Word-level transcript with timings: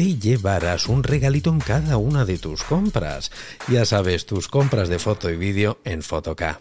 te 0.00 0.18
llevarás 0.18 0.88
un 0.88 1.02
regalito 1.02 1.50
en 1.50 1.58
cada 1.58 1.98
una 1.98 2.24
de 2.24 2.38
tus 2.38 2.62
compras. 2.62 3.30
Ya 3.68 3.84
sabes, 3.84 4.24
tus 4.24 4.48
compras 4.48 4.88
de 4.88 4.98
foto 4.98 5.28
y 5.28 5.36
vídeo 5.36 5.78
en 5.84 6.02
Fotoca. 6.02 6.58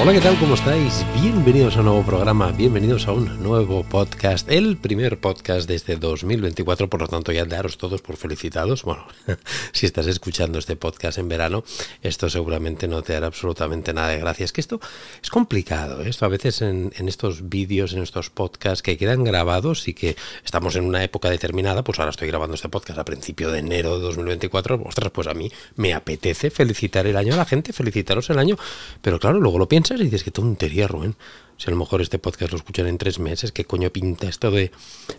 Hola, 0.00 0.12
¿qué 0.12 0.20
tal? 0.20 0.38
¿Cómo 0.38 0.54
estáis? 0.54 1.04
Bienvenidos 1.20 1.76
a 1.76 1.80
un 1.80 1.86
nuevo 1.86 2.04
programa, 2.04 2.52
bienvenidos 2.52 3.08
a 3.08 3.12
un 3.12 3.42
nuevo 3.42 3.82
podcast, 3.82 4.48
el 4.48 4.76
primer 4.76 5.18
podcast 5.18 5.66
de 5.66 5.74
este 5.74 5.96
2024, 5.96 6.88
por 6.88 7.00
lo 7.00 7.08
tanto 7.08 7.32
ya 7.32 7.44
daros 7.44 7.78
todos 7.78 8.00
por 8.00 8.16
felicitados. 8.16 8.84
Bueno, 8.84 9.04
si 9.72 9.86
estás 9.86 10.06
escuchando 10.06 10.60
este 10.60 10.76
podcast 10.76 11.18
en 11.18 11.28
verano, 11.28 11.64
esto 12.00 12.30
seguramente 12.30 12.86
no 12.86 13.02
te 13.02 13.16
hará 13.16 13.26
absolutamente 13.26 13.92
nada 13.92 14.10
de 14.10 14.18
gracia. 14.18 14.44
Es 14.44 14.52
que 14.52 14.60
esto 14.60 14.80
es 15.20 15.30
complicado, 15.30 16.04
¿eh? 16.04 16.10
esto 16.10 16.24
a 16.24 16.28
veces 16.28 16.62
en, 16.62 16.92
en 16.96 17.08
estos 17.08 17.48
vídeos, 17.48 17.92
en 17.92 18.04
estos 18.04 18.30
podcasts 18.30 18.84
que 18.84 18.96
quedan 18.96 19.24
grabados 19.24 19.88
y 19.88 19.94
que 19.94 20.14
estamos 20.44 20.76
en 20.76 20.84
una 20.84 21.02
época 21.02 21.28
determinada, 21.28 21.82
pues 21.82 21.98
ahora 21.98 22.10
estoy 22.10 22.28
grabando 22.28 22.54
este 22.54 22.68
podcast 22.68 23.00
a 23.00 23.04
principio 23.04 23.50
de 23.50 23.58
enero 23.58 23.98
de 23.98 24.04
2024, 24.04 24.80
ostras, 24.84 25.10
pues 25.10 25.26
a 25.26 25.34
mí 25.34 25.50
me 25.74 25.92
apetece 25.92 26.50
felicitar 26.50 27.08
el 27.08 27.16
año 27.16 27.34
a 27.34 27.36
la 27.36 27.44
gente, 27.44 27.72
felicitaros 27.72 28.30
el 28.30 28.38
año, 28.38 28.56
pero 29.02 29.18
claro, 29.18 29.40
luego 29.40 29.58
lo 29.58 29.66
piensas 29.88 30.00
y 30.00 30.10
dices, 30.10 30.24
qué 30.24 30.30
tontería, 30.30 30.86
Rubén. 30.88 31.16
Si 31.56 31.66
a 31.66 31.70
lo 31.70 31.76
mejor 31.76 32.00
este 32.00 32.20
podcast 32.20 32.52
lo 32.52 32.58
escuchan 32.58 32.86
en 32.86 32.98
tres 32.98 33.18
meses, 33.18 33.50
¿qué 33.50 33.64
coño 33.64 33.90
pinta 33.90 34.28
esto 34.28 34.50
de 34.50 34.70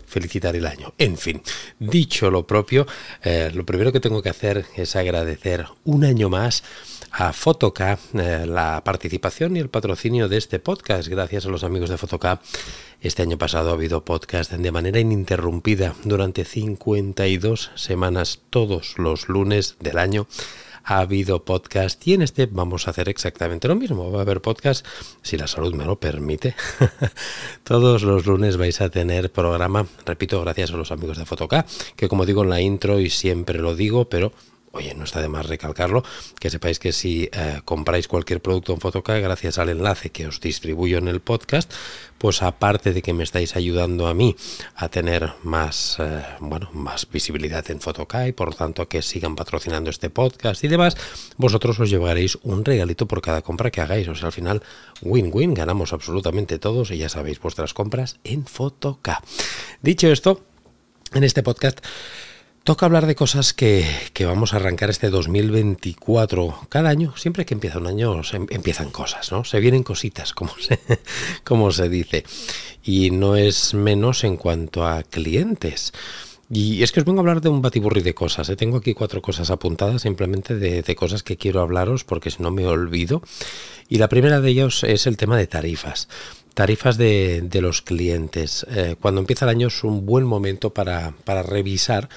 felicitar 0.06 0.56
el 0.56 0.66
año? 0.66 0.94
En 0.96 1.18
fin, 1.18 1.42
dicho 1.78 2.30
lo 2.30 2.46
propio, 2.46 2.86
eh, 3.22 3.50
lo 3.52 3.66
primero 3.66 3.92
que 3.92 4.00
tengo 4.00 4.22
que 4.22 4.30
hacer 4.30 4.64
es 4.74 4.96
agradecer 4.96 5.66
un 5.84 6.04
año 6.04 6.30
más 6.30 6.64
a 7.10 7.34
Fotoca 7.34 7.98
eh, 8.14 8.46
la 8.46 8.82
participación 8.82 9.56
y 9.56 9.60
el 9.60 9.68
patrocinio 9.68 10.28
de 10.28 10.38
este 10.38 10.60
podcast. 10.60 11.08
Gracias 11.08 11.44
a 11.44 11.50
los 11.50 11.62
amigos 11.62 11.90
de 11.90 11.98
Fotoca. 11.98 12.40
Este 13.02 13.22
año 13.22 13.36
pasado 13.36 13.70
ha 13.70 13.74
habido 13.74 14.04
podcast 14.04 14.52
de 14.52 14.72
manera 14.72 14.98
ininterrumpida 14.98 15.94
durante 16.04 16.46
52 16.46 17.72
semanas, 17.74 18.40
todos 18.48 18.94
los 18.96 19.28
lunes 19.28 19.76
del 19.80 19.98
año 19.98 20.26
ha 20.84 20.98
habido 21.00 21.44
podcast 21.44 22.06
y 22.06 22.14
en 22.14 22.22
este 22.22 22.46
vamos 22.46 22.86
a 22.86 22.90
hacer 22.90 23.08
exactamente 23.08 23.68
lo 23.68 23.76
mismo. 23.76 24.10
Va 24.10 24.20
a 24.20 24.22
haber 24.22 24.40
podcast, 24.40 24.86
si 25.22 25.36
la 25.36 25.46
salud 25.46 25.74
me 25.74 25.84
lo 25.84 25.98
permite. 25.98 26.54
Todos 27.64 28.02
los 28.02 28.26
lunes 28.26 28.56
vais 28.56 28.80
a 28.80 28.90
tener 28.90 29.30
programa, 29.30 29.86
repito, 30.04 30.40
gracias 30.40 30.72
a 30.72 30.76
los 30.76 30.92
amigos 30.92 31.18
de 31.18 31.26
Fotoca, 31.26 31.66
que 31.96 32.08
como 32.08 32.26
digo 32.26 32.42
en 32.42 32.50
la 32.50 32.60
intro 32.60 33.00
y 33.00 33.10
siempre 33.10 33.58
lo 33.58 33.74
digo, 33.74 34.08
pero 34.08 34.32
Oye, 34.72 34.94
no 34.94 35.02
está 35.02 35.20
de 35.20 35.28
más 35.28 35.46
recalcarlo, 35.46 36.04
que 36.38 36.48
sepáis 36.48 36.78
que 36.78 36.92
si 36.92 37.28
eh, 37.32 37.60
compráis 37.64 38.06
cualquier 38.06 38.40
producto 38.40 38.72
en 38.72 38.78
Fotoca, 38.78 39.18
gracias 39.18 39.58
al 39.58 39.68
enlace 39.68 40.10
que 40.10 40.28
os 40.28 40.40
distribuyo 40.40 40.98
en 40.98 41.08
el 41.08 41.18
podcast, 41.18 41.72
pues 42.18 42.40
aparte 42.40 42.92
de 42.92 43.02
que 43.02 43.12
me 43.12 43.24
estáis 43.24 43.56
ayudando 43.56 44.06
a 44.06 44.14
mí 44.14 44.36
a 44.76 44.88
tener 44.88 45.32
más, 45.42 45.96
eh, 45.98 46.22
bueno, 46.38 46.70
más 46.72 47.10
visibilidad 47.10 47.68
en 47.68 47.80
Fotoca 47.80 48.28
y 48.28 48.32
por 48.32 48.50
lo 48.50 48.54
tanto 48.54 48.86
que 48.86 49.02
sigan 49.02 49.34
patrocinando 49.34 49.90
este 49.90 50.08
podcast 50.08 50.62
y 50.62 50.68
demás, 50.68 50.96
vosotros 51.36 51.80
os 51.80 51.90
llevaréis 51.90 52.38
un 52.42 52.64
regalito 52.64 53.08
por 53.08 53.22
cada 53.22 53.42
compra 53.42 53.72
que 53.72 53.80
hagáis. 53.80 54.06
O 54.06 54.14
sea, 54.14 54.26
al 54.26 54.32
final, 54.32 54.62
win-win, 55.02 55.52
ganamos 55.52 55.92
absolutamente 55.92 56.60
todos 56.60 56.92
y 56.92 56.98
ya 56.98 57.08
sabéis 57.08 57.40
vuestras 57.40 57.74
compras 57.74 58.20
en 58.22 58.46
Fotoca. 58.46 59.20
Dicho 59.82 60.06
esto, 60.12 60.42
en 61.12 61.24
este 61.24 61.42
podcast 61.42 61.80
Toca 62.62 62.84
hablar 62.84 63.06
de 63.06 63.14
cosas 63.14 63.54
que, 63.54 63.86
vamos 64.20 64.52
a 64.52 64.56
arrancar 64.56 64.90
este 64.90 65.08
2024. 65.08 66.66
Cada 66.68 66.90
año, 66.90 67.14
siempre 67.16 67.46
que 67.46 67.54
empieza 67.54 67.78
un 67.78 67.86
año, 67.86 68.20
em, 68.32 68.46
empiezan 68.50 68.90
cosas, 68.90 69.32
¿no? 69.32 69.44
Se 69.44 69.60
vienen 69.60 69.82
cositas, 69.82 70.34
como 71.44 71.72
se, 71.72 71.88
dice. 71.88 72.24
Y 72.84 73.12
no 73.12 73.36
es 73.36 73.72
menos 73.72 74.24
en 74.24 74.36
cuanto 74.36 74.86
a 74.86 75.02
clientes. 75.02 75.94
Y 76.50 76.82
es 76.82 76.92
que 76.92 77.00
os 77.00 77.06
vengo 77.06 77.20
a 77.20 77.22
hablar 77.22 77.40
de 77.40 77.48
un 77.48 77.62
batiburri 77.62 78.02
de 78.02 78.12
cosas. 78.12 78.50
¿eh? 78.50 78.56
Tengo 78.56 78.76
aquí 78.76 78.92
cuatro 78.92 79.22
cosas 79.22 79.50
apuntadas 79.50 80.02
simplemente 80.02 80.54
de, 80.56 80.94
cosas 80.96 81.22
que 81.22 81.38
quiero 81.38 81.62
hablaros 81.62 82.04
porque 82.04 82.30
si 82.30 82.42
no 82.42 82.50
me 82.50 82.66
olvido. 82.66 83.22
Y 83.88 83.96
la 83.96 84.08
primera 84.08 84.40
de 84.40 84.50
ellos 84.50 84.84
es 84.84 85.06
el 85.06 85.16
tema 85.16 85.38
de 85.38 85.46
tarifas. 85.46 86.08
Tarifas 86.52 86.98
de, 86.98 87.48
los 87.62 87.80
clientes. 87.80 88.66
Eh, 88.68 88.96
cuando 89.00 89.20
empieza 89.20 89.46
el 89.46 89.50
año 89.50 89.68
es 89.68 89.82
un 89.82 90.04
buen 90.04 90.24
momento 90.24 90.74
para 90.74 91.14
revisar 91.42 92.10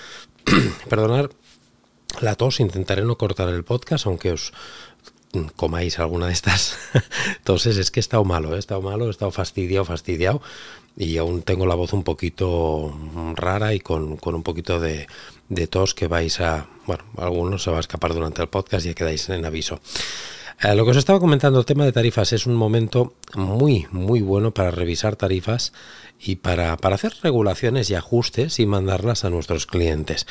perdonar 0.90 1.30
la 2.22 2.36
tos, 2.36 2.60
intentaré 2.60 3.04
no 3.04 3.18
cortar 3.18 3.50
el 3.50 3.64
podcast, 3.64 4.06
aunque 4.06 4.32
os 4.32 4.54
comáis 5.56 5.98
alguna 5.98 6.28
de 6.28 6.34
estas 6.34 6.78
toses, 7.44 7.78
es 7.78 7.90
que 7.90 8.00
he 8.00 8.02
estado 8.02 8.24
malo, 8.24 8.56
he 8.56 8.60
estado 8.60 8.82
malo, 8.82 9.08
he 9.08 9.10
estado 9.10 9.32
fastidiado, 9.32 9.86
fastidiado 9.86 10.42
y 10.96 11.18
aún 11.18 11.42
tengo 11.42 11.66
la 11.66 11.76
voz 11.76 11.94
un 11.94 12.04
poquito 12.04 12.96
rara 13.36 13.74
y 13.74 13.80
con, 13.80 14.20
un 14.24 14.44
poquito 14.44 14.80
de, 14.80 15.08
tos 15.70 15.96
que 15.96 16.08
vais 16.08 16.40
a, 16.40 16.68
bueno, 16.86 17.04
algunos 17.18 17.64
se 17.64 17.72
va 17.72 17.78
a 17.78 17.80
escapar 17.80 18.14
durante 18.14 18.42
el 18.42 18.48
podcast 18.48 18.86
y 18.86 18.94
quedáis 18.94 19.28
en 19.30 19.46
aviso. 19.46 19.80
Eh, 20.64 20.76
lo 20.76 20.86
que 20.86 20.92
os 20.92 20.98
estaba 20.98 21.20
comentando, 21.20 21.60
el 21.60 21.66
tema 21.66 21.84
de 21.84 21.92
tarifas 21.92 22.32
es 22.32 22.46
un 22.46 22.56
momento 22.56 23.16
muy, 23.36 23.86
muy 23.92 24.22
bueno 24.22 24.54
para 24.54 24.72
revisar 24.72 25.18
tarifas 25.18 25.74
y 26.20 26.38
para, 26.38 26.78
para 26.78 26.96
hacer 26.96 27.14
regulaciones 27.22 27.90
y 27.90 27.96
ajustes 27.96 28.60
y 28.60 28.66
mandarlas 28.66 29.26
a 29.26 29.30
nuestros 29.30 29.66
clientes. 29.66 30.26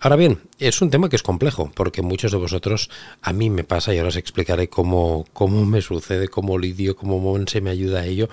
Ahora 0.00 0.16
bien, 0.16 0.40
es 0.58 0.82
un 0.82 0.90
tema 0.90 1.08
que 1.08 1.16
es 1.16 1.22
complejo, 1.22 1.70
porque 1.74 2.02
muchos 2.02 2.30
de 2.32 2.38
vosotros, 2.38 2.90
a 3.22 3.32
mí 3.32 3.48
me 3.48 3.64
pasa, 3.64 3.94
y 3.94 3.98
ahora 3.98 4.08
os 4.08 4.16
explicaré 4.16 4.68
cómo, 4.68 5.26
cómo 5.32 5.64
me 5.64 5.80
sucede, 5.80 6.28
cómo 6.28 6.58
lidio, 6.58 6.96
cómo 6.96 7.36
se 7.46 7.60
me 7.60 7.70
ayuda 7.70 8.00
a 8.00 8.06
ello, 8.06 8.28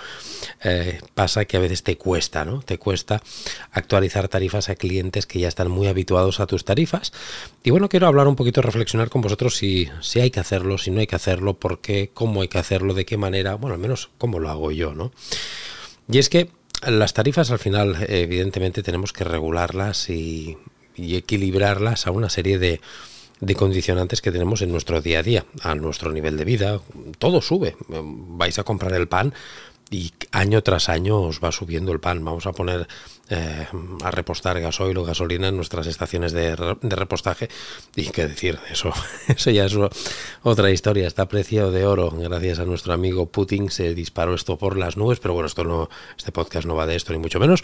eh, 0.63 0.99
pasa 1.13 1.45
que 1.45 1.57
a 1.57 1.61
veces 1.61 1.83
te 1.83 1.97
cuesta, 1.97 2.43
¿no? 2.43 2.61
Te 2.61 2.77
cuesta 2.77 3.21
actualizar 3.71 4.27
tarifas 4.27 4.69
a 4.69 4.75
clientes 4.75 5.25
que 5.25 5.39
ya 5.39 5.47
están 5.47 5.71
muy 5.71 5.87
habituados 5.87 6.39
a 6.39 6.47
tus 6.47 6.65
tarifas. 6.65 7.13
Y 7.63 7.71
bueno, 7.71 7.87
quiero 7.87 8.07
hablar 8.07 8.27
un 8.27 8.35
poquito, 8.35 8.61
reflexionar 8.61 9.09
con 9.09 9.21
vosotros 9.21 9.55
si, 9.55 9.89
si 10.01 10.19
hay 10.19 10.31
que 10.31 10.41
hacerlo, 10.41 10.77
si 10.77 10.91
no 10.91 10.99
hay 10.99 11.07
que 11.07 11.15
hacerlo, 11.15 11.53
por 11.53 11.79
qué, 11.79 12.11
cómo 12.13 12.41
hay 12.41 12.49
que 12.49 12.57
hacerlo, 12.57 12.93
de 12.93 13.05
qué 13.05 13.17
manera, 13.17 13.55
bueno, 13.55 13.75
al 13.75 13.79
menos 13.81 14.09
cómo 14.17 14.39
lo 14.39 14.49
hago 14.49 14.71
yo, 14.71 14.93
¿no? 14.93 15.11
Y 16.09 16.17
es 16.17 16.27
que 16.27 16.49
las 16.85 17.13
tarifas 17.13 17.51
al 17.51 17.59
final, 17.59 18.05
evidentemente, 18.09 18.83
tenemos 18.83 19.13
que 19.13 19.23
regularlas 19.23 20.09
y, 20.09 20.57
equilibrarlas 20.97 22.07
a 22.07 22.11
una 22.11 22.29
serie 22.29 22.59
de, 22.59 22.81
de 23.39 23.55
condicionantes 23.55 24.21
que 24.21 24.31
tenemos 24.31 24.61
en 24.61 24.71
nuestro 24.71 25.01
día 25.01 25.19
a 25.19 25.23
día, 25.23 25.45
a 25.61 25.75
nuestro 25.75 26.11
nivel 26.11 26.37
de 26.37 26.45
vida. 26.45 26.81
Todo 27.19 27.41
sube. 27.41 27.75
Vais 27.87 28.57
a 28.59 28.63
comprar 28.63 28.93
el 28.93 29.07
pan, 29.07 29.33
y 29.93 30.11
año 30.31 30.63
tras 30.63 30.89
año 30.89 31.21
os 31.21 31.39
va 31.39 31.51
subiendo 31.51 31.91
el 31.91 31.99
pan. 31.99 32.23
Vamos 32.25 32.47
a 32.47 32.51
poner 32.51 32.87
eh, 33.29 33.67
a 34.03 34.11
repostar 34.11 34.59
gasoil 34.59 34.97
o 34.97 35.03
gasolina 35.03 35.49
en 35.49 35.55
nuestras 35.55 35.87
estaciones 35.87 36.31
de, 36.31 36.55
repostaje 36.81 37.49
y 37.95 38.09
qué 38.09 38.27
decir, 38.27 38.59
eso, 38.71 38.91
eso 39.27 39.51
ya 39.51 39.65
es 39.65 39.75
otra 40.41 40.71
historia. 40.71 41.07
Está 41.07 41.27
precio 41.27 41.71
de 41.71 41.85
oro. 41.85 42.11
Gracias 42.11 42.59
a 42.59 42.65
nuestro 42.65 42.93
amigo 42.93 43.27
Putin 43.27 43.69
se 43.69 43.93
disparó 43.93 44.33
esto 44.33 44.57
por 44.57 44.77
las 44.77 44.97
nubes, 44.97 45.19
pero 45.19 45.33
bueno, 45.33 45.47
esto 45.47 45.63
no, 45.63 45.89
este 46.17 46.31
podcast 46.31 46.65
no 46.65 46.75
va 46.75 46.87
de 46.87 46.95
esto 46.95 47.13
ni 47.13 47.19
mucho 47.19 47.39
menos. 47.39 47.61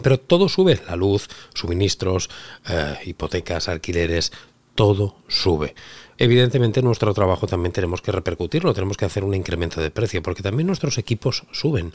Pero 0.00 0.18
todo 0.18 0.48
sube, 0.48 0.80
la 0.88 0.96
luz, 0.96 1.28
suministros, 1.54 2.30
eh, 2.68 2.96
hipotecas, 3.04 3.68
alquileres, 3.68 4.32
todo 4.74 5.16
sube. 5.28 5.74
Evidentemente 6.18 6.82
nuestro 6.82 7.12
trabajo 7.14 7.46
también 7.46 7.72
tenemos 7.72 8.00
que 8.00 8.12
repercutirlo, 8.12 8.74
tenemos 8.74 8.96
que 8.96 9.04
hacer 9.04 9.24
un 9.24 9.34
incremento 9.34 9.80
de 9.80 9.90
precio, 9.90 10.22
porque 10.22 10.42
también 10.42 10.66
nuestros 10.66 10.98
equipos 10.98 11.44
suben. 11.50 11.92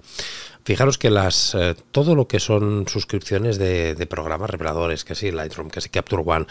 Fijaros 0.65 0.97
que 0.97 1.09
las 1.09 1.55
eh, 1.55 1.75
todo 1.91 2.13
lo 2.13 2.27
que 2.27 2.39
son 2.39 2.87
suscripciones 2.87 3.57
de, 3.57 4.07
programas 4.09 4.49
reveladores, 4.49 5.05
que 5.05 5.15
sí 5.15 5.31
Lightroom, 5.31 5.69
que 5.69 5.81
sí 5.81 5.89
Capture 5.89 6.23
One, 6.25 6.45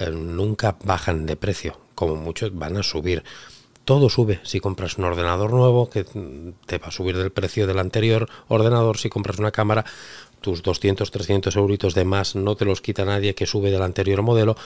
eh, 0.00 0.10
nunca 0.10 0.76
bajan 0.84 1.24
de 1.24 1.36
precio, 1.36 1.80
como 1.94 2.16
muchos 2.16 2.54
van 2.54 2.76
a 2.76 2.82
subir. 2.82 3.24
Todo 3.84 4.08
sube. 4.08 4.40
Si 4.44 4.60
compras 4.60 4.96
un 4.96 5.04
ordenador 5.04 5.52
nuevo, 5.52 5.90
que 5.90 6.04
te 6.04 6.78
va 6.78 6.86
a 6.88 6.90
subir 6.90 7.16
del 7.16 7.32
precio 7.32 7.66
del 7.66 7.78
anterior 7.78 8.28
ordenador. 8.48 8.96
Si 8.96 9.10
compras 9.10 9.38
una 9.38 9.50
cámara, 9.50 9.84
tus 10.44 10.62
200, 10.62 11.10
300 11.10 11.56
euritos 11.56 11.94
de 11.94 12.04
más 12.04 12.36
no 12.36 12.54
te 12.54 12.66
los 12.66 12.82
quita 12.82 13.06
nadie 13.06 13.34
que 13.34 13.46
sube 13.46 13.70
del 13.70 13.80
anterior 13.80 14.20
modelo 14.20 14.56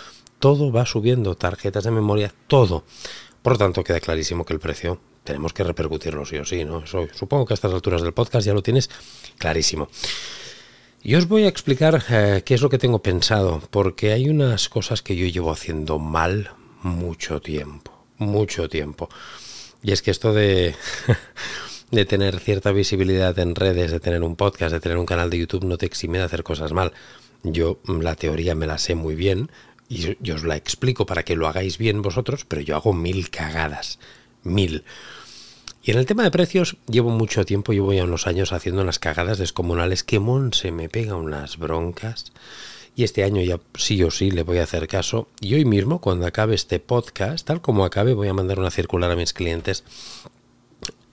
todo 0.41 0.73
va 0.73 0.85
subiendo, 0.87 1.37
tarjetas 1.37 1.85
de 1.85 1.93
memoria, 1.93 2.35
todo. 2.49 2.83
Por 3.43 3.53
lo 3.53 3.59
tanto, 3.59 3.85
queda 3.85 4.01
clarísimo 4.01 4.45
que 4.45 4.55
el 4.55 4.59
precio 4.59 5.01
tenemos 5.23 5.53
que 5.53 5.63
repercutirlo 5.63 6.25
sí 6.25 6.37
o 6.39 6.45
sí, 6.45 6.65
¿no? 6.65 6.85
supongo 6.87 7.47
que 7.47 7.53
a 7.53 7.55
estas 7.55 7.73
alturas 7.73 8.03
del 8.03 8.13
podcast 8.13 8.45
ya 8.45 8.55
lo 8.55 8.63
tienes 8.63 8.91
clarísimo. 9.37 9.89
Y 11.01 11.15
os 11.15 11.29
voy 11.29 11.45
a 11.45 11.49
explicar 11.49 12.03
eh, 12.11 12.43
qué 12.45 12.55
es 12.55 12.63
lo 12.63 12.71
que 12.71 12.79
tengo 12.79 13.01
pensado, 13.01 13.63
porque 13.71 14.13
hay 14.13 14.29
unas 14.29 14.69
cosas 14.69 15.01
que 15.01 15.15
yo 15.15 15.27
llevo 15.27 15.53
haciendo 15.53 16.01
mal 16.01 16.51
mucho 16.83 17.41
tiempo, 17.41 17.93
mucho 18.17 18.69
tiempo. 18.69 19.09
Y 19.81 19.93
es 19.93 20.03
que 20.03 20.11
esto 20.11 20.33
de, 20.33 20.75
de 21.91 22.05
tener 22.05 22.39
cierta 22.41 22.73
visibilidad 22.73 23.39
en 23.39 23.55
redes, 23.55 23.91
de 23.91 24.01
tener 24.01 24.23
un 24.23 24.37
podcast, 24.37 24.73
de 24.73 24.81
tener 24.81 24.99
un 24.99 25.07
canal 25.07 25.31
de 25.31 25.39
YouTube, 25.39 25.65
no 25.65 25.79
te 25.79 25.87
exime 25.87 26.19
de 26.19 26.25
hacer 26.25 26.43
cosas 26.43 26.73
mal. 26.73 26.93
Yo 27.43 27.79
la 27.87 28.15
teoría 28.15 28.55
me 28.55 28.67
la 28.67 28.79
sé 28.79 28.95
muy 28.95 29.15
bien, 29.15 29.51
y 29.89 30.17
yo 30.21 30.35
os 30.35 30.45
la 30.45 30.57
explico 30.57 31.07
para 31.07 31.23
que 31.23 31.37
lo 31.37 31.49
hagáis 31.49 31.79
bien 31.79 32.03
vosotros, 32.03 32.45
pero 32.47 32.61
yo 32.61 32.77
hago 32.77 32.93
mil 32.93 33.31
cagadas, 33.31 33.99
mil. 34.43 34.85
Y 35.83 35.93
en 35.93 35.99
el 35.99 36.07
tema 36.07 36.25
de 36.25 36.31
precios 36.31 36.77
llevo 36.87 37.09
mucho 37.09 37.47
tiempo, 37.47 37.73
llevo 37.73 37.95
ya 37.95 38.05
unos 38.05 38.27
años 38.27 38.53
haciendo 38.53 38.83
unas 38.83 38.99
cagadas 38.99 39.39
descomunales 39.39 40.05
que 40.05 40.21
se 40.53 40.71
me 40.71 40.91
pega 40.91 41.17
unas 41.17 41.57
broncas. 41.57 42.33
Y 42.95 43.05
este 43.05 43.23
año 43.23 43.41
ya 43.43 43.61
sí 43.75 44.03
o 44.03 44.11
sí 44.11 44.31
le 44.31 44.43
voy 44.43 44.59
a 44.59 44.65
hacer 44.65 44.89
caso. 44.89 45.29
Y 45.41 45.55
hoy 45.55 45.65
mismo, 45.65 46.01
cuando 46.01 46.27
acabe 46.27 46.55
este 46.55 46.81
podcast, 46.81 47.47
tal 47.47 47.61
como 47.63 47.85
acabe, 47.85 48.13
voy 48.13 48.29
a 48.29 48.35
mandar 48.35 48.59
una 48.59 48.73
circular 48.73 49.11
a 49.11 49.17
mis 49.17 49.33
clientes, 49.33 49.85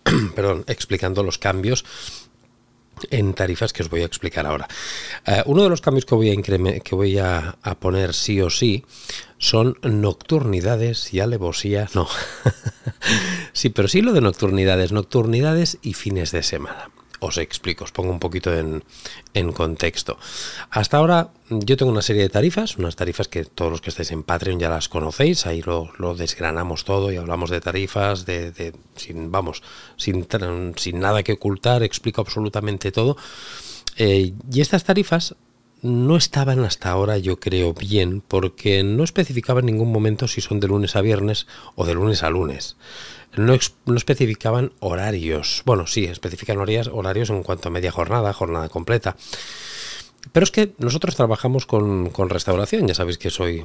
perdón, 0.36 0.64
explicando 0.68 1.24
los 1.24 1.38
cambios 1.38 1.86
en 3.10 3.34
tarifas 3.34 3.74
que 3.74 3.84
os 3.84 3.90
voy 3.90 4.02
a 4.02 4.06
explicar 4.06 4.46
ahora. 4.46 4.68
Eh, 5.26 5.44
uno 5.46 5.64
de 5.64 5.70
los 5.70 5.82
cambios 5.82 6.06
que 6.06 6.16
voy, 6.16 6.32
a 6.32 6.42
que 6.82 6.96
voy 6.96 7.18
a, 7.18 7.58
poner 7.80 8.14
sí 8.14 8.40
o 8.42 8.50
sí 8.50 8.86
son 9.38 9.78
nocturnidades 9.82 11.14
y 11.14 11.20
alevosía. 11.20 11.90
No. 11.94 12.08
sí, 13.54 13.70
pero 13.70 13.88
sí 13.88 14.02
lo 14.02 14.14
de 14.14 14.22
nocturnidades, 14.22 14.92
nocturnidades 14.92 15.78
y 15.82 15.94
fines 15.94 16.32
de 16.32 16.44
semana 16.44 16.90
os 17.20 17.38
explico, 17.38 17.84
os 17.84 17.92
pongo 17.92 18.12
un 18.12 18.20
poquito 18.20 18.54
en, 18.54 18.84
contexto. 19.54 20.18
Hasta 20.70 20.98
ahora 20.98 21.30
yo 21.50 21.78
tengo 21.78 21.92
una 21.92 22.02
serie 22.02 22.24
de 22.24 22.30
tarifas, 22.30 22.78
unas 22.78 22.96
tarifas 22.96 23.28
que 23.28 23.46
todos 23.46 23.72
los 23.72 23.82
que 23.82 23.90
estáis 23.90 24.12
en 24.12 24.24
Patreon 24.24 24.60
ya 24.60 24.70
las 24.70 24.90
conocéis, 24.90 25.46
ahí 25.46 25.62
lo, 25.62 26.16
desgranamos 26.16 26.84
todo 26.84 27.12
y 27.12 27.18
hablamos 27.18 27.50
de 27.50 27.62
tarifas, 27.62 28.26
de, 28.26 28.74
sin, 28.96 29.32
vamos, 29.32 29.64
sin, 29.98 30.28
sin, 30.76 31.00
nada 31.00 31.24
que 31.24 31.34
ocultar, 31.34 31.84
explico 31.84 32.22
absolutamente 32.22 32.92
todo. 32.92 33.18
Eh, 33.98 34.34
y 34.52 34.62
estas 34.62 34.84
tarifas 34.84 35.36
no 35.82 36.18
estaban 36.18 36.64
hasta 36.66 36.90
ahora, 36.90 37.18
yo 37.20 37.40
creo, 37.40 37.74
bien, 37.74 38.22
porque 38.22 38.84
no 38.84 39.04
especificaba 39.04 39.60
en 39.60 39.68
ningún 39.68 39.92
momento 39.92 40.28
si 40.28 40.42
son 40.42 40.60
de 40.60 40.68
lunes 40.68 40.96
a 40.96 41.02
viernes 41.02 41.48
o 41.76 41.86
de 41.86 41.94
lunes 41.94 42.24
a 42.24 42.30
lunes 42.30 42.76
no, 43.38 43.54
especificaban 43.96 44.72
horarios. 44.80 45.64
Bueno, 45.66 45.88
sí, 45.88 46.06
especifican 46.06 46.58
horarios, 46.58 46.90
horarios 46.92 47.30
en 47.30 47.44
cuanto 47.44 47.70
a 47.70 47.72
media 47.72 47.92
jornada, 47.92 48.34
jornada 48.34 48.70
completa. 48.70 49.16
Pero 50.32 50.44
es 50.44 50.52
que 50.52 50.74
nosotros 50.80 51.16
trabajamos 51.16 51.66
con, 51.66 52.12
restauración, 52.30 52.88
ya 52.88 52.96
sabéis 52.96 53.18
que 53.18 53.30
soy 53.30 53.64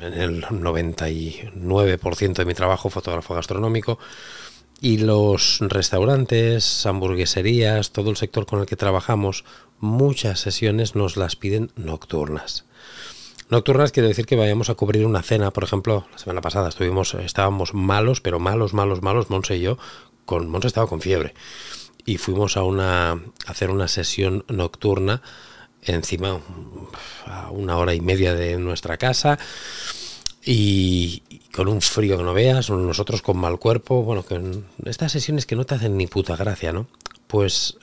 en 0.00 0.12
el 0.12 0.44
99% 0.44 2.34
de 2.34 2.44
mi 2.44 2.54
trabajo 2.54 2.90
fotógrafo 2.90 3.34
gastronómico 3.34 3.98
y 4.80 4.98
los 4.98 5.58
restaurantes, 5.60 6.84
hamburgueserías, 6.84 7.92
todo 7.92 8.10
el 8.10 8.16
sector 8.16 8.44
con 8.44 8.60
el 8.60 8.66
que 8.66 8.76
trabajamos, 8.76 9.44
muchas 9.80 10.40
sesiones 10.40 10.94
nos 10.94 11.16
las 11.16 11.36
piden 11.36 11.72
nocturnas. 11.76 12.66
Nocturnas 13.50 13.92
quiere 13.92 14.08
decir 14.08 14.26
que 14.26 14.36
vayamos 14.36 14.70
a 14.70 14.74
cubrir 14.74 15.06
una 15.06 15.22
cena, 15.22 15.50
por 15.50 15.64
ejemplo, 15.64 16.06
la 16.10 16.18
semana 16.18 16.40
pasada 16.40 16.68
estuvimos, 16.68 17.14
estábamos 17.14 17.74
malos, 17.74 18.20
pero 18.20 18.40
malos, 18.40 18.72
malos, 18.72 19.02
malos, 19.02 19.30
Monse 19.30 19.56
y 19.56 19.60
yo, 19.60 19.78
con 20.24 20.48
Monse 20.48 20.68
estaba 20.68 20.86
con 20.86 21.00
fiebre. 21.00 21.34
Y 22.06 22.18
fuimos 22.18 22.56
a 22.56 22.62
una 22.64 23.12
a 23.12 23.18
hacer 23.46 23.70
una 23.70 23.88
sesión 23.88 24.44
nocturna 24.48 25.22
encima 25.82 26.40
a 27.26 27.50
una 27.50 27.76
hora 27.76 27.94
y 27.94 28.00
media 28.00 28.34
de 28.34 28.56
nuestra 28.58 28.96
casa 28.96 29.38
y 30.44 31.22
con 31.54 31.68
un 31.68 31.80
frío 31.80 32.18
que 32.18 32.22
no 32.22 32.34
veas, 32.34 32.68
nosotros 32.70 33.22
con 33.22 33.38
mal 33.38 33.58
cuerpo, 33.58 34.02
bueno, 34.02 34.24
que 34.24 34.40
estas 34.84 35.12
sesiones 35.12 35.46
que 35.46 35.56
no 35.56 35.64
te 35.64 35.74
hacen 35.74 35.96
ni 35.96 36.06
puta 36.06 36.36
gracia, 36.36 36.72
¿no? 36.72 36.86
Pues 37.26 37.78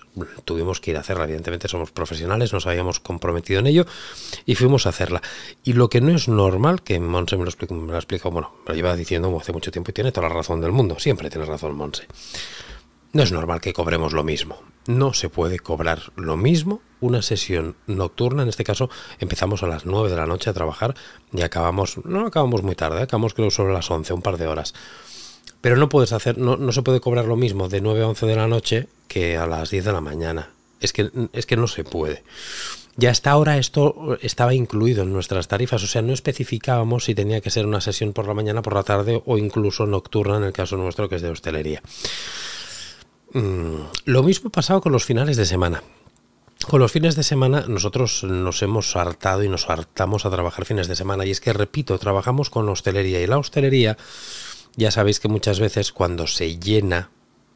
tuvimos 0.45 0.79
que 0.81 0.91
ir 0.91 0.97
a 0.97 1.01
hacerla. 1.01 1.25
Evidentemente 1.25 1.67
somos 1.67 1.91
profesionales, 1.91 2.53
nos 2.53 2.67
habíamos 2.67 2.99
comprometido 2.99 3.59
en 3.59 3.67
ello 3.67 3.85
y 4.45 4.55
fuimos 4.55 4.85
a 4.85 4.89
hacerla. 4.89 5.21
Y 5.63 5.73
lo 5.73 5.89
que 5.89 6.01
no 6.01 6.15
es 6.15 6.27
normal, 6.27 6.81
que 6.81 6.99
Monse 6.99 7.37
me 7.37 7.43
lo 7.43 7.49
explicó, 7.49 7.73
me 7.73 7.91
lo 7.91 7.97
explicó, 7.97 8.31
bueno, 8.31 8.53
me 8.65 8.69
lo 8.69 8.75
lleva 8.75 8.95
diciendo 8.95 9.35
hace 9.39 9.53
mucho 9.53 9.71
tiempo 9.71 9.91
y 9.91 9.93
tiene 9.93 10.11
toda 10.11 10.27
la 10.27 10.33
razón 10.33 10.61
del 10.61 10.71
mundo, 10.71 10.99
siempre 10.99 11.29
tiene 11.29 11.45
razón 11.45 11.75
Monse. 11.75 12.07
No 13.13 13.23
es 13.23 13.31
normal 13.31 13.59
que 13.59 13.73
cobremos 13.73 14.13
lo 14.13 14.23
mismo. 14.23 14.59
No 14.87 15.13
se 15.13 15.29
puede 15.29 15.59
cobrar 15.59 16.11
lo 16.15 16.37
mismo 16.37 16.81
una 17.01 17.21
sesión 17.21 17.75
nocturna. 17.85 18.43
En 18.43 18.49
este 18.49 18.63
caso, 18.63 18.89
empezamos 19.19 19.63
a 19.63 19.67
las 19.67 19.85
9 19.85 20.09
de 20.09 20.15
la 20.15 20.25
noche 20.25 20.49
a 20.49 20.53
trabajar 20.53 20.95
y 21.33 21.41
acabamos, 21.41 21.97
no 22.05 22.25
acabamos 22.25 22.63
muy 22.63 22.75
tarde, 22.75 23.01
acabamos 23.01 23.33
creo 23.33 23.51
sobre 23.51 23.73
las 23.73 23.91
11, 23.91 24.13
un 24.13 24.21
par 24.21 24.37
de 24.37 24.47
horas. 24.47 24.73
Pero 25.59 25.75
no 25.75 25.89
puedes 25.89 26.13
hacer, 26.13 26.37
no, 26.37 26.55
no 26.55 26.71
se 26.71 26.81
puede 26.81 27.01
cobrar 27.01 27.25
lo 27.25 27.35
mismo 27.35 27.67
de 27.67 27.81
9 27.81 28.03
a 28.03 28.07
11 28.07 28.25
de 28.25 28.35
la 28.35 28.47
noche 28.47 28.87
que 29.11 29.35
a 29.35 29.45
las 29.45 29.69
10 29.69 29.83
de 29.83 29.91
la 29.91 29.99
mañana. 29.99 30.51
Es 30.79 30.93
que, 30.93 31.11
es 31.33 31.45
que 31.45 31.57
no 31.57 31.67
se 31.67 31.83
puede. 31.83 32.23
Ya 32.95 33.11
hasta 33.11 33.31
ahora 33.31 33.57
esto 33.57 34.17
estaba 34.21 34.53
incluido 34.53 35.03
en 35.03 35.11
nuestras 35.11 35.49
tarifas, 35.49 35.83
o 35.83 35.87
sea, 35.87 36.01
no 36.01 36.13
especificábamos 36.13 37.05
si 37.05 37.15
tenía 37.15 37.41
que 37.41 37.49
ser 37.49 37.65
una 37.65 37.81
sesión 37.81 38.13
por 38.13 38.25
la 38.27 38.33
mañana, 38.33 38.61
por 38.61 38.73
la 38.73 38.83
tarde 38.83 39.21
o 39.25 39.37
incluso 39.37 39.85
nocturna 39.85 40.37
en 40.37 40.43
el 40.43 40.53
caso 40.53 40.77
nuestro 40.77 41.09
que 41.09 41.15
es 41.15 41.21
de 41.21 41.29
hostelería. 41.29 41.81
Mm, 43.33 43.81
lo 44.05 44.23
mismo 44.23 44.49
pasado 44.49 44.81
con 44.81 44.93
los 44.93 45.03
finales 45.03 45.35
de 45.35 45.45
semana. 45.45 45.83
Con 46.69 46.79
los 46.79 46.91
fines 46.91 47.15
de 47.15 47.23
semana 47.23 47.65
nosotros 47.67 48.23
nos 48.23 48.61
hemos 48.61 48.95
hartado 48.95 49.43
y 49.43 49.49
nos 49.49 49.69
hartamos 49.69 50.25
a 50.25 50.29
trabajar 50.29 50.65
fines 50.65 50.87
de 50.87 50.95
semana 50.95 51.25
y 51.25 51.31
es 51.31 51.41
que, 51.41 51.53
repito, 51.53 51.97
trabajamos 51.97 52.49
con 52.49 52.69
hostelería 52.69 53.21
y 53.21 53.27
la 53.27 53.39
hostelería 53.39 53.97
ya 54.75 54.91
sabéis 54.91 55.19
que 55.19 55.27
muchas 55.27 55.59
veces 55.59 55.91
cuando 55.91 56.27
se 56.27 56.57
llena 56.59 57.09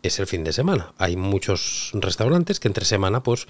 es 0.05 0.19
el 0.19 0.27
fin 0.27 0.43
de 0.43 0.53
semana. 0.53 0.93
Hay 0.97 1.15
muchos 1.15 1.91
restaurantes 1.93 2.59
que 2.59 2.67
entre 2.67 2.85
semana 2.85 3.24
pues 3.24 3.47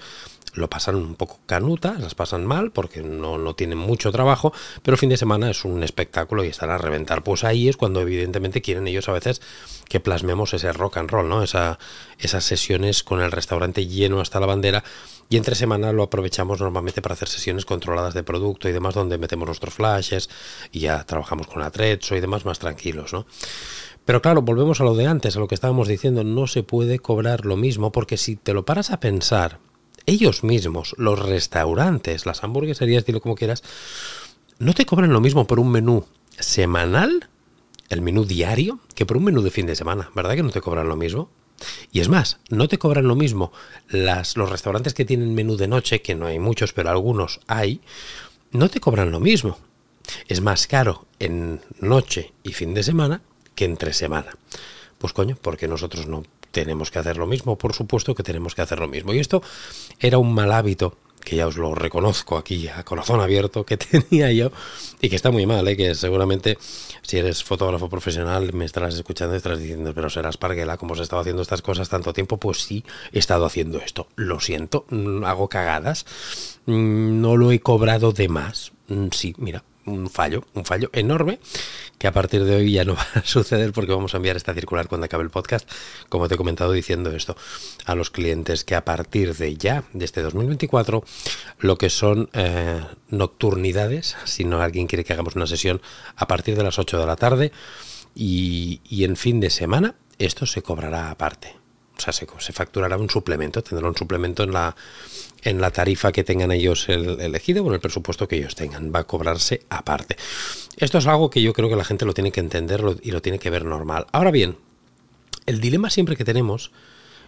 lo 0.54 0.70
pasan 0.70 0.96
un 0.96 1.14
poco 1.14 1.38
canuta, 1.46 1.96
las 1.98 2.14
pasan 2.14 2.46
mal 2.46 2.72
porque 2.72 3.02
no, 3.02 3.38
no 3.38 3.54
tienen 3.54 3.78
mucho 3.78 4.10
trabajo, 4.12 4.52
pero 4.82 4.96
fin 4.96 5.10
de 5.10 5.16
semana 5.16 5.50
es 5.50 5.64
un 5.64 5.82
espectáculo 5.82 6.44
y 6.44 6.48
están 6.48 6.70
a 6.70 6.78
reventar. 6.78 7.22
Pues 7.22 7.44
ahí 7.44 7.68
es 7.68 7.76
cuando 7.76 8.00
evidentemente 8.00 8.62
quieren 8.62 8.86
ellos 8.86 9.08
a 9.08 9.12
veces 9.12 9.42
que 9.88 10.00
plasmemos 10.00 10.54
ese 10.54 10.72
rock 10.72 10.96
and 10.98 11.10
roll, 11.10 11.28
¿no? 11.28 11.42
Esa, 11.42 11.78
esas 12.18 12.44
sesiones 12.44 13.02
con 13.02 13.20
el 13.20 13.30
restaurante 13.30 13.86
lleno 13.86 14.20
hasta 14.20 14.40
la 14.40 14.46
bandera 14.46 14.82
y 15.28 15.36
entre 15.36 15.54
semana 15.54 15.92
lo 15.92 16.02
aprovechamos 16.04 16.60
normalmente 16.60 17.02
para 17.02 17.14
hacer 17.14 17.28
sesiones 17.28 17.64
controladas 17.64 18.14
de 18.14 18.22
producto 18.22 18.68
y 18.68 18.72
demás 18.72 18.94
donde 18.94 19.18
metemos 19.18 19.46
nuestros 19.46 19.74
flashes 19.74 20.30
y 20.70 20.80
ya 20.80 21.04
trabajamos 21.04 21.46
con 21.48 21.62
Atrezzo 21.62 22.16
y 22.16 22.20
demás 22.20 22.44
más 22.44 22.58
tranquilos, 22.58 23.12
¿no? 23.12 23.26
Pero 24.06 24.22
claro, 24.22 24.40
volvemos 24.40 24.80
a 24.80 24.84
lo 24.84 24.94
de 24.94 25.06
antes, 25.06 25.36
a 25.36 25.40
lo 25.40 25.48
que 25.48 25.56
estábamos 25.56 25.88
diciendo, 25.88 26.22
no 26.22 26.46
se 26.46 26.62
puede 26.62 27.00
cobrar 27.00 27.44
lo 27.44 27.56
mismo, 27.56 27.90
porque 27.90 28.16
si 28.16 28.36
te 28.36 28.54
lo 28.54 28.64
paras 28.64 28.92
a 28.92 29.00
pensar, 29.00 29.58
ellos 30.06 30.44
mismos, 30.44 30.94
los 30.96 31.18
restaurantes, 31.18 32.24
las 32.24 32.44
hamburgueserías, 32.44 33.04
dilo 33.04 33.20
como 33.20 33.34
quieras, 33.34 33.64
no 34.60 34.74
te 34.74 34.86
cobran 34.86 35.12
lo 35.12 35.20
mismo 35.20 35.48
por 35.48 35.58
un 35.58 35.72
menú 35.72 36.06
semanal, 36.38 37.28
el 37.88 38.00
menú 38.00 38.24
diario, 38.24 38.78
que 38.94 39.06
por 39.06 39.16
un 39.16 39.24
menú 39.24 39.42
de 39.42 39.50
fin 39.50 39.66
de 39.66 39.74
semana, 39.74 40.08
¿verdad 40.14 40.36
que 40.36 40.44
no 40.44 40.50
te 40.50 40.60
cobran 40.60 40.88
lo 40.88 40.96
mismo? 40.96 41.28
Y 41.90 41.98
es 41.98 42.08
más, 42.08 42.38
no 42.48 42.68
te 42.68 42.78
cobran 42.78 43.08
lo 43.08 43.16
mismo 43.16 43.50
las, 43.88 44.36
los 44.36 44.48
restaurantes 44.48 44.94
que 44.94 45.04
tienen 45.04 45.34
menú 45.34 45.56
de 45.56 45.66
noche, 45.66 46.00
que 46.00 46.14
no 46.14 46.26
hay 46.26 46.38
muchos, 46.38 46.72
pero 46.72 46.90
algunos 46.90 47.40
hay, 47.48 47.80
no 48.52 48.68
te 48.68 48.78
cobran 48.78 49.10
lo 49.10 49.18
mismo. 49.18 49.58
Es 50.28 50.40
más 50.40 50.68
caro 50.68 51.06
en 51.18 51.60
noche 51.80 52.32
y 52.44 52.52
fin 52.52 52.72
de 52.72 52.84
semana 52.84 53.22
que 53.56 53.64
entre 53.64 53.92
semana. 53.92 54.36
Pues 54.98 55.12
coño, 55.12 55.36
porque 55.42 55.66
nosotros 55.66 56.06
no 56.06 56.22
tenemos 56.52 56.92
que 56.92 57.00
hacer 57.00 57.16
lo 57.16 57.26
mismo, 57.26 57.58
por 57.58 57.74
supuesto 57.74 58.14
que 58.14 58.22
tenemos 58.22 58.54
que 58.54 58.62
hacer 58.62 58.78
lo 58.78 58.86
mismo. 58.86 59.12
Y 59.12 59.18
esto 59.18 59.42
era 59.98 60.18
un 60.18 60.32
mal 60.32 60.52
hábito 60.52 60.96
que 61.26 61.34
ya 61.34 61.48
os 61.48 61.56
lo 61.56 61.74
reconozco 61.74 62.36
aquí 62.36 62.68
a 62.68 62.84
corazón 62.84 63.20
abierto, 63.20 63.66
que 63.66 63.76
tenía 63.76 64.30
yo 64.30 64.52
y 65.00 65.08
que 65.08 65.16
está 65.16 65.32
muy 65.32 65.44
mal, 65.44 65.66
¿eh? 65.66 65.76
que 65.76 65.96
seguramente 65.96 66.56
si 67.02 67.18
eres 67.18 67.42
fotógrafo 67.42 67.88
profesional 67.88 68.52
me 68.52 68.64
estarás 68.64 68.94
escuchando 68.94 69.34
y 69.34 69.38
estarás 69.38 69.58
diciendo, 69.58 69.92
pero 69.92 70.08
serás 70.08 70.36
parguela, 70.36 70.76
como 70.76 70.94
has 70.94 71.00
estado 71.00 71.20
haciendo 71.20 71.42
estas 71.42 71.62
cosas 71.62 71.88
tanto 71.88 72.12
tiempo, 72.12 72.38
pues 72.38 72.62
sí, 72.62 72.84
he 73.12 73.18
estado 73.18 73.44
haciendo 73.44 73.78
esto. 73.78 74.06
Lo 74.14 74.38
siento, 74.38 74.86
mm, 74.88 75.24
hago 75.24 75.48
cagadas, 75.48 76.06
mm, 76.66 77.20
no 77.20 77.36
lo 77.36 77.50
he 77.50 77.58
cobrado 77.58 78.12
de 78.12 78.28
más. 78.28 78.70
Mm, 78.86 79.08
sí, 79.10 79.34
mira, 79.36 79.64
un 79.86 80.10
fallo, 80.10 80.44
un 80.54 80.64
fallo 80.64 80.90
enorme 80.92 81.38
que 81.98 82.06
a 82.06 82.12
partir 82.12 82.44
de 82.44 82.56
hoy 82.56 82.72
ya 82.72 82.84
no 82.84 82.94
va 82.96 83.06
a 83.14 83.24
suceder 83.24 83.72
porque 83.72 83.92
vamos 83.92 84.14
a 84.14 84.18
enviar 84.18 84.36
esta 84.36 84.52
circular 84.54 84.88
cuando 84.88 85.06
acabe 85.06 85.24
el 85.24 85.30
podcast, 85.30 85.70
como 86.08 86.28
te 86.28 86.34
he 86.34 86.36
comentado 86.36 86.72
diciendo 86.72 87.10
esto, 87.10 87.36
a 87.84 87.94
los 87.94 88.10
clientes 88.10 88.64
que 88.64 88.74
a 88.74 88.84
partir 88.84 89.34
de 89.36 89.56
ya, 89.56 89.84
de 89.92 90.04
este 90.04 90.22
2024, 90.22 91.04
lo 91.60 91.76
que 91.78 91.90
son 91.90 92.28
eh, 92.32 92.84
nocturnidades, 93.08 94.16
si 94.24 94.44
no 94.44 94.60
alguien 94.60 94.86
quiere 94.86 95.04
que 95.04 95.12
hagamos 95.12 95.36
una 95.36 95.46
sesión 95.46 95.80
a 96.16 96.26
partir 96.26 96.56
de 96.56 96.64
las 96.64 96.78
8 96.78 96.98
de 96.98 97.06
la 97.06 97.16
tarde 97.16 97.52
y, 98.14 98.80
y 98.84 99.04
en 99.04 99.16
fin 99.16 99.40
de 99.40 99.50
semana, 99.50 99.94
esto 100.18 100.46
se 100.46 100.62
cobrará 100.62 101.10
aparte. 101.10 101.56
O 101.96 102.00
sea, 102.00 102.12
se, 102.12 102.26
se 102.38 102.52
facturará 102.52 102.98
un 102.98 103.08
suplemento, 103.08 103.62
tendrá 103.62 103.88
un 103.88 103.96
suplemento 103.96 104.42
en 104.42 104.52
la 104.52 104.76
en 105.46 105.60
la 105.60 105.70
tarifa 105.70 106.12
que 106.12 106.24
tengan 106.24 106.50
ellos 106.50 106.88
el, 106.88 107.20
elegido 107.20 107.64
o 107.64 107.68
en 107.68 107.74
el 107.74 107.80
presupuesto 107.80 108.26
que 108.26 108.36
ellos 108.36 108.54
tengan. 108.54 108.92
Va 108.94 109.00
a 109.00 109.04
cobrarse 109.04 109.62
aparte. 109.68 110.16
Esto 110.76 110.98
es 110.98 111.06
algo 111.06 111.30
que 111.30 111.40
yo 111.40 111.52
creo 111.52 111.68
que 111.68 111.76
la 111.76 111.84
gente 111.84 112.04
lo 112.04 112.14
tiene 112.14 112.32
que 112.32 112.40
entender 112.40 112.82
y 113.02 113.12
lo 113.12 113.22
tiene 113.22 113.38
que 113.38 113.48
ver 113.48 113.64
normal. 113.64 114.06
Ahora 114.12 114.30
bien, 114.30 114.56
el 115.46 115.60
dilema 115.60 115.88
siempre 115.88 116.16
que 116.16 116.24
tenemos 116.24 116.72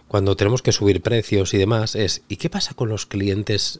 cuando 0.09 0.35
tenemos 0.35 0.61
que 0.61 0.71
subir 0.71 1.01
precios 1.01 1.53
y 1.53 1.57
demás 1.57 1.95
es 1.95 2.23
¿y 2.27 2.37
qué 2.37 2.49
pasa 2.49 2.73
con 2.73 2.89
los 2.89 3.05
clientes 3.05 3.79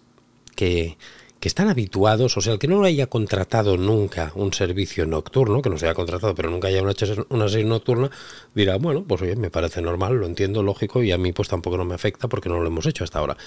que, 0.55 0.97
que 1.39 1.47
están 1.47 1.69
habituados, 1.69 2.35
o 2.35 2.41
sea, 2.41 2.53
el 2.53 2.59
que 2.59 2.67
no 2.67 2.83
haya 2.83 3.07
contratado 3.07 3.77
nunca 3.77 4.31
un 4.35 4.53
servicio 4.53 5.05
nocturno, 5.05 5.61
que 5.61 5.69
no 5.69 5.77
se 5.77 5.85
haya 5.85 5.95
contratado, 5.95 6.35
pero 6.35 6.49
nunca 6.49 6.67
haya 6.67 6.81
una, 6.81 6.93
una 7.29 7.47
sesión 7.47 7.69
nocturna, 7.69 8.11
dirá, 8.53 8.75
bueno, 8.77 9.05
pues 9.07 9.21
oye, 9.21 9.35
me 9.35 9.49
parece 9.49 9.81
normal, 9.81 10.15
lo 10.15 10.25
entiendo, 10.25 10.63
lógico, 10.63 11.01
y 11.01 11.11
a 11.11 11.17
mí 11.17 11.31
pues 11.31 11.47
tampoco 11.47 11.77
no 11.77 11.85
me 11.85 11.95
afecta 11.95 12.27
porque 12.27 12.49
no 12.49 12.59
lo 12.59 12.67
hemos 12.67 12.85
hecho 12.85 13.05
hasta 13.05 13.19
ahora. 13.19 13.37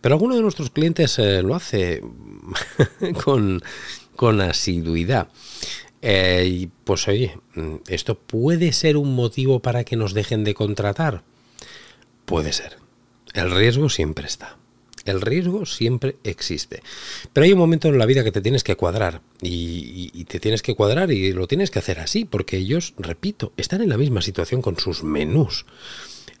Pero 0.00 0.14
alguno 0.14 0.36
de 0.36 0.42
nuestros 0.42 0.70
clientes 0.70 1.18
eh, 1.18 1.42
lo 1.42 1.54
hace 1.54 2.02
con, 3.24 3.60
con 4.14 4.40
asiduidad. 4.40 5.28
Eh, 6.02 6.46
y 6.48 6.66
pues 6.84 7.08
oye, 7.08 7.36
¿esto 7.88 8.16
puede 8.16 8.72
ser 8.72 8.96
un 8.96 9.16
motivo 9.16 9.60
para 9.60 9.82
que 9.82 9.96
nos 9.96 10.14
dejen 10.14 10.44
de 10.44 10.54
contratar? 10.54 11.24
Puede 12.24 12.52
ser. 12.52 12.78
El 13.34 13.50
riesgo 13.50 13.88
siempre 13.88 14.26
está. 14.26 14.56
El 15.06 15.20
riesgo 15.20 15.64
siempre 15.64 16.16
existe. 16.24 16.82
Pero 17.32 17.44
hay 17.44 17.52
un 17.52 17.58
momento 17.58 17.88
en 17.88 17.98
la 17.98 18.06
vida 18.06 18.24
que 18.24 18.32
te 18.32 18.42
tienes 18.42 18.64
que 18.64 18.76
cuadrar 18.76 19.22
y, 19.40 20.24
te 20.24 20.40
tienes 20.40 20.62
que 20.62 20.74
cuadrar 20.74 21.10
y 21.12 21.32
lo 21.32 21.46
tienes 21.46 21.70
que 21.70 21.78
hacer 21.78 22.00
así, 22.00 22.24
porque 22.24 22.58
ellos, 22.58 22.94
repito, 22.98 23.52
están 23.56 23.80
en 23.80 23.88
la 23.88 23.96
misma 23.96 24.20
situación 24.20 24.60
con 24.60 24.78
sus 24.78 25.04
menús. 25.04 25.64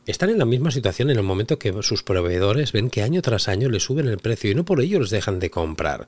Están 0.04 0.30
en 0.30 0.38
la 0.38 0.44
misma 0.44 0.70
situación 0.70 1.10
en 1.10 1.16
el 1.16 1.22
momento 1.22 1.58
que 1.58 1.74
sus 1.82 2.02
proveedores 2.02 2.72
ven 2.72 2.90
que 2.90 3.02
año 3.02 3.22
tras 3.22 3.48
año 3.48 3.68
les 3.68 3.84
suben 3.84 4.08
el 4.08 4.18
precio 4.18 4.50
y 4.50 4.54
no 4.54 4.64
por 4.64 4.80
ello 4.80 5.00
les 5.00 5.10
dejan 5.10 5.38
de 5.38 5.50
comprar. 5.50 6.06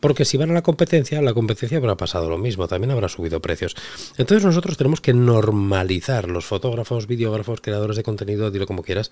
Porque 0.00 0.24
si 0.24 0.36
van 0.36 0.50
a 0.50 0.54
la 0.54 0.62
competencia, 0.62 1.20
la 1.22 1.34
competencia 1.34 1.78
habrá 1.78 1.96
pasado 1.96 2.30
lo 2.30 2.38
mismo, 2.38 2.68
también 2.68 2.92
habrá 2.92 3.08
subido 3.08 3.40
precios. 3.40 3.74
Entonces 4.16 4.44
nosotros 4.44 4.76
tenemos 4.76 5.00
que 5.00 5.12
normalizar, 5.12 6.28
los 6.28 6.44
fotógrafos, 6.44 7.06
videógrafos, 7.06 7.60
creadores 7.60 7.96
de 7.96 8.04
contenido, 8.04 8.50
dilo 8.50 8.66
como 8.66 8.82
quieras, 8.82 9.10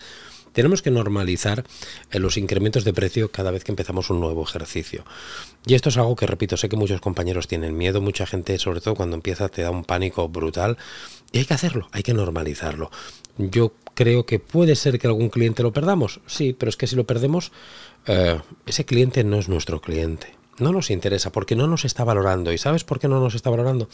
tenemos 0.57 0.81
que 0.81 0.91
normalizar 0.91 1.65
eh, 2.11 2.19
los 2.19 2.39
incrementos 2.39 2.83
de 2.85 2.95
precio 2.95 3.31
cada 3.31 3.51
vez 3.51 3.63
que 3.63 3.73
empezamos 3.73 4.09
un 4.09 4.21
nuevo 4.21 4.43
ejercicio. 4.43 5.05
Y 5.67 5.75
esto 5.75 5.91
es 5.91 5.99
algo 5.99 6.17
que, 6.17 6.27
repito, 6.27 6.57
sé 6.57 6.71
que 6.71 6.79
muchos 6.79 7.03
compañeros 7.03 7.47
tienen 7.47 7.77
miedo, 7.77 8.01
mucha 8.01 8.25
gente, 8.25 8.59
sobre 8.59 8.81
todo 8.81 8.95
cuando 8.95 9.17
empieza, 9.17 9.51
te 9.51 9.61
da 9.61 9.71
un 9.71 9.85
pánico 9.85 10.31
brutal. 10.31 10.79
Y 11.31 11.41
hay 11.41 11.45
que 11.45 11.53
hacerlo, 11.53 11.89
hay 11.93 12.03
que 12.03 12.15
normalizarlo. 12.15 12.91
Yo 13.37 13.75
creo 13.93 14.25
que 14.25 14.39
puede 14.39 14.77
ser 14.77 14.99
que 14.99 15.07
algún 15.07 15.29
cliente 15.29 15.63
lo 15.63 15.75
perdamos, 15.75 16.21
sí, 16.27 16.57
pero 16.59 16.71
es 16.71 16.79
que 16.79 16.87
si 16.87 16.97
lo 16.97 17.05
perdemos, 17.05 17.53
eh, 18.07 18.41
ese 18.65 18.87
cliente 18.87 19.25
no 19.25 19.39
es 19.39 19.51
nuestro 19.51 19.83
cliente 19.83 20.29
no 20.59 20.73
nos 20.73 20.89
interesa 20.89 21.33
porque 21.33 21.55
no 21.55 21.67
nos 21.67 21.85
está 21.85 22.03
valorando. 22.03 22.51
¿Y 22.51 22.57
sabes 22.57 22.83
por 22.83 22.99
qué 22.99 23.09
no 23.09 23.21
nos 23.21 23.35
está 23.35 23.51
valorando? 23.51 23.91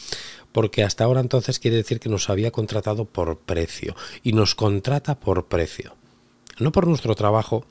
Porque 0.52 0.84
hasta 0.84 1.02
ahora 1.02 1.18
entonces 1.18 1.58
quiere 1.58 1.76
decir 1.76 1.98
que 1.98 2.08
nos 2.08 2.30
había 2.30 2.52
contratado 2.52 3.04
por 3.04 3.36
precio 3.40 3.96
y 4.22 4.32
nos 4.32 4.54
contrata 4.54 5.18
por 5.18 5.46
precio. 5.46 5.96
No 6.62 6.72
por 6.72 6.86
nuestro 6.86 7.14
trabajo, 7.14 7.64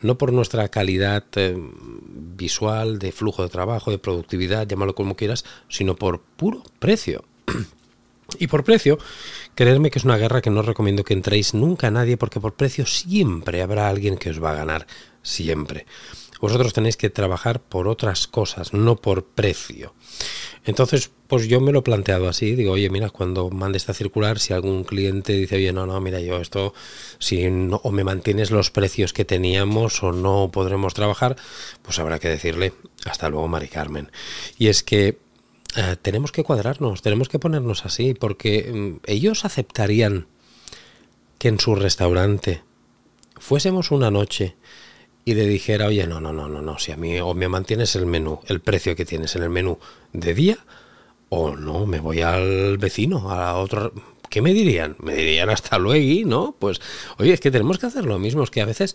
no 0.00 0.18
por 0.18 0.32
nuestra 0.32 0.68
calidad 0.68 1.24
eh, 1.36 1.56
visual, 1.56 2.98
de 2.98 3.12
flujo 3.12 3.42
de 3.42 3.48
trabajo, 3.48 3.90
de 3.90 3.98
productividad, 3.98 4.66
llámalo 4.66 4.94
como 4.94 5.16
quieras, 5.16 5.44
sino 5.68 5.94
por 5.94 6.20
puro 6.20 6.62
precio. 6.78 7.24
Y 8.38 8.46
por 8.46 8.62
precio, 8.62 8.96
creerme 9.56 9.90
que 9.90 9.98
es 9.98 10.04
una 10.04 10.16
guerra 10.16 10.40
que 10.40 10.50
no 10.50 10.62
recomiendo 10.62 11.02
que 11.02 11.14
entréis 11.14 11.52
nunca 11.52 11.88
a 11.88 11.90
nadie 11.90 12.16
porque 12.16 12.38
por 12.38 12.54
precio 12.54 12.86
siempre 12.86 13.60
habrá 13.60 13.88
alguien 13.88 14.16
que 14.16 14.30
os 14.30 14.42
va 14.42 14.52
a 14.52 14.54
ganar, 14.54 14.86
siempre 15.20 15.84
vosotros 16.40 16.72
tenéis 16.72 16.96
que 16.96 17.10
trabajar 17.10 17.60
por 17.60 17.88
otras 17.88 18.26
cosas, 18.26 18.72
no 18.72 18.96
por 18.96 19.24
precio. 19.24 19.94
Entonces, 20.64 21.10
pues 21.26 21.48
yo 21.48 21.60
me 21.60 21.72
lo 21.72 21.80
he 21.80 21.82
planteado 21.82 22.28
así, 22.28 22.54
digo, 22.54 22.72
oye, 22.72 22.90
mira, 22.90 23.10
cuando 23.10 23.50
mande 23.50 23.78
esta 23.78 23.94
circular, 23.94 24.38
si 24.38 24.52
algún 24.52 24.84
cliente 24.84 25.32
dice, 25.32 25.56
oye, 25.56 25.72
no, 25.72 25.86
no, 25.86 26.00
mira, 26.00 26.20
yo 26.20 26.38
esto, 26.38 26.74
si 27.18 27.48
no, 27.50 27.80
o 27.84 27.92
me 27.92 28.04
mantienes 28.04 28.50
los 28.50 28.70
precios 28.70 29.12
que 29.12 29.24
teníamos 29.24 30.02
o 30.02 30.12
no 30.12 30.50
podremos 30.52 30.92
trabajar, 30.94 31.36
pues 31.82 31.98
habrá 31.98 32.18
que 32.18 32.28
decirle, 32.28 32.72
hasta 33.04 33.28
luego, 33.28 33.48
Mari 33.48 33.68
Carmen. 33.68 34.10
Y 34.58 34.68
es 34.68 34.82
que 34.82 35.18
eh, 35.76 35.96
tenemos 36.02 36.32
que 36.32 36.42
cuadrarnos, 36.42 37.00
tenemos 37.00 37.28
que 37.28 37.38
ponernos 37.38 37.86
así, 37.86 38.14
porque 38.14 38.70
mm, 38.72 39.06
ellos 39.06 39.44
aceptarían 39.44 40.26
que 41.38 41.48
en 41.48 41.60
su 41.60 41.74
restaurante 41.74 42.62
fuésemos 43.38 43.90
una 43.90 44.10
noche 44.10 44.56
y 45.24 45.34
le 45.34 45.46
dijera, 45.46 45.86
oye, 45.86 46.06
no, 46.06 46.20
no, 46.20 46.32
no, 46.32 46.48
no, 46.48 46.62
no, 46.62 46.78
si 46.78 46.92
a 46.92 46.96
mí 46.96 47.18
o 47.20 47.34
me 47.34 47.48
mantienes 47.48 47.94
el 47.96 48.06
menú, 48.06 48.40
el 48.46 48.60
precio 48.60 48.96
que 48.96 49.04
tienes 49.04 49.36
en 49.36 49.42
el 49.42 49.50
menú 49.50 49.78
de 50.12 50.34
día, 50.34 50.58
o 51.28 51.56
no, 51.56 51.86
me 51.86 52.00
voy 52.00 52.22
al 52.22 52.78
vecino, 52.78 53.30
a 53.30 53.56
otro... 53.56 53.92
¿Qué 54.28 54.42
me 54.42 54.54
dirían? 54.54 54.96
Me 55.00 55.14
dirían 55.14 55.50
hasta 55.50 55.76
luego, 55.76 56.28
¿no? 56.28 56.54
Pues, 56.56 56.80
oye, 57.18 57.32
es 57.32 57.40
que 57.40 57.50
tenemos 57.50 57.78
que 57.78 57.86
hacer 57.86 58.04
lo 58.04 58.18
mismo, 58.20 58.44
es 58.44 58.50
que 58.50 58.60
a 58.60 58.64
veces 58.64 58.94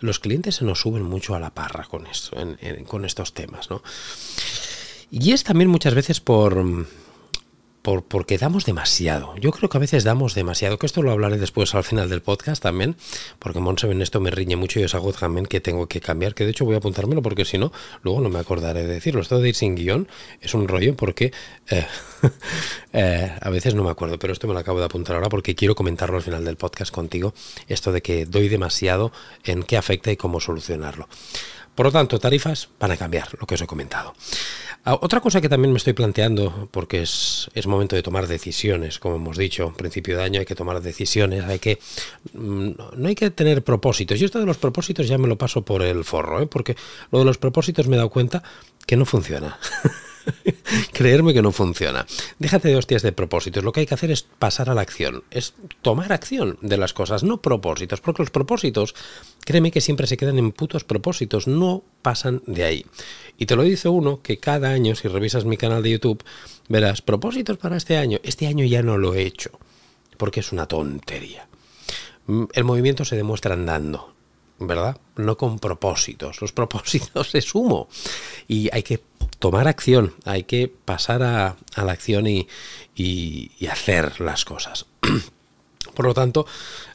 los 0.00 0.18
clientes 0.18 0.56
se 0.56 0.64
nos 0.64 0.80
suben 0.80 1.02
mucho 1.02 1.34
a 1.34 1.40
la 1.40 1.50
parra 1.50 1.84
con 1.84 2.06
esto, 2.06 2.36
con 2.86 3.04
estos 3.04 3.34
temas, 3.34 3.70
¿no? 3.70 3.82
Y 5.10 5.32
es 5.32 5.44
también 5.44 5.68
muchas 5.68 5.94
veces 5.94 6.20
por 6.20 6.86
por, 7.82 8.04
porque 8.04 8.38
damos 8.38 8.64
demasiado. 8.64 9.36
Yo 9.36 9.50
creo 9.50 9.68
que 9.68 9.76
a 9.76 9.80
veces 9.80 10.04
damos 10.04 10.34
demasiado, 10.34 10.78
que 10.78 10.86
esto 10.86 11.02
lo 11.02 11.10
hablaré 11.10 11.36
después 11.38 11.74
al 11.74 11.84
final 11.84 12.08
del 12.08 12.22
podcast 12.22 12.62
también, 12.62 12.96
porque 13.38 13.58
Monse 13.58 13.90
en 13.90 14.00
esto 14.00 14.20
me 14.20 14.30
riñe 14.30 14.56
mucho 14.56 14.80
y 14.80 14.84
es 14.84 14.94
algo 14.94 15.12
también 15.12 15.46
que 15.46 15.60
tengo 15.60 15.88
que 15.88 16.00
cambiar, 16.00 16.34
que 16.34 16.44
de 16.44 16.52
hecho 16.52 16.64
voy 16.64 16.74
a 16.74 16.78
apuntármelo 16.78 17.22
porque 17.22 17.44
si 17.44 17.58
no, 17.58 17.72
luego 18.02 18.20
no 18.20 18.28
me 18.28 18.38
acordaré 18.38 18.82
de 18.82 18.94
decirlo. 18.94 19.20
Esto 19.20 19.40
de 19.40 19.48
ir 19.48 19.54
sin 19.56 19.74
guion 19.74 20.08
es 20.40 20.54
un 20.54 20.68
rollo 20.68 20.96
porque 20.96 21.32
eh, 21.68 21.86
eh, 22.92 23.36
a 23.40 23.50
veces 23.50 23.74
no 23.74 23.82
me 23.82 23.90
acuerdo, 23.90 24.18
pero 24.18 24.32
esto 24.32 24.46
me 24.46 24.54
lo 24.54 24.60
acabo 24.60 24.78
de 24.78 24.84
apuntar 24.84 25.16
ahora 25.16 25.28
porque 25.28 25.54
quiero 25.54 25.74
comentarlo 25.74 26.16
al 26.16 26.22
final 26.22 26.44
del 26.44 26.56
podcast 26.56 26.92
contigo, 26.92 27.34
esto 27.66 27.90
de 27.90 28.00
que 28.00 28.26
doy 28.26 28.48
demasiado, 28.48 29.12
en 29.44 29.64
qué 29.64 29.76
afecta 29.76 30.12
y 30.12 30.16
cómo 30.16 30.40
solucionarlo. 30.40 31.08
Por 31.74 31.86
lo 31.86 31.92
tanto, 31.92 32.18
tarifas 32.18 32.68
van 32.78 32.90
a 32.92 32.96
cambiar, 32.96 33.28
lo 33.40 33.46
que 33.46 33.54
os 33.54 33.62
he 33.62 33.66
comentado. 33.66 34.14
Ah, 34.84 34.98
otra 35.00 35.20
cosa 35.20 35.40
que 35.40 35.48
también 35.48 35.70
me 35.72 35.78
estoy 35.78 35.92
planteando, 35.92 36.68
porque 36.72 37.02
es, 37.02 37.48
es, 37.54 37.68
momento 37.68 37.94
de 37.94 38.02
tomar 38.02 38.26
decisiones, 38.26 38.98
como 38.98 39.14
hemos 39.14 39.36
dicho, 39.36 39.72
principio 39.76 40.16
de 40.16 40.24
año 40.24 40.40
hay 40.40 40.46
que 40.46 40.56
tomar 40.56 40.82
decisiones, 40.82 41.44
hay 41.44 41.60
que 41.60 41.78
mm, 42.32 42.70
no 42.96 43.08
hay 43.08 43.14
que 43.14 43.30
tener 43.30 43.62
propósitos. 43.62 44.18
Yo 44.18 44.26
esto 44.26 44.40
de 44.40 44.46
los 44.46 44.58
propósitos 44.58 45.06
ya 45.06 45.18
me 45.18 45.28
lo 45.28 45.38
paso 45.38 45.62
por 45.62 45.82
el 45.82 46.04
forro, 46.04 46.42
¿eh? 46.42 46.46
porque 46.46 46.76
lo 47.12 47.20
de 47.20 47.24
los 47.24 47.38
propósitos 47.38 47.86
me 47.86 47.94
he 47.94 47.98
dado 47.98 48.10
cuenta 48.10 48.42
que 48.84 48.96
no 48.96 49.06
funciona. 49.06 49.56
Creerme 50.92 51.34
que 51.34 51.42
no 51.42 51.52
funciona. 51.52 52.06
Déjate 52.38 52.68
de 52.68 52.76
hostias 52.76 53.02
de 53.02 53.12
propósitos. 53.12 53.64
Lo 53.64 53.72
que 53.72 53.80
hay 53.80 53.86
que 53.86 53.94
hacer 53.94 54.10
es 54.10 54.22
pasar 54.22 54.70
a 54.70 54.74
la 54.74 54.80
acción. 54.80 55.24
Es 55.30 55.54
tomar 55.82 56.12
acción 56.12 56.58
de 56.60 56.76
las 56.76 56.92
cosas, 56.92 57.22
no 57.22 57.40
propósitos. 57.40 58.00
Porque 58.00 58.22
los 58.22 58.30
propósitos, 58.30 58.94
créeme 59.44 59.70
que 59.70 59.80
siempre 59.80 60.06
se 60.06 60.16
quedan 60.16 60.38
en 60.38 60.52
putos 60.52 60.84
propósitos. 60.84 61.46
No 61.46 61.82
pasan 62.02 62.42
de 62.46 62.64
ahí. 62.64 62.86
Y 63.38 63.46
te 63.46 63.56
lo 63.56 63.62
dice 63.62 63.88
uno 63.88 64.22
que 64.22 64.38
cada 64.38 64.70
año, 64.70 64.94
si 64.94 65.08
revisas 65.08 65.44
mi 65.44 65.56
canal 65.56 65.82
de 65.82 65.90
YouTube, 65.90 66.24
verás 66.68 67.02
propósitos 67.02 67.58
para 67.58 67.76
este 67.76 67.96
año. 67.96 68.18
Este 68.22 68.46
año 68.46 68.64
ya 68.64 68.82
no 68.82 68.98
lo 68.98 69.14
he 69.14 69.22
hecho. 69.22 69.50
Porque 70.16 70.40
es 70.40 70.52
una 70.52 70.66
tontería. 70.66 71.48
Mm, 72.26 72.44
el 72.52 72.64
movimiento 72.64 73.04
se 73.04 73.16
demuestra 73.16 73.54
andando. 73.54 74.12
¿verdad? 74.66 74.96
No 75.16 75.36
con 75.36 75.58
propósitos. 75.58 76.40
Los 76.40 76.52
propósitos 76.62 77.34
es 77.34 77.54
humo. 77.54 77.88
Y 78.48 78.68
hay 78.72 78.82
que 78.82 79.00
tomar 79.42 79.66
acción, 79.66 80.14
hay 80.24 80.44
que 80.44 80.68
pasar 80.68 81.24
a, 81.24 81.56
la 81.74 81.92
acción 81.92 82.28
y, 82.28 82.46
hacer 83.68 84.20
las 84.20 84.44
cosas. 84.44 84.86
Por 85.96 86.06
lo 86.06 86.14
tanto, 86.14 86.46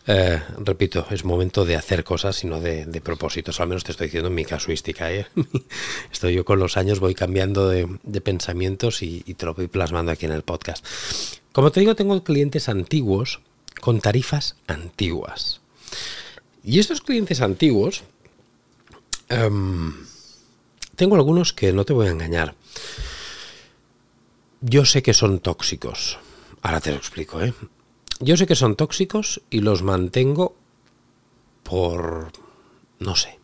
eh, 0.08 0.42
repito, 0.58 1.06
es 1.12 1.25
momento 1.25 1.66
de 1.66 1.75
hacer 1.75 2.06
cosas 2.06 2.42
y 2.46 2.48
no 2.48 2.62
de, 2.62 3.01
propósitos. 3.01 3.60
Al 3.60 3.68
menos 3.68 3.84
te 3.84 3.92
estoy 3.92 4.08
diciendo 4.08 4.30
en 4.30 4.36
mi 4.36 4.46
casuística. 4.46 5.12
¿eh? 5.12 5.27
Estoy 6.12 6.36
yo 6.36 6.46
con 6.46 6.58
los 6.58 6.77
años, 6.77 7.01
voy 7.01 7.13
cambiando 7.13 7.68
de, 7.68 7.86
pensamientos 8.22 9.04
y, 9.04 9.20
te 9.34 9.46
lo 9.46 9.54
voy 9.54 9.68
plasmando 9.68 10.13
aquí 10.13 10.25
en 10.25 10.32
el 10.32 10.44
podcast. 10.44 10.86
Como 11.51 11.74
te 11.74 11.82
digo, 11.82 11.96
tengo 11.96 12.24
clientes 12.24 12.70
antiguos 12.70 13.42
con 13.82 14.00
tarifas 14.00 14.56
antiguas. 14.68 15.60
Y 16.63 16.80
estos 16.80 17.01
clientes 17.01 17.42
antiguos, 17.42 18.04
em, 19.27 19.94
tengo 20.98 21.16
algunos 21.16 21.54
que 21.54 21.72
no 21.72 21.86
te 21.86 21.94
voy 21.94 22.08
a 22.08 22.12
engañar. 22.12 22.56
Yo 24.62 24.84
sé 24.84 25.04
que 25.04 25.13
son 25.13 25.39
tóxicos. 25.39 26.18
Ahora 26.63 26.82
te 26.82 26.92
lo 26.92 26.98
explico, 26.98 27.39
¿eh? 27.42 27.54
Yo 28.20 28.36
sé 28.36 28.48
que 28.48 28.56
son 28.56 28.75
tóxicos 28.75 29.42
y 29.51 29.62
los 29.62 29.84
mantengo 29.84 30.56
por... 31.62 32.32
no 33.00 33.16
sé. 33.16 33.39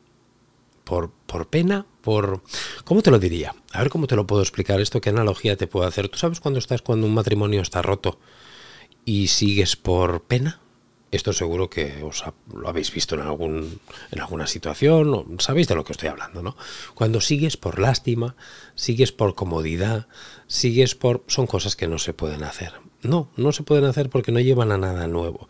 Por, 0.83 1.11
por 1.11 1.47
pena, 1.47 1.85
por... 2.01 2.41
¿Cómo 2.85 3.03
te 3.03 3.11
lo 3.11 3.19
diría? 3.19 3.55
A 3.71 3.79
ver 3.79 3.91
cómo 3.91 4.07
te 4.07 4.15
lo 4.15 4.25
puedo 4.25 4.41
explicar 4.41 4.81
esto, 4.81 4.99
qué 4.99 5.11
analogía 5.11 5.55
te 5.55 5.67
puedo 5.67 5.87
hacer. 5.87 6.09
¿Tú 6.09 6.17
sabes 6.17 6.39
cuando 6.39 6.57
estás 6.57 6.81
cuando 6.81 7.05
un 7.05 7.13
matrimonio 7.13 7.61
está 7.61 7.83
roto 7.83 8.17
y 9.05 9.27
sigues 9.27 9.75
por 9.75 10.23
pena? 10.23 10.62
Esto 11.13 11.31
seguro 11.31 11.69
que 11.69 12.01
os 12.01 12.23
lo 12.51 12.67
habéis 12.67 12.91
visto 12.91 13.13
en, 13.13 13.21
algún, 13.21 13.79
en 14.09 14.19
alguna 14.19 14.47
situación, 14.47 15.13
o 15.13 15.25
sabéis 15.37 15.67
de 15.67 15.75
lo 15.75 15.83
que 15.83 15.91
estoy 15.91 16.09
hablando, 16.09 16.41
¿no? 16.41 16.57
Cuando 16.95 17.21
sigues 17.21 17.55
por 17.55 17.77
lástima, 17.77 18.35
sigues 18.73 19.11
por 19.11 19.35
comodidad, 19.35 20.07
sigues 20.47 20.95
por... 20.95 21.23
son 21.27 21.45
cosas 21.45 21.75
que 21.75 21.87
no 21.87 21.99
se 21.99 22.15
pueden 22.15 22.43
hacer. 22.43 22.73
No, 23.03 23.29
no 23.37 23.51
se 23.51 23.61
pueden 23.61 23.85
hacer 23.85 24.09
porque 24.09 24.31
no 24.31 24.39
llevan 24.39 24.71
a 24.71 24.79
nada 24.79 25.05
nuevo. 25.05 25.47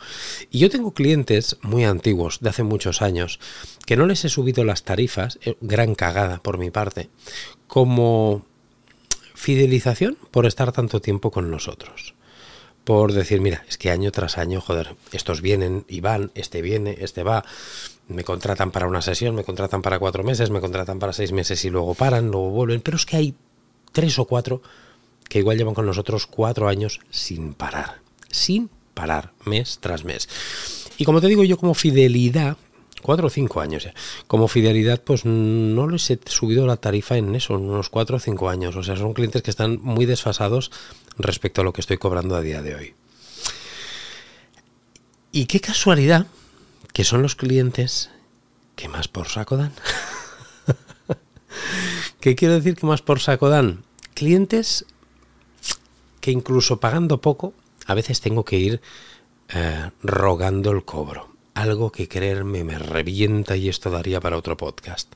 Y 0.52 0.60
yo 0.60 0.70
tengo 0.70 0.94
clientes 0.94 1.56
muy 1.62 1.86
antiguos, 1.86 2.42
de 2.42 2.50
hace 2.50 2.64
muchos 2.64 3.02
años, 3.02 3.40
que 3.86 3.96
no 3.96 4.06
les 4.06 4.26
he 4.26 4.30
subido 4.30 4.66
las 4.66 4.84
tarifas, 4.84 5.40
eh, 5.44 5.56
gran 5.62 5.96
cagada 5.96 6.40
por 6.40 6.58
mi 6.58 6.72
parte, 6.72 7.10
como 7.68 8.46
fidelización 9.34 10.18
por 10.30 10.46
estar 10.46 10.74
tanto 10.74 11.00
tiempo 11.00 11.32
con 11.32 11.50
nosotros. 11.50 12.16
Por 12.84 13.14
decir, 13.14 13.40
mira, 13.40 13.64
es 13.68 13.78
que 13.78 13.92
año 13.92 14.12
tras 14.12 14.38
año, 14.38 14.60
joder, 14.60 14.96
estos 15.12 15.42
vienen 15.42 15.86
y 15.88 16.02
van, 16.02 16.32
este 16.36 16.62
viene, 16.62 16.98
este 17.00 17.24
va, 17.24 17.46
me 18.08 18.24
contratan 18.24 18.72
para 18.72 18.88
una 18.88 19.02
sesión, 19.02 19.36
me 19.36 19.44
contratan 19.44 19.82
para 19.82 20.00
cuatro 20.00 20.24
meses, 20.24 20.50
me 20.50 20.60
contratan 20.60 21.00
para 21.00 21.14
seis 21.14 21.32
meses 21.32 21.64
y 21.64 21.70
luego 21.70 21.94
paran, 21.94 22.30
luego 22.30 22.50
vuelven, 22.50 22.82
pero 22.82 22.98
es 22.98 23.06
que 23.06 23.18
hay 23.18 23.36
tres 23.94 24.20
o 24.20 24.26
cuatro 24.26 24.62
que 25.30 25.40
igual 25.40 25.58
llevan 25.58 25.74
con 25.74 25.86
nosotros 25.86 26.28
cuatro 26.28 26.68
años 26.68 27.00
sin 27.10 27.54
parar, 27.54 28.02
sin 28.30 28.70
parar, 28.94 29.32
mes 29.46 29.80
tras 29.80 30.04
mes. 30.04 30.28
Y 30.98 31.06
como 31.06 31.22
te 31.22 31.28
digo 31.28 31.44
yo, 31.44 31.58
como 31.58 31.74
fidelidad, 31.74 32.58
cuatro 33.04 33.28
o 33.28 33.30
cinco 33.30 33.62
años 33.62 33.84
ya, 33.84 33.94
como 34.26 34.48
fidelidad, 34.48 35.04
pues 35.04 35.26
no 35.26 35.88
les 35.88 36.10
he 36.10 36.20
subido 36.26 36.66
la 36.66 36.78
tarifa 36.78 37.18
en 37.18 37.36
eso, 37.36 37.54
unos 37.54 37.90
cuatro 37.90 38.18
o 38.18 38.20
cinco 38.20 38.50
años. 38.50 38.76
O 38.76 38.82
sea, 38.82 38.96
son 38.96 39.14
clientes 39.14 39.44
que 39.44 39.52
están 39.52 39.80
muy 39.82 40.08
desfasados 40.08 40.72
respecto 41.20 41.62
a 41.62 41.64
lo 41.64 41.74
que 41.74 41.82
estoy 41.82 41.98
cobrando 41.98 42.36
a 42.36 42.42
día 42.42 42.64
de 42.64 42.76
hoy. 42.76 42.96
Y 45.32 45.46
qué 45.46 45.60
casualidad 45.60 46.28
que 46.94 47.04
son 47.04 47.22
los 47.22 47.36
clientes 47.36 48.10
que 48.76 48.88
más 48.88 49.08
por 49.08 49.28
saco 49.28 49.58
dan. 49.58 49.74
¿Qué 52.20 52.36
quiero 52.36 52.56
decir 52.56 52.76
que 52.76 52.86
más 52.86 53.02
por 53.02 53.20
saco 53.20 53.50
dan? 53.50 53.84
Clientes 54.14 54.86
que 56.22 56.32
incluso 56.32 56.80
pagando 56.80 57.20
poco, 57.20 57.54
a 57.86 57.94
veces 57.96 58.22
tengo 58.22 58.46
que 58.46 58.58
ir 58.58 58.82
eh, 59.50 59.92
rogando 60.02 60.72
el 60.72 60.86
cobro. 60.86 61.33
Algo 61.54 61.92
que 61.92 62.08
creerme 62.08 62.64
me 62.64 62.80
revienta 62.80 63.56
y 63.56 63.70
esto 63.70 63.90
daría 63.90 64.20
para 64.20 64.38
otro 64.38 64.58
podcast. 64.58 65.14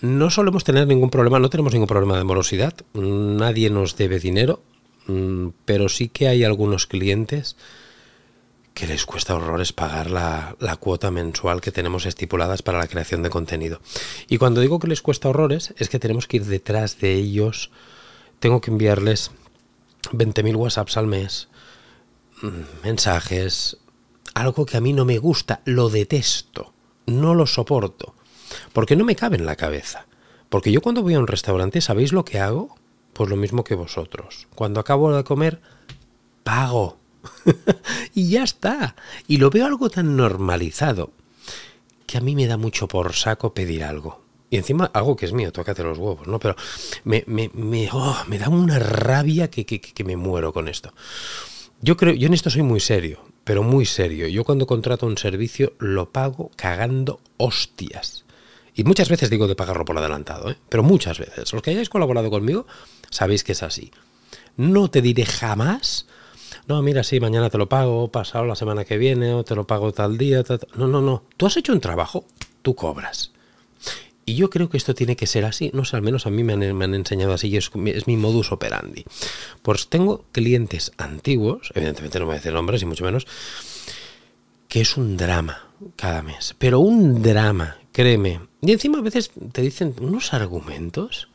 No 0.00 0.30
solemos 0.30 0.64
tener 0.64 0.86
ningún 0.86 1.10
problema, 1.10 1.38
no 1.38 1.48
tenemos 1.48 1.72
ningún 1.72 1.88
problema 1.88 2.18
de 2.18 2.24
morosidad, 2.24 2.74
nadie 2.92 3.70
nos 3.70 3.96
debe 3.96 4.18
dinero, 4.18 4.62
mm, 5.06 5.48
pero 5.64 5.88
sí 5.88 6.08
que 6.08 6.28
hay 6.28 6.44
algunos 6.44 6.86
clientes 6.86 7.56
que 8.76 8.86
les 8.86 9.06
cuesta 9.06 9.34
horrores 9.34 9.72
pagar 9.72 10.10
la, 10.10 10.54
cuota 10.78 11.10
mensual 11.10 11.62
que 11.62 11.72
tenemos 11.72 12.04
estipuladas 12.04 12.60
para 12.60 12.78
la 12.78 12.88
creación 12.88 13.22
de 13.22 13.30
contenido. 13.30 13.80
Y 14.28 14.36
cuando 14.36 14.60
digo 14.60 14.78
que 14.78 14.86
les 14.86 15.00
cuesta 15.00 15.30
horrores, 15.30 15.72
es 15.78 15.88
que 15.88 15.98
tenemos 15.98 16.26
que 16.26 16.36
ir 16.36 16.44
detrás 16.44 16.98
de 17.00 17.14
ellos, 17.14 17.70
tengo 18.38 18.60
que 18.60 18.70
enviarles 18.70 19.30
20.000 20.12 20.56
WhatsApps 20.56 20.98
al 20.98 21.06
mes, 21.06 21.48
mm, 22.42 22.84
mensajes, 22.84 23.78
algo 24.36 24.66
que 24.66 24.76
a 24.76 24.80
mí 24.80 24.92
no 24.92 25.06
me 25.06 25.18
gusta, 25.18 25.62
lo 25.64 25.88
detesto, 25.88 26.74
no 27.06 27.34
lo 27.34 27.46
soporto, 27.46 28.14
porque 28.74 28.94
no 28.94 29.04
me 29.04 29.16
cabe 29.16 29.36
en 29.36 29.46
la 29.46 29.56
cabeza. 29.56 30.06
Porque 30.50 30.70
yo 30.70 30.82
cuando 30.82 31.02
voy 31.02 31.14
a 31.14 31.18
un 31.18 31.26
restaurante, 31.26 31.80
¿sabéis 31.80 32.12
lo 32.12 32.24
que 32.24 32.38
hago? 32.38 32.76
Pues 33.14 33.30
lo 33.30 33.36
mismo 33.36 33.64
que 33.64 33.74
vosotros. 33.74 34.46
Cuando 34.54 34.78
acabo 34.78 35.10
de 35.14 35.24
comer, 35.24 35.60
pago. 36.44 36.98
y 38.14 38.28
ya 38.28 38.44
está. 38.44 38.94
Y 39.26 39.38
lo 39.38 39.48
veo 39.48 39.66
algo 39.66 39.88
tan 39.88 40.16
normalizado 40.16 41.12
que 42.06 42.18
a 42.18 42.20
mí 42.20 42.36
me 42.36 42.46
da 42.46 42.58
mucho 42.58 42.86
por 42.86 43.14
saco 43.14 43.54
pedir 43.54 43.84
algo. 43.84 44.22
Y 44.50 44.58
encima 44.58 44.84
algo 44.92 45.16
que 45.16 45.26
es 45.26 45.32
mío, 45.32 45.50
tócate 45.50 45.82
los 45.82 45.98
huevos, 45.98 46.28
¿no? 46.28 46.38
Pero 46.38 46.56
me, 47.04 47.24
me, 47.26 47.50
me, 47.54 47.88
oh, 47.90 48.16
me 48.28 48.38
da 48.38 48.50
una 48.50 48.78
rabia 48.78 49.50
que, 49.50 49.64
que, 49.64 49.80
que, 49.80 50.04
me 50.04 50.16
muero 50.16 50.52
con 50.52 50.68
esto. 50.68 50.92
Yo 51.80 51.96
creo, 51.96 52.14
yo 52.14 52.26
en 52.26 52.34
esto 52.34 52.50
soy 52.50 52.62
muy 52.62 52.80
serio, 52.80 53.20
pero 53.44 53.62
muy 53.62 53.86
serio. 53.86 54.26
Yo 54.28 54.44
cuando 54.44 54.66
contrato 54.66 55.06
un 55.06 55.18
servicio 55.18 55.74
lo 55.78 56.10
pago 56.10 56.50
cagando 56.56 57.20
hostias. 57.36 58.24
Y 58.74 58.84
muchas 58.84 59.08
veces 59.08 59.30
digo 59.30 59.46
de 59.46 59.56
pagarlo 59.56 59.84
por 59.84 59.96
adelantado, 59.96 60.50
¿eh? 60.50 60.56
pero 60.68 60.82
muchas 60.82 61.18
veces. 61.18 61.52
Los 61.52 61.62
que 61.62 61.70
hayáis 61.70 61.88
colaborado 61.88 62.30
conmigo 62.30 62.66
sabéis 63.10 63.44
que 63.44 63.52
es 63.52 63.62
así. 63.62 63.90
No 64.56 64.90
te 64.90 65.02
diré 65.02 65.24
jamás, 65.24 66.06
no, 66.66 66.82
mira, 66.82 67.04
sí, 67.04 67.20
mañana 67.20 67.48
te 67.48 67.58
lo 67.58 67.68
pago, 67.68 68.10
pasado 68.10 68.44
la 68.44 68.56
semana 68.56 68.84
que 68.84 68.98
viene, 68.98 69.32
o 69.32 69.44
te 69.44 69.54
lo 69.54 69.66
pago 69.66 69.92
tal 69.92 70.18
día. 70.18 70.42
No, 70.74 70.88
no, 70.88 71.00
no. 71.00 71.22
Tú 71.36 71.46
has 71.46 71.56
hecho 71.56 71.72
un 71.72 71.80
trabajo, 71.80 72.24
tú 72.62 72.74
cobras. 72.74 73.32
Y 74.28 74.34
yo 74.34 74.50
creo 74.50 74.68
que 74.68 74.76
esto 74.76 74.92
tiene 74.92 75.14
que 75.14 75.28
ser 75.28 75.44
así, 75.44 75.70
no 75.72 75.84
sé, 75.84 75.94
al 75.94 76.02
menos 76.02 76.26
a 76.26 76.30
mí 76.30 76.42
me 76.42 76.52
han, 76.52 76.94
enseñado 76.94 77.32
así 77.32 77.46
y 77.46 77.56
es, 77.56 77.70
mi 78.08 78.16
modus 78.16 78.50
operandi. 78.50 79.04
Pues 79.62 79.86
tengo 79.86 80.24
clientes 80.32 80.90
antiguos, 80.98 81.70
evidentemente 81.76 82.18
no 82.18 82.26
voy 82.26 82.34
a 82.34 82.38
decir 82.38 82.52
nombres 82.52 82.82
y 82.82 82.86
mucho 82.86 83.04
menos, 83.04 83.24
que 84.66 84.80
es 84.80 84.96
un 84.96 85.16
drama 85.16 85.68
cada 85.94 86.22
mes, 86.22 86.56
pero 86.58 86.80
un 86.80 87.22
drama, 87.22 87.78
créeme. 87.92 88.40
Y 88.62 88.72
encima 88.72 88.98
a 88.98 89.02
veces 89.02 89.30
te 89.52 89.62
dicen 89.62 89.94
unos 90.00 90.34
argumentos 90.34 91.28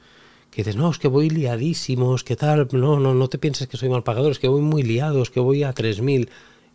que 0.52 0.64
dices, 0.64 0.76
no, 0.76 0.92
es 0.92 1.00
que 1.00 1.08
voy 1.08 1.30
liadísimos, 1.30 2.26
que 2.26 2.36
tal, 2.36 2.68
no, 2.74 3.00
no, 3.00 3.14
no 3.14 3.30
te 3.30 3.38
pienses 3.38 3.70
que 3.70 3.78
soy 3.78 3.88
mal 3.88 4.04
pagador, 4.04 4.34
es 4.34 4.40
que 4.40 4.50
voy 4.50 4.62
muy 4.62 4.84
liado, 4.84 5.24
es 5.24 5.30
que 5.30 5.40
voy 5.40 5.64
a 5.64 5.74
3.000. 5.74 6.28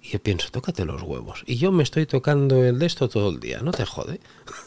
Y 0.07 0.11
yo 0.11 0.23
pienso, 0.23 0.51
tócate 0.53 0.85
los 0.85 1.03
huevos. 1.03 1.43
Y 1.47 1.57
yo 1.57 1.73
me 1.73 1.83
estoy 1.83 2.07
tocando 2.07 2.65
el 2.65 2.79
de 2.79 2.87
esto 2.87 3.09
todo 3.09 3.31
el 3.31 3.41
día, 3.41 3.59
no 3.61 3.73
te 3.73 3.85
jode. 3.85 4.21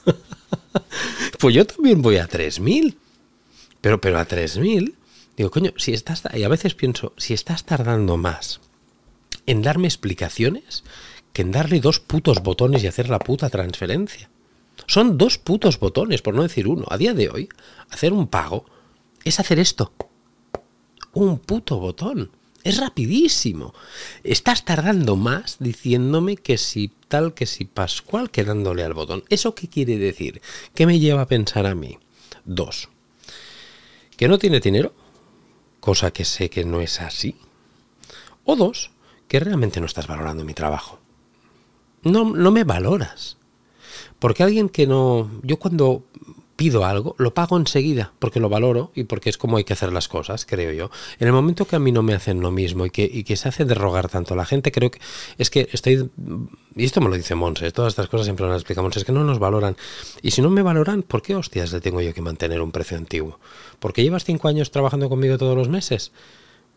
pues 1.39 1.56
yo 1.56 1.65
también 1.65 2.02
voy 2.02 2.17
a 2.17 2.28
3000. 2.28 2.97
Pero, 3.80 4.02
pero 4.02 4.19
a 4.19 4.25
3000, 4.25 4.95
digo, 5.38 5.49
coño, 5.49 5.71
si 5.78 5.93
estás. 5.93 6.23
Y 6.34 6.43
a 6.43 6.49
veces 6.49 6.75
pienso, 6.75 7.13
si 7.15 7.34
estás 7.34 7.63
tardando 7.63 8.17
más 8.17 8.60
en 9.45 9.62
darme 9.62 9.88
explicaciones 9.88 10.84
que 11.32 11.43
en 11.43 11.52
darle 11.52 11.80
dos 11.80 12.02
putos 12.02 12.43
botones 12.43 12.84
y 12.84 12.88
hacer 12.88 13.08
la 13.08 13.19
puta 13.19 13.49
transferencia. 13.49 14.30
Son 14.88 15.17
dos 15.17 15.38
putos 15.38 15.80
botones, 15.80 16.21
por 16.21 16.34
no 16.34 16.43
decir 16.43 16.67
uno. 16.67 16.86
A 16.89 16.97
día 16.97 17.13
de 17.13 17.30
hoy, 17.30 17.47
hacer 17.89 18.12
un 18.12 18.28
pago 18.28 18.65
es 19.23 19.39
hacer 19.39 19.60
esto. 19.60 19.93
Un 21.13 21.39
puto 21.39 21.80
botón. 21.80 22.32
Es 22.63 22.78
rapidísimo. 22.78 23.74
Estás 24.24 24.65
tardando 24.65 25.15
más 25.15 25.58
diciéndome 25.60 26.36
que 26.36 26.58
si 26.58 26.91
tal, 27.08 27.34
que 27.34 27.45
si 27.45 27.65
Pascual, 27.65 28.30
que 28.30 28.43
dándole 28.43 28.84
al 28.84 28.93
botón. 28.93 29.24
¿Eso 29.30 29.56
qué 29.56 29.69
quiere 29.69 29.98
decir? 29.98 30.41
¿Qué 30.76 30.86
me 30.86 31.00
lleva 31.00 31.22
a 31.22 31.28
pensar 31.28 31.65
a 31.65 31.76
mí? 31.76 31.98
Dos. 32.45 32.89
Que 34.17 34.28
no 34.28 34.38
tiene 34.38 34.60
dinero, 34.60 34.93
cosa 35.80 36.12
que 36.12 36.26
sé 36.26 36.50
que 36.50 36.65
no 36.65 36.82
es 36.82 37.00
así. 37.00 37.36
O 38.43 38.56
dos, 38.56 38.91
que 39.28 39.39
realmente 39.39 39.80
no 39.80 39.86
estás 39.86 40.08
valorando 40.08 40.43
mi 40.43 40.54
trabajo. 40.54 41.00
No, 42.04 42.26
no 42.26 42.52
me 42.52 42.65
valoras. 42.65 43.38
Porque 44.19 44.43
alguien 44.43 44.69
que 44.69 44.86
no... 44.86 45.32
Yo 45.43 45.58
cuando 45.58 46.04
pido 46.60 46.84
algo, 46.84 47.15
lo 47.17 47.34
pago 47.34 47.56
enseguida, 47.56 48.12
porque 48.19 48.41
lo 48.41 48.50
valoro 48.50 48.91
y 48.93 49.06
porque 49.06 49.30
es 49.30 49.38
como 49.38 49.56
hay 49.56 49.63
que 49.63 49.72
hacer 49.72 49.93
las 49.93 50.10
cosas, 50.10 50.45
creo 50.45 50.74
yo. 50.74 50.91
En 51.17 51.28
el 51.28 51.34
momento 51.34 51.65
que 51.65 51.78
a 51.78 51.80
mí 51.80 51.93
no 51.93 52.04
me 52.04 52.13
hacen 52.13 52.41
lo 52.41 52.52
mismo 52.52 52.86
y 52.86 52.89
que, 52.89 53.24
que 53.24 53.38
se 53.38 53.48
hace 53.48 53.63
de 53.63 53.76
rogar 53.76 54.10
tanto 54.10 54.34
a 54.34 54.38
la 54.38 54.43
gente, 54.43 54.69
creo 54.74 54.91
que 54.91 55.00
es 55.38 55.50
que 55.50 55.69
estoy... 55.72 56.10
Y 56.76 56.84
esto 56.84 57.00
me 57.00 57.08
lo 57.08 57.15
dice 57.15 57.34
Monse, 57.34 57.72
todas 57.72 57.93
estas 57.93 58.10
cosas 58.10 58.26
siempre 58.26 58.45
lo 58.45 58.54
explica 58.54 58.82
Monse, 58.82 59.00
es 59.00 59.06
que 59.06 59.13
no 59.13 59.24
nos 59.24 59.39
valoran. 59.39 59.78
Y 60.22 60.32
si 60.32 60.41
no 60.41 60.50
me 60.50 60.62
valoran, 60.62 61.02
¿por 61.02 61.22
qué 61.22 61.34
hostias 61.34 61.72
le 61.72 61.80
tengo 61.80 62.02
yo 62.02 62.13
que 62.13 62.22
mantener 62.22 62.60
un 62.60 62.74
precio 62.74 62.98
antiguo? 62.98 63.39
¿Porque 63.80 64.04
llevas 64.04 64.26
cinco 64.26 64.50
años 64.50 64.69
trabajando 64.69 65.08
conmigo 65.08 65.38
todos 65.38 65.56
los 65.56 65.69
meses? 65.69 66.12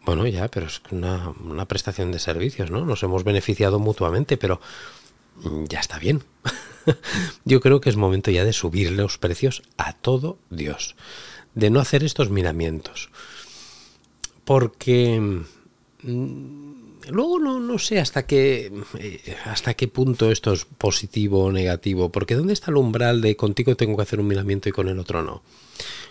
Bueno, 0.05 0.27
ya, 0.27 0.49
pero 0.49 0.67
es 0.67 0.83
una, 0.91 1.35
prestación 1.67 2.11
de 2.11 2.19
servicios, 2.19 2.71
¿no? 2.71 2.85
Nos 2.85 3.03
hemos 3.03 3.23
beneficiado 3.23 3.79
mutuamente, 3.79 4.37
pero 4.37 4.61
ya 5.69 5.81
está 5.81 5.99
bien. 5.99 6.23
Yo 7.45 7.61
creo 7.61 7.81
que 7.81 7.91
es 7.91 7.97
momento 7.97 8.31
ya 8.31 8.45
de 8.45 8.53
subir 8.53 8.93
los 8.93 9.19
precios 9.19 9.63
a 9.77 9.93
todo 9.93 10.39
Dios, 10.51 10.97
de 11.55 11.71
no 11.71 11.81
hacer 11.81 12.05
estos 12.05 12.31
miramientos. 12.31 13.11
Porque 14.45 15.21
mm, 16.03 16.73
luego 17.11 17.39
no, 17.39 17.61
no 17.61 17.79
sé 17.79 18.01
hasta 18.01 18.27
qué, 18.27 18.73
eh, 18.99 19.37
hasta 19.45 19.75
qué 19.75 19.89
punto 19.89 20.31
esto 20.31 20.53
es 20.53 20.65
positivo 20.65 21.45
o 21.45 21.53
negativo, 21.53 22.11
porque 22.11 22.35
¿dónde 22.35 22.53
está 22.53 22.71
el 22.71 22.77
umbral 22.77 23.21
de 23.21 23.37
contigo 23.37 23.77
tengo 23.77 23.97
que 23.97 24.03
hacer 24.03 24.21
un 24.21 24.29
miramiento 24.29 24.69
y 24.69 24.73
con 24.73 24.89
el 24.89 24.99
otro 24.99 25.23
no? 25.23 25.43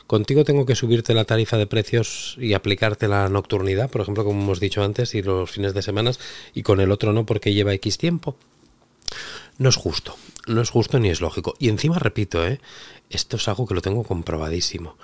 Contigo 0.08 0.44
tengo 0.44 0.66
que 0.66 0.76
subirte 0.76 1.14
la 1.14 1.24
tarifa 1.24 1.58
de 1.58 1.68
precios 1.68 2.36
y 2.38 2.54
aplicarte 2.54 3.08
la 3.08 3.30
nocturnidad, 3.30 3.90
por 3.90 4.02
ejemplo, 4.02 4.26
como 4.26 4.42
hemos 4.42 4.60
dicho 4.60 4.84
antes, 4.84 5.16
y 5.16 5.22
los 5.22 5.50
fines 5.50 5.74
de 5.74 5.82
semana, 5.82 6.12
y 6.54 6.64
con 6.64 6.82
el 6.82 6.92
otro 6.92 7.14
no 7.14 7.26
porque 7.26 7.54
lleva 7.54 7.74
X 7.76 7.98
tiempo. 7.98 8.36
No 9.58 9.70
es 9.70 9.76
justo, 9.76 10.16
no 10.48 10.62
es 10.62 10.70
justo 10.70 11.00
ni 11.00 11.10
es 11.10 11.22
lógico. 11.22 11.56
Y 11.60 11.70
encima 11.70 12.00
repito, 12.00 12.46
¿eh? 12.46 12.60
esto 13.10 13.38
es 13.38 13.48
algo 13.48 13.68
que 13.68 13.76
lo 13.76 13.82
tengo 13.82 14.04
comprobadísimo. 14.04 14.98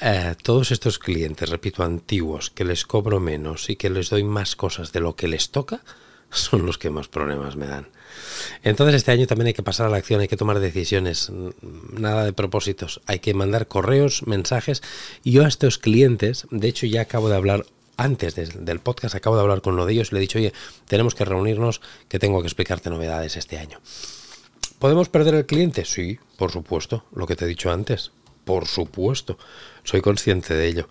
Eh, 0.00 0.36
todos 0.42 0.70
estos 0.70 0.98
clientes, 0.98 1.48
repito, 1.50 1.82
antiguos, 1.82 2.50
que 2.50 2.64
les 2.64 2.86
cobro 2.86 3.18
menos 3.18 3.68
y 3.68 3.76
que 3.76 3.90
les 3.90 4.10
doy 4.10 4.22
más 4.22 4.54
cosas 4.54 4.92
de 4.92 5.00
lo 5.00 5.16
que 5.16 5.26
les 5.26 5.50
toca, 5.50 5.82
son 6.30 6.66
los 6.66 6.78
que 6.78 6.90
más 6.90 7.08
problemas 7.08 7.56
me 7.56 7.66
dan. 7.66 7.88
Entonces 8.62 8.96
este 8.96 9.12
año 9.12 9.26
también 9.26 9.48
hay 9.48 9.54
que 9.54 9.62
pasar 9.62 9.86
a 9.86 9.90
la 9.90 9.96
acción, 9.96 10.20
hay 10.20 10.28
que 10.28 10.36
tomar 10.36 10.60
decisiones, 10.60 11.30
nada 11.92 12.24
de 12.24 12.32
propósitos, 12.32 13.00
hay 13.06 13.18
que 13.18 13.34
mandar 13.34 13.66
correos, 13.66 14.26
mensajes. 14.26 14.82
Y 15.24 15.32
yo 15.32 15.44
a 15.44 15.48
estos 15.48 15.78
clientes, 15.78 16.46
de 16.50 16.68
hecho 16.68 16.86
ya 16.86 17.02
acabo 17.02 17.28
de 17.28 17.36
hablar 17.36 17.66
antes 17.98 18.34
del 18.34 18.80
podcast, 18.80 19.14
acabo 19.14 19.36
de 19.36 19.42
hablar 19.42 19.60
con 19.60 19.74
uno 19.74 19.84
de 19.84 19.92
ellos 19.92 20.10
y 20.10 20.14
le 20.14 20.20
he 20.20 20.22
dicho, 20.22 20.38
oye, 20.38 20.54
tenemos 20.86 21.14
que 21.14 21.26
reunirnos, 21.26 21.82
que 22.08 22.18
tengo 22.18 22.40
que 22.40 22.46
explicarte 22.46 22.88
novedades 22.88 23.36
este 23.36 23.58
año. 23.58 23.80
¿Podemos 24.78 25.08
perder 25.08 25.34
el 25.34 25.44
cliente? 25.44 25.84
Sí, 25.84 26.18
por 26.36 26.52
supuesto, 26.52 27.04
lo 27.12 27.26
que 27.26 27.36
te 27.36 27.44
he 27.44 27.48
dicho 27.48 27.70
antes, 27.70 28.12
por 28.44 28.66
supuesto, 28.66 29.36
soy 29.82 30.00
consciente 30.00 30.54
de 30.54 30.68
ello 30.68 30.88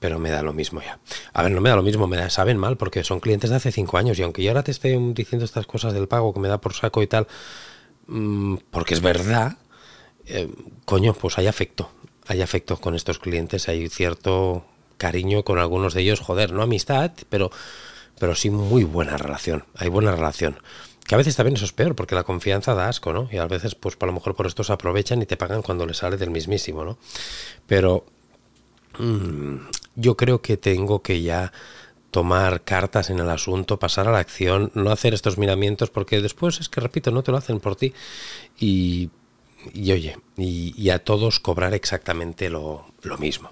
pero 0.00 0.18
me 0.18 0.30
da 0.30 0.42
lo 0.42 0.52
mismo 0.52 0.80
ya. 0.80 0.98
A 1.32 1.42
ver, 1.42 1.52
no 1.52 1.60
me 1.60 1.70
da 1.70 1.76
lo 1.76 1.82
mismo, 1.82 2.06
me 2.06 2.30
saben 2.30 2.56
mal 2.56 2.76
porque 2.76 3.04
son 3.04 3.20
clientes 3.20 3.50
de 3.50 3.56
hace 3.56 3.72
cinco 3.72 3.98
años 3.98 4.18
y 4.18 4.22
aunque 4.22 4.42
yo 4.42 4.50
ahora 4.50 4.62
te 4.62 4.70
esté 4.70 4.96
diciendo 5.12 5.44
estas 5.44 5.66
cosas 5.66 5.92
del 5.92 6.08
pago 6.08 6.32
que 6.32 6.40
me 6.40 6.48
da 6.48 6.60
por 6.60 6.74
saco 6.74 7.02
y 7.02 7.06
tal, 7.06 7.26
mm, 8.06 8.56
porque 8.70 8.94
es 8.94 9.00
verdad, 9.00 9.56
eh, 10.26 10.48
coño, 10.84 11.14
pues 11.14 11.38
hay 11.38 11.46
afecto, 11.46 11.90
hay 12.26 12.42
afecto 12.42 12.76
con 12.76 12.94
estos 12.94 13.18
clientes, 13.18 13.68
hay 13.68 13.88
cierto 13.88 14.64
cariño 14.98 15.44
con 15.44 15.58
algunos 15.58 15.94
de 15.94 16.02
ellos, 16.02 16.20
joder, 16.20 16.52
no 16.52 16.62
amistad, 16.62 17.12
pero, 17.30 17.50
pero 18.18 18.34
sí 18.34 18.50
muy 18.50 18.84
buena 18.84 19.16
relación, 19.16 19.64
hay 19.76 19.88
buena 19.88 20.12
relación. 20.12 20.58
Que 21.06 21.14
a 21.14 21.18
veces 21.18 21.36
también 21.36 21.56
eso 21.56 21.64
es 21.64 21.72
peor, 21.72 21.94
porque 21.94 22.14
la 22.14 22.24
confianza 22.24 22.74
da 22.74 22.88
asco, 22.88 23.14
¿no? 23.14 23.30
Y 23.32 23.38
a 23.38 23.46
veces, 23.46 23.74
pues 23.74 23.96
a 23.98 24.04
lo 24.04 24.12
mejor 24.12 24.34
por 24.34 24.46
esto 24.46 24.62
se 24.62 24.74
aprovechan 24.74 25.22
y 25.22 25.26
te 25.26 25.38
pagan 25.38 25.62
cuando 25.62 25.86
les 25.86 25.96
sale 25.96 26.18
del 26.18 26.30
mismísimo, 26.30 26.84
¿no? 26.84 26.98
Pero 27.66 28.04
mm, 28.98 29.56
yo 29.96 30.18
creo 30.18 30.42
que 30.42 30.58
tengo 30.58 31.00
que 31.00 31.22
ya 31.22 31.50
tomar 32.10 32.62
cartas 32.62 33.08
en 33.08 33.20
el 33.20 33.30
asunto, 33.30 33.78
pasar 33.78 34.06
a 34.06 34.12
la 34.12 34.18
acción, 34.18 34.70
no 34.74 34.90
hacer 34.90 35.14
estos 35.14 35.38
miramientos, 35.38 35.88
porque 35.88 36.20
después 36.20 36.60
es 36.60 36.68
que, 36.68 36.80
repito, 36.80 37.10
no 37.10 37.22
te 37.22 37.30
lo 37.30 37.38
hacen 37.38 37.58
por 37.58 37.76
ti. 37.76 37.94
Y, 38.58 39.08
oye, 39.74 40.16
y, 40.36 40.90
a 40.90 40.98
todos 41.00 41.40
cobrar 41.40 41.74
exactamente 41.74 42.50
lo, 42.50 42.86
lo, 43.02 43.18
mismo. 43.18 43.50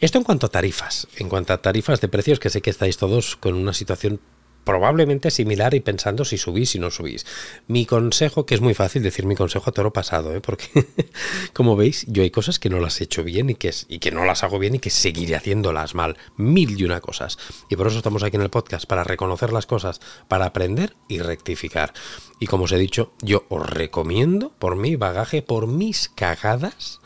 Esto 0.00 0.18
en 0.18 0.24
cuanto 0.24 0.46
a 0.46 0.50
tarifas, 0.50 1.08
en 1.16 1.28
cuanto 1.28 1.52
a 1.52 1.62
tarifas 1.62 2.00
de 2.00 2.08
precios, 2.08 2.38
que 2.38 2.50
sé 2.50 2.60
que 2.60 2.70
estáis 2.70 2.96
todos 2.96 3.36
con 3.36 3.54
una 3.54 3.72
situación 3.72 4.20
probablemente 4.66 5.30
similar 5.30 5.74
y 5.74 5.80
pensando 5.80 6.24
si 6.24 6.36
subís, 6.36 6.70
si 6.70 6.80
no 6.80 6.90
subís. 6.90 7.24
Mi 7.68 7.86
consejo, 7.86 8.44
que 8.44 8.56
es 8.56 8.60
muy 8.60 8.74
fácil 8.74 9.00
decir 9.00 9.24
mi 9.24 9.36
consejo 9.36 9.70
a 9.70 9.72
toro 9.72 9.92
pasado, 9.92 10.34
¿eh? 10.34 10.40
porque 10.40 10.66
como 11.54 11.76
veis, 11.76 12.04
yo 12.08 12.24
hay 12.24 12.30
cosas 12.30 12.58
que 12.58 12.68
no 12.68 12.80
las 12.80 13.00
he 13.00 13.04
hecho 13.04 13.22
bien 13.22 13.48
y 13.48 13.54
que, 13.54 13.72
y 13.88 14.00
que 14.00 14.10
no 14.10 14.24
las 14.24 14.42
hago 14.42 14.58
bien 14.58 14.74
y 14.74 14.78
que 14.80 14.90
seguiré 14.90 15.36
haciéndolas 15.36 15.94
mal. 15.94 16.18
Mil 16.36 16.78
y 16.78 16.82
una 16.82 17.00
cosas. 17.00 17.38
Y 17.70 17.76
por 17.76 17.86
eso 17.86 17.98
estamos 17.98 18.24
aquí 18.24 18.36
en 18.36 18.42
el 18.42 18.50
podcast, 18.50 18.86
para 18.86 19.04
reconocer 19.04 19.52
las 19.52 19.66
cosas, 19.66 20.00
para 20.26 20.46
aprender 20.46 20.96
y 21.08 21.20
rectificar. 21.20 21.94
Y 22.40 22.48
como 22.48 22.64
os 22.64 22.72
he 22.72 22.78
dicho, 22.78 23.12
yo 23.22 23.46
os 23.48 23.70
recomiendo, 23.70 24.52
por 24.58 24.74
mi 24.74 24.96
bagaje, 24.96 25.42
por 25.42 25.68
mis 25.68 26.08
cagadas, 26.08 27.00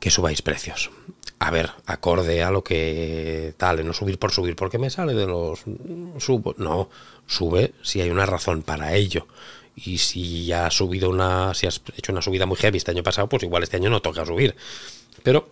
que 0.00 0.10
subáis 0.10 0.42
precios 0.42 0.90
a 1.44 1.50
ver, 1.50 1.72
acorde 1.86 2.40
a 2.44 2.52
lo 2.52 2.62
que 2.62 3.52
tal, 3.56 3.84
no 3.84 3.92
subir 3.92 4.16
por 4.16 4.30
subir, 4.30 4.54
porque 4.54 4.78
me 4.78 4.90
sale 4.90 5.12
de 5.12 5.26
los 5.26 5.64
subo. 6.18 6.54
No, 6.56 6.88
sube 7.26 7.72
si 7.82 8.00
hay 8.00 8.10
una 8.10 8.26
razón 8.26 8.62
para 8.62 8.94
ello. 8.94 9.26
Y 9.74 9.98
si 9.98 10.52
has 10.52 10.72
subido 10.72 11.10
una, 11.10 11.52
si 11.54 11.66
has 11.66 11.82
hecho 11.96 12.12
una 12.12 12.22
subida 12.22 12.46
muy 12.46 12.56
heavy 12.58 12.78
este 12.78 12.92
año 12.92 13.02
pasado, 13.02 13.28
pues 13.28 13.42
igual 13.42 13.64
este 13.64 13.76
año 13.76 13.90
no 13.90 14.00
toca 14.00 14.24
subir. 14.24 14.54
Pero 15.24 15.48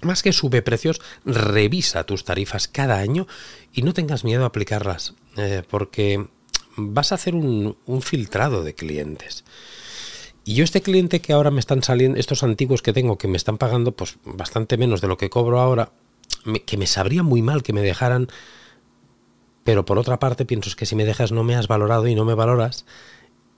más 0.00 0.24
que 0.24 0.32
sube 0.32 0.60
precios, 0.60 1.00
revisa 1.24 2.02
tus 2.02 2.24
tarifas 2.24 2.66
cada 2.66 2.98
año 2.98 3.28
y 3.72 3.82
no 3.82 3.94
tengas 3.94 4.24
miedo 4.24 4.42
a 4.42 4.48
aplicarlas, 4.48 5.14
eh, 5.36 5.62
porque 5.70 6.26
vas 6.74 7.12
a 7.12 7.14
hacer 7.14 7.36
un, 7.36 7.76
un 7.86 8.02
filtrado 8.02 8.64
de 8.64 8.74
clientes. 8.74 9.44
Y 10.44 10.54
yo 10.54 10.64
este 10.64 10.82
cliente 10.82 11.20
que 11.20 11.32
ahora 11.32 11.50
me 11.50 11.60
están 11.60 11.82
saliendo, 11.82 12.18
estos 12.18 12.42
antiguos 12.42 12.82
que 12.82 12.92
tengo, 12.92 13.18
que 13.18 13.28
me 13.28 13.36
están 13.36 13.58
pagando 13.58 13.92
pues 13.92 14.18
bastante 14.24 14.76
menos 14.76 15.00
de 15.00 15.08
lo 15.08 15.16
que 15.16 15.30
cobro 15.30 15.60
ahora, 15.60 15.92
que 16.66 16.76
me 16.76 16.86
sabría 16.86 17.22
muy 17.22 17.42
mal 17.42 17.62
que 17.62 17.72
me 17.72 17.82
dejaran, 17.82 18.28
pero 19.62 19.84
por 19.84 19.98
otra 19.98 20.18
parte 20.18 20.44
pienso 20.44 20.74
que 20.76 20.86
si 20.86 20.96
me 20.96 21.04
dejas 21.04 21.30
no 21.30 21.44
me 21.44 21.54
has 21.54 21.68
valorado 21.68 22.08
y 22.08 22.14
no 22.14 22.24
me 22.24 22.34
valoras, 22.34 22.84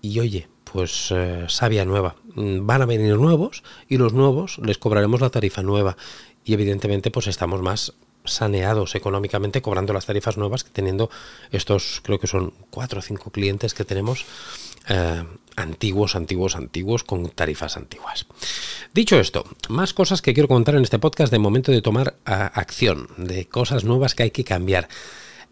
y 0.03 0.21
oye, 0.21 0.49
pues 0.71 1.11
eh, 1.13 1.47
sabia 1.49 1.87
nueva, 1.87 2.17
mm, 2.35 2.67
van 2.67 2.83
a 2.83 2.87
venir 2.87 3.17
nuevos 3.17 3.63
y 3.89 3.97
los 3.97 4.13
nuevos 4.13 4.59
les 4.59 4.77
cobraremos 4.77 5.21
la 5.21 5.31
tarifa 5.31 5.63
nueva. 5.63 5.97
Y 6.45 6.53
evidentemente 6.53 7.11
pues 7.11 7.27
estamos 7.27 7.63
más 7.63 7.95
saneados 8.25 8.95
económicamente 8.95 9.63
cobrando 9.63 9.93
las 9.93 10.07
tarifas 10.07 10.37
nuevas 10.37 10.65
que 10.65 10.71
teniendo 10.71 11.11
estos 11.51 12.01
creo 12.03 12.19
que 12.19 12.27
son 12.27 12.53
cuatro 12.71 13.01
o 13.01 13.03
cinco 13.03 13.31
clientes 13.31 13.75
que 13.75 13.85
tenemos 13.85 14.25
eh, 14.89 15.25
antiguos, 15.57 16.17
antiguos, 16.17 16.57
antiguos, 16.57 17.05
con 17.05 17.29
tarifas 17.31 17.77
antiguas. 17.77 18.27
Dicho 18.93 19.19
esto, 19.19 19.45
más 19.69 19.95
cosas 19.95 20.21
que 20.21 20.35
quiero 20.35 20.49
contar 20.49 20.75
en 20.75 20.83
este 20.83 20.99
podcast 20.99 21.33
de 21.33 21.39
momento 21.39 21.73
de 21.73 21.81
tomar 21.81 22.17
acción, 22.25 23.09
de 23.17 23.47
cosas 23.47 23.85
nuevas 23.85 24.15
que 24.15 24.25
hay 24.25 24.31
que 24.31 24.45
cambiar. 24.45 24.89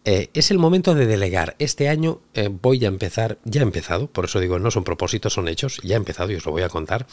Eh, 0.04 0.30
es 0.34 0.50
el 0.50 0.58
momento 0.58 0.94
de 0.94 1.06
delegar. 1.06 1.54
Este 1.60 1.88
año 1.88 2.20
eh, 2.34 2.48
voy 2.50 2.84
a 2.84 2.88
empezar, 2.88 3.38
ya 3.44 3.60
he 3.60 3.64
empezado, 3.64 4.08
por 4.08 4.24
eso 4.24 4.40
digo, 4.40 4.58
no 4.58 4.70
son 4.70 4.82
propósitos, 4.82 5.32
son 5.32 5.46
hechos, 5.46 5.80
ya 5.84 5.94
he 5.94 5.96
empezado 5.96 6.32
y 6.32 6.34
os 6.34 6.44
lo 6.44 6.52
voy 6.52 6.62
a 6.62 6.68
contar, 6.68 7.06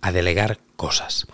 a 0.00 0.12
delegar 0.12 0.60
cosas. 0.76 1.26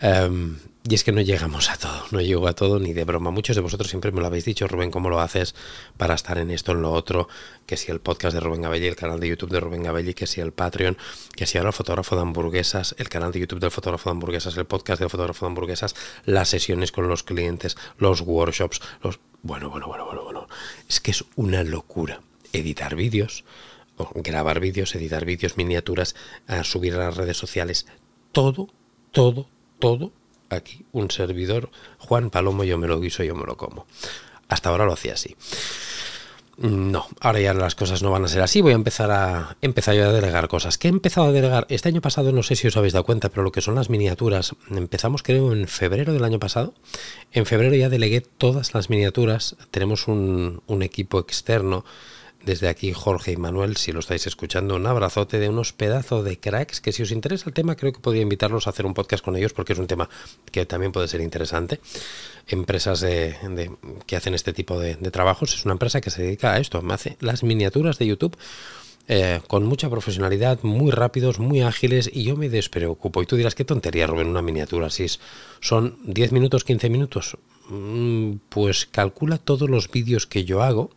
Em, 0.00 0.58
y 0.88 0.94
es 0.94 1.04
que 1.04 1.12
no 1.12 1.20
llegamos 1.20 1.68
a 1.68 1.76
todo, 1.76 2.04
no 2.10 2.20
llego 2.22 2.48
a 2.48 2.54
todo 2.54 2.78
ni 2.78 2.94
de 2.94 3.04
broma. 3.04 3.30
Muchos 3.30 3.54
de 3.54 3.60
vosotros 3.60 3.90
siempre 3.90 4.12
me 4.12 4.20
lo 4.20 4.26
habéis 4.26 4.46
dicho, 4.46 4.66
Rubén, 4.66 4.90
¿cómo 4.90 5.10
lo 5.10 5.20
haces 5.20 5.54
para 5.98 6.14
estar 6.14 6.38
en 6.38 6.50
esto, 6.50 6.72
en 6.72 6.80
lo 6.80 6.92
otro? 6.92 7.28
Que 7.66 7.76
si 7.76 7.90
el 7.90 8.00
podcast 8.00 8.32
de 8.32 8.40
Rubén 8.40 8.62
Gabelli, 8.62 8.86
el 8.86 8.96
canal 8.96 9.20
de 9.20 9.28
YouTube 9.28 9.50
de 9.50 9.60
Rubén 9.60 9.82
Gabelli, 9.82 10.14
que 10.14 10.26
si 10.26 10.40
el 10.40 10.52
Patreon, 10.52 10.96
que 11.36 11.46
si 11.46 11.58
ahora 11.58 11.72
fotógrafo 11.72 12.16
de 12.16 12.22
hamburguesas, 12.22 12.94
el 12.98 13.10
canal 13.10 13.30
de 13.30 13.40
YouTube 13.40 13.60
del 13.60 13.70
fotógrafo 13.70 14.08
de 14.08 14.12
hamburguesas, 14.12 14.56
el 14.56 14.64
podcast 14.64 15.00
del 15.00 15.10
fotógrafo 15.10 15.44
de 15.44 15.50
hamburguesas, 15.50 15.94
las 16.24 16.48
sesiones 16.48 16.92
con 16.92 17.08
los 17.08 17.22
clientes, 17.24 17.76
los 17.98 18.22
workshops, 18.22 18.80
los... 19.02 19.20
Bueno, 19.42 19.68
bueno, 19.68 19.86
bueno, 19.86 20.06
bueno, 20.06 20.24
bueno. 20.24 20.48
Es 20.88 21.00
que 21.00 21.10
es 21.10 21.24
una 21.36 21.62
locura 21.62 22.22
editar 22.52 22.96
vídeos, 22.96 23.44
grabar 24.14 24.60
vídeos, 24.60 24.94
editar 24.94 25.26
vídeos, 25.26 25.58
miniaturas, 25.58 26.16
subir 26.62 26.94
a 26.94 26.98
las 26.98 27.16
redes 27.16 27.36
sociales, 27.36 27.86
todo, 28.32 28.68
todo, 29.12 29.46
todo 29.78 30.12
aquí 30.50 30.84
un 30.92 31.10
servidor, 31.10 31.70
Juan 31.98 32.30
Palomo, 32.30 32.64
yo 32.64 32.78
me 32.78 32.86
lo 32.86 33.00
guiso, 33.00 33.22
yo 33.22 33.34
me 33.34 33.46
lo 33.46 33.56
como. 33.56 33.86
Hasta 34.48 34.68
ahora 34.68 34.84
lo 34.84 34.92
hacía 34.92 35.14
así. 35.14 35.36
No, 36.58 37.06
ahora 37.20 37.40
ya 37.40 37.54
las 37.54 37.74
cosas 37.74 38.02
no 38.02 38.10
van 38.10 38.26
a 38.26 38.28
ser 38.28 38.42
así. 38.42 38.60
Voy 38.60 38.72
a 38.72 38.74
empezar 38.74 39.10
a 39.10 39.56
empezar 39.62 39.96
a 39.96 40.12
delegar 40.12 40.46
cosas. 40.48 40.76
¿Qué 40.76 40.88
he 40.88 40.90
empezado 40.90 41.28
a 41.28 41.32
delegar? 41.32 41.66
Este 41.70 41.88
año 41.88 42.02
pasado, 42.02 42.32
no 42.32 42.42
sé 42.42 42.54
si 42.54 42.66
os 42.66 42.76
habéis 42.76 42.92
dado 42.92 43.04
cuenta, 43.04 43.30
pero 43.30 43.42
lo 43.42 43.50
que 43.50 43.62
son 43.62 43.76
las 43.76 43.88
miniaturas, 43.88 44.54
empezamos 44.68 45.22
creo 45.22 45.54
en 45.54 45.68
febrero 45.68 46.12
del 46.12 46.24
año 46.24 46.38
pasado. 46.38 46.74
En 47.32 47.46
febrero 47.46 47.74
ya 47.76 47.88
delegué 47.88 48.20
todas 48.20 48.74
las 48.74 48.90
miniaturas. 48.90 49.56
Tenemos 49.70 50.06
un 50.06 50.82
equipo 50.82 51.18
externo 51.18 51.84
desde 52.44 52.68
aquí, 52.68 52.92
Jorge 52.92 53.32
y 53.32 53.36
Manuel, 53.36 53.76
si 53.76 53.92
lo 53.92 54.00
estáis 54.00 54.26
escuchando, 54.26 54.76
un 54.76 54.86
abrazote 54.86 55.38
de 55.38 55.48
unos 55.48 55.72
pedazos 55.72 56.24
de 56.24 56.38
cracks 56.38 56.80
que 56.80 56.92
si 56.92 57.02
os 57.02 57.10
interesa 57.10 57.48
el 57.48 57.54
tema, 57.54 57.76
creo 57.76 57.92
que 57.92 58.00
podría 58.00 58.22
invitarlos 58.22 58.66
a 58.66 58.70
hacer 58.70 58.86
un 58.86 58.94
podcast 58.94 59.22
con 59.22 59.36
ellos 59.36 59.52
porque 59.52 59.74
es 59.74 59.78
un 59.78 59.86
tema 59.86 60.08
que 60.50 60.64
también 60.64 60.92
puede 60.92 61.08
ser 61.08 61.20
interesante. 61.20 61.80
Empresas 62.48 63.04
que 63.04 64.16
hacen 64.16 64.34
este 64.34 64.52
tipo 64.52 64.80
de, 64.80 64.94
trabajos, 65.10 65.54
es 65.54 65.64
una 65.64 65.72
empresa 65.72 66.00
que 66.00 66.10
se 66.10 66.22
dedica 66.22 66.54
a 66.54 66.58
esto, 66.58 66.80
me 66.82 66.94
hace 66.94 67.16
las 67.20 67.42
miniaturas 67.42 67.98
de 67.98 68.06
YouTube. 68.06 68.36
Eh, 69.12 69.40
con 69.48 69.64
mucha 69.64 69.90
profesionalidad, 69.90 70.60
muy 70.62 70.92
rápidos, 70.92 71.40
muy 71.40 71.62
ágiles 71.62 72.08
y 72.12 72.22
yo 72.22 72.36
me 72.36 72.48
despreocupo. 72.48 73.20
Y 73.22 73.26
tú 73.26 73.34
dirás, 73.34 73.56
qué 73.56 73.64
tontería, 73.64 74.06
Rubén, 74.06 74.28
una 74.28 74.40
miniatura, 74.40 74.88
si 74.88 75.06
son 75.60 75.98
10 76.04 76.30
minutos, 76.30 76.62
15 76.62 76.90
minutos, 76.90 77.36
mm, 77.70 78.34
pues 78.48 78.86
calcula 78.86 79.38
todos 79.38 79.68
los 79.68 79.90
vídeos 79.90 80.28
que 80.28 80.44
yo 80.44 80.62
hago 80.62 80.90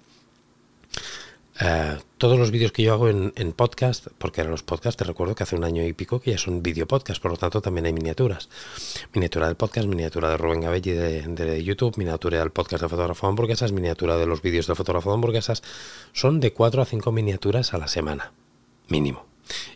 eh, 1.60 1.98
todos 2.18 2.40
los 2.40 2.52
vídeos 2.52 2.72
que 2.72 2.84
yo 2.84 2.94
hago 2.94 3.10
en, 3.10 3.32
podcast, 3.54 4.08
porque 4.18 4.42
ahora 4.42 4.52
los 4.52 4.64
podcasts, 4.64 4.98
te 4.98 5.04
recuerdo 5.04 5.36
que 5.36 5.44
hace 5.44 5.56
un 5.56 5.64
año 5.64 5.84
y 5.84 5.94
pico 5.94 6.20
que 6.20 6.32
ya 6.32 6.38
son 6.38 6.64
video 6.64 6.88
podcast, 6.88 7.22
por 7.22 7.32
lo 7.32 7.38
tanto 7.38 7.62
también 7.62 7.86
hay 7.86 7.94
miniaturas. 7.94 8.50
Miniatura 9.14 9.48
del 9.48 9.56
podcast, 9.56 9.88
miniatura 9.88 10.30
de 10.30 10.38
Rubén 10.38 10.62
Gabelli 10.62 10.92
de, 10.92 11.64
YouTube, 11.64 11.98
miniatura 11.98 12.40
del 12.40 12.52
podcast 12.52 12.84
de 12.84 12.90
fotógrafo 12.90 13.28
de 13.28 13.30
hamburguesas, 13.30 13.72
miniatura 13.72 14.18
de 14.18 14.26
los 14.26 14.42
vídeos 14.42 14.68
de 14.68 14.76
fotógrafo 14.76 15.10
de 15.10 15.16
hamburguesas. 15.16 15.62
Son 16.12 16.40
de 16.40 16.54
4 16.54 16.82
a 16.82 16.86
5 16.86 17.12
miniaturas 17.12 17.74
a 17.74 17.78
la 17.78 17.88
semana, 17.88 18.32
mínimo. 18.88 19.33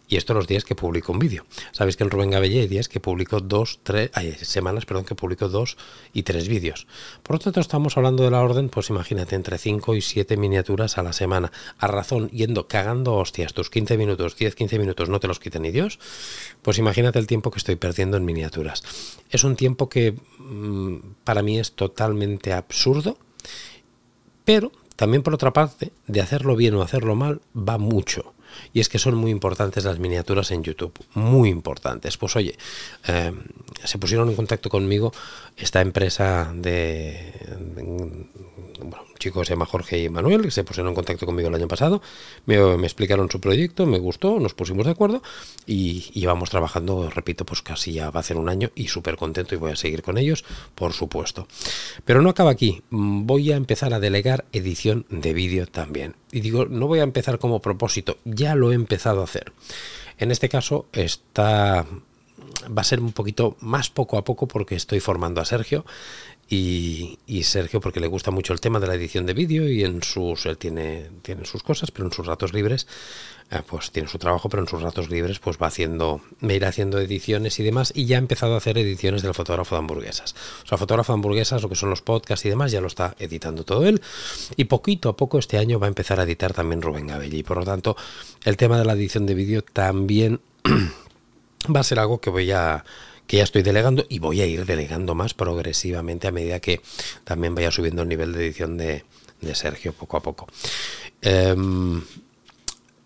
Y 0.08 0.16
esto 0.16 0.34
los 0.34 0.48
días 0.48 0.64
que 0.64 0.76
publico 0.76 1.12
un 1.12 1.20
vídeo. 1.20 1.46
Sabéis 1.72 1.98
que 1.98 2.04
en 2.04 2.10
Rubén 2.10 2.32
Gabellé 2.32 2.62
hay 2.62 2.68
días 2.68 2.88
que 2.88 3.00
publico 3.00 3.42
dos, 3.42 3.80
tres, 3.84 4.10
hay 4.14 4.32
semanas, 4.34 4.86
perdón, 4.86 5.04
que 5.04 5.16
publico 5.16 5.50
dos 5.50 5.78
y 6.14 6.24
tres 6.24 6.48
vídeos. 6.48 6.88
Por 7.24 7.36
lo 7.36 7.40
tanto, 7.40 7.60
estamos 7.60 7.98
hablando 7.98 8.24
de 8.24 8.32
la 8.32 8.42
orden, 8.42 8.70
pues 8.70 8.90
imagínate, 8.90 9.36
entre 9.36 9.58
5 9.58 9.96
y 9.96 10.02
7 10.02 10.38
miniaturas 10.38 10.98
a 10.98 11.04
la 11.04 11.12
semana. 11.12 11.52
A 11.78 11.88
razón, 11.88 12.30
yendo 12.30 12.68
cagando 12.68 13.16
hostias, 13.16 13.54
tus 13.54 13.70
15 13.70 13.98
minutos, 13.98 14.38
10, 14.38 14.56
15 14.56 14.80
minutos 14.80 15.10
no 15.10 15.20
te 15.20 15.28
los 15.28 15.40
quiten 15.40 15.64
ni 15.64 15.72
Dios, 15.72 16.00
pues 16.62 16.78
imagínate 16.78 17.20
el 17.20 17.28
tiempo 17.28 17.52
que 17.52 17.60
estoy 17.60 17.76
perdiendo 17.76 18.16
en 18.16 18.24
miniaturas. 18.24 18.84
Es 19.30 19.44
un 19.44 19.58
tiempo 19.58 19.90
que 19.90 20.14
mm, 20.40 20.98
para 21.26 21.42
mí 21.42 21.60
es 21.60 21.74
totalmente 21.74 22.54
absurdo, 22.54 23.18
pero 24.46 24.72
también 24.96 25.22
por 25.22 25.34
otra 25.34 25.52
parte, 25.52 25.92
de 26.08 26.22
hacerlo 26.22 26.56
bien 26.56 26.74
o 26.76 26.82
hacerlo 26.82 27.16
mal, 27.16 27.42
va 27.56 27.78
mucho 27.78 28.34
y 28.74 28.80
es 28.80 28.90
que 28.90 29.00
son 29.00 29.16
muy 29.16 29.32
importantes 29.32 29.84
las 29.84 30.00
miniaturas 30.00 30.52
en 30.52 30.64
YouTube, 30.64 30.94
muy 31.14 31.50
importantes. 31.50 32.18
Pues 32.18 32.36
oye, 32.36 32.58
eh, 33.08 33.32
se 33.84 33.98
pusieron 33.98 34.30
en 34.30 34.36
contacto 34.36 34.70
conmigo 34.70 35.14
esta 35.56 35.82
empresa 35.82 36.52
de, 36.54 37.34
un 39.18 39.20
chico 39.20 39.44
se 39.44 39.54
llama 39.54 39.66
Jorge 39.66 40.04
y 40.04 40.10
Manuel, 40.10 40.44
que 40.44 40.52
se 40.52 40.64
pusieron 40.64 40.90
en 40.90 40.96
contacto 40.96 41.26
conmigo 41.26 41.50
el 41.50 41.56
año 41.56 41.68
pasado, 41.68 42.02
me, 42.46 42.56
explicaron 42.86 43.30
su 43.30 43.42
proyecto, 43.42 43.86
me 43.86 43.98
gustó, 43.98 44.40
nos 44.40 44.54
pusimos 44.54 44.86
de 44.86 44.92
acuerdo 44.92 45.24
y, 45.66 46.12
y 46.14 46.26
vamos 46.26 46.50
trabajando, 46.52 47.10
repito, 47.10 47.46
pues 47.46 47.62
casi 47.62 47.94
ya 47.94 48.12
va 48.12 48.20
a 48.20 48.24
ser 48.24 48.38
un 48.38 48.48
año 48.48 48.70
y 48.76 48.88
súper 48.88 49.18
contento 49.18 49.56
y 49.56 49.58
voy 49.58 49.72
a 49.72 49.76
seguir 49.76 50.04
con 50.04 50.18
ellos, 50.18 50.46
por 50.76 50.94
supuesto. 50.94 51.48
Pero 52.06 52.22
no 52.22 52.30
acaba 52.30 52.52
aquí, 52.52 52.84
voy 52.90 53.52
a 53.52 53.56
empezar 53.56 53.94
a 53.94 54.00
delegar 54.00 54.46
edición 54.52 55.06
de 55.10 55.34
vídeo 55.34 55.66
también. 55.66 56.16
Y 56.32 56.42
digo, 56.42 56.66
no 56.66 56.88
voy 56.88 57.00
a 57.00 57.04
empezar 57.04 57.40
como 57.40 57.62
propósito, 57.62 58.18
ya 58.24 58.54
lo 58.54 58.72
he 58.72 58.76
empezado 58.76 59.22
a 59.22 59.26
hacer. 59.26 59.52
En 60.20 60.32
este 60.32 60.50
caso 60.50 60.86
está 60.94 61.86
va 62.66 62.82
a 62.82 62.86
ser 62.86 63.00
un 63.00 63.12
poquito 63.12 63.56
más 63.60 63.90
poco 63.90 64.18
a 64.18 64.24
poco 64.24 64.48
porque 64.48 64.76
estoy 64.76 65.00
formando 65.00 65.42
a 65.42 65.46
Sergio 65.46 65.86
y, 66.50 67.20
Sergio 67.44 67.80
porque 67.80 68.00
le 68.00 68.08
gusta 68.08 68.32
mucho 68.32 68.54
el 68.54 68.60
tema 68.60 68.80
de 68.80 68.88
la 68.88 68.96
edición 68.96 69.26
de 69.26 69.34
vídeo 69.34 69.70
y 69.70 69.84
en 69.84 70.04
sus 70.04 70.46
él 70.46 70.58
tiene, 70.58 71.10
tiene 71.22 71.46
sus 71.46 71.64
cosas, 71.64 71.92
pero 71.92 72.08
en 72.08 72.14
sus 72.14 72.26
ratos 72.26 72.54
libres 72.54 72.88
eh, 73.52 73.62
pues 73.66 73.92
tiene 73.92 74.10
su 74.10 74.18
trabajo, 74.18 74.50
pero 74.50 74.64
en 74.64 74.68
sus 74.68 74.82
ratos 74.82 75.10
libres 75.10 75.40
pues 75.40 75.58
va 75.62 75.68
haciendo, 75.68 76.22
me 76.40 76.56
irá 76.56 76.70
haciendo 76.70 77.00
ediciones 77.00 77.60
y 77.60 77.64
demás 77.64 77.94
y 77.96 78.06
ya 78.06 78.18
ha 78.18 78.20
empezado 78.20 78.56
a 78.56 78.58
hacer 78.58 78.78
ediciones 78.78 79.22
del 79.22 79.34
fotógrafo 79.34 79.76
de 79.76 79.80
hamburguesas. 79.80 80.36
O 80.64 80.68
sea, 80.68 80.78
fotógrafo 80.78 81.14
de 81.14 81.16
hamburguesas, 81.16 81.62
lo 81.62 81.70
que 81.70 81.76
son 81.76 81.90
los 81.90 82.02
podcasts 82.02 82.46
y 82.46 82.50
demás, 82.50 82.72
ya 82.72 82.82
lo 82.82 82.88
está 82.88 83.16
editando 83.20 83.64
todo 83.64 83.86
él 83.86 84.02
y 84.56 84.66
poquito 84.66 85.10
a 85.10 85.16
poco 85.16 85.40
este 85.40 85.58
año 85.58 85.80
va 85.80 85.88
a 85.88 85.90
empezar 85.90 86.20
a 86.20 86.24
editar 86.24 86.54
también 86.54 86.82
Rubén 86.82 87.08
Gabelli 87.08 87.44
por 87.44 87.58
lo 87.58 87.66
tanto 87.66 87.96
el 88.44 88.58
tema 88.58 88.78
de 88.78 88.86
la 88.86 88.94
edición 88.94 89.26
de 89.26 89.36
vídeo 89.36 89.62
también 89.62 90.40
va 91.74 91.82
a 91.82 91.84
ser 91.84 92.00
algo 92.00 92.20
que 92.20 92.30
voy 92.30 92.52
a 92.52 92.84
que 93.28 93.38
ya 93.38 93.44
estoy 93.44 93.62
delegando 93.62 94.06
y 94.10 94.20
voy 94.20 94.42
a 94.42 94.46
ir 94.46 94.66
delegando 94.66 95.14
más 95.14 95.34
progresivamente 95.34 96.28
a 96.28 96.32
medida 96.32 96.60
que 96.60 96.82
también 97.24 97.54
vaya 97.54 97.72
subiendo 97.72 98.02
el 98.02 98.10
nivel 98.10 98.34
de 98.34 98.46
edición 98.46 98.78
de, 98.78 99.04
Sergio 99.54 99.94
poco 99.94 100.18
a 100.18 100.22
poco. 100.22 100.48
Em, 101.22 102.02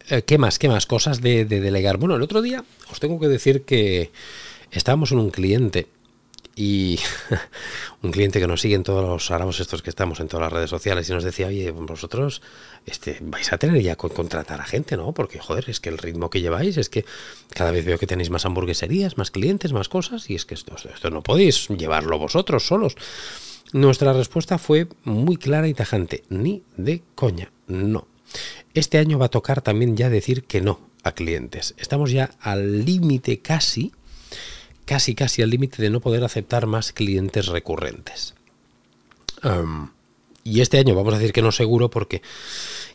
eh, 0.09 0.21
¿Qué 0.21 0.37
más? 0.37 0.59
¿Qué 0.59 0.69
más? 0.69 0.85
Cosas 0.85 1.21
de, 1.21 1.45
de, 1.45 1.59
delegar. 1.59 1.97
Bueno, 1.97 2.15
el 2.15 2.21
otro 2.21 2.41
día 2.41 2.63
os 2.89 2.99
tengo 2.99 3.19
que 3.19 3.27
decir 3.27 3.63
que 3.63 4.11
estábamos 4.71 5.11
en 5.11 5.19
un 5.19 5.29
cliente 5.29 5.87
y 6.55 6.99
un 8.01 8.11
cliente 8.11 8.39
que 8.39 8.47
nos 8.47 8.61
sigue 8.61 8.75
en 8.75 8.83
todos 8.83 9.07
los 9.07 9.31
aramos 9.31 9.59
estos 9.59 9.81
que 9.81 9.89
estamos 9.89 10.19
en 10.19 10.27
todas 10.27 10.45
las 10.45 10.53
redes 10.53 10.69
sociales 10.69 11.09
y 11.09 11.13
nos 11.13 11.23
decía, 11.23 11.47
oye, 11.47 11.71
vosotros 11.71 12.41
este, 12.85 13.17
vais 13.21 13.51
a 13.53 13.57
tener 13.57 13.81
ya 13.81 13.95
que 13.95 14.09
contratar 14.09 14.61
a 14.61 14.65
gente, 14.65 14.97
¿no? 14.97 15.13
Porque, 15.13 15.39
joder, 15.39 15.69
es 15.69 15.79
que 15.79 15.89
el 15.89 15.97
ritmo 15.97 16.29
que 16.29 16.41
lleváis 16.41 16.77
es 16.77 16.89
que 16.89 17.05
cada 17.53 17.71
vez 17.71 17.85
veo 17.85 17.97
que 17.97 18.07
tenéis 18.07 18.29
más 18.29 18.45
hamburgueserías, 18.45 19.17
más 19.17 19.31
clientes, 19.31 19.73
más 19.73 19.89
cosas 19.89 20.29
y 20.29 20.35
es 20.35 20.45
que 20.45 20.55
esto, 20.55 20.75
esto 20.93 21.09
no 21.09 21.21
podéis 21.21 21.67
llevarlo 21.69 22.19
vosotros 22.19 22.65
solos. 22.65 22.95
Nuestra 23.73 24.11
respuesta 24.11 24.57
fue 24.57 24.87
muy 25.05 25.37
clara 25.37 25.67
y 25.67 25.73
tajante, 25.73 26.23
ni 26.29 26.63
de 26.75 27.03
coña, 27.15 27.51
no. 27.67 28.07
Este 28.73 28.97
año 28.97 29.17
va 29.17 29.27
a 29.27 29.29
tocar 29.29 29.61
también 29.61 29.95
ya 29.95 30.09
decir 30.09 30.43
que 30.43 30.61
no 30.61 30.79
a 31.03 31.13
clientes. 31.13 31.73
Estamos 31.77 32.11
ya 32.11 32.31
al 32.41 32.85
límite 32.85 33.39
casi 33.39 33.91
casi 34.85 35.15
casi 35.15 35.41
al 35.41 35.49
límite 35.49 35.81
de 35.81 35.89
no 35.89 35.99
poder 35.99 36.23
aceptar 36.23 36.67
más 36.67 36.91
clientes 36.91 37.47
recurrentes. 37.47 38.35
y 40.43 40.61
este 40.61 40.79
año 40.79 40.95
vamos 40.95 41.13
a 41.13 41.17
decir 41.17 41.33
que 41.33 41.41
no 41.41 41.51
seguro 41.51 41.89
porque 41.89 42.21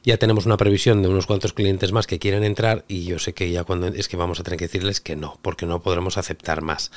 ya 0.04 0.16
tenemos 0.16 0.46
una 0.46 0.56
previsión 0.56 1.02
de 1.02 1.08
unos 1.08 1.26
cuantos 1.26 1.52
clientes 1.52 1.92
más 1.92 2.06
que 2.06 2.18
quieren 2.18 2.44
entrar 2.44 2.84
y 2.86 3.04
yo 3.04 3.18
sé 3.18 3.34
que 3.34 3.50
ya 3.50 3.64
cuando 3.64 3.88
es 3.88 4.08
que 4.08 4.16
vamos 4.16 4.38
a 4.38 4.44
tener 4.44 4.58
que 4.58 4.66
decirles 4.66 5.00
que 5.00 5.16
no, 5.16 5.38
porque 5.42 5.66
no 5.66 5.82
podremos 5.82 6.16
aceptar 6.18 6.62
más. 6.62 6.90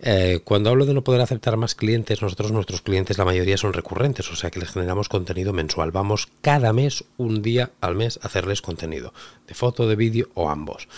Eh, 0.00 0.40
cuando 0.44 0.70
hablo 0.70 0.86
de 0.86 0.94
no 0.94 1.02
poder 1.02 1.20
aceptar 1.20 1.56
más 1.56 1.74
clientes, 1.74 2.22
nosotros 2.22 2.52
nuestros 2.52 2.82
clientes 2.82 3.18
la 3.18 3.24
mayoría 3.24 3.56
son 3.56 3.72
recurrentes, 3.72 4.30
o 4.30 4.36
sea 4.36 4.50
que 4.50 4.60
les 4.60 4.70
generamos 4.70 5.08
contenido 5.08 5.52
mensual. 5.52 5.90
Vamos 5.90 6.28
cada 6.40 6.72
mes, 6.72 7.04
un 7.16 7.42
día 7.42 7.72
al 7.80 7.96
mes, 7.96 8.20
a 8.22 8.28
hacerles 8.28 8.62
contenido, 8.62 9.12
de 9.46 9.54
foto, 9.54 9.88
de 9.88 9.96
vídeo 9.96 10.28
o 10.34 10.50
ambos. 10.50 10.88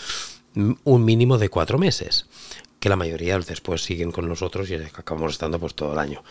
Un 0.53 1.05
mínimo 1.05 1.37
de 1.37 1.49
cuatro 1.49 1.77
meses 1.77 2.27
que 2.81 2.89
la 2.89 2.95
mayoría 2.95 3.37
después 3.37 3.83
siguen 3.83 4.11
con 4.11 4.27
nosotros 4.27 4.67
y 4.71 4.73
acabamos 4.73 5.33
estando 5.33 5.59
pues 5.59 5.75
todo 5.75 5.93
el 5.93 5.99
año. 5.99 6.23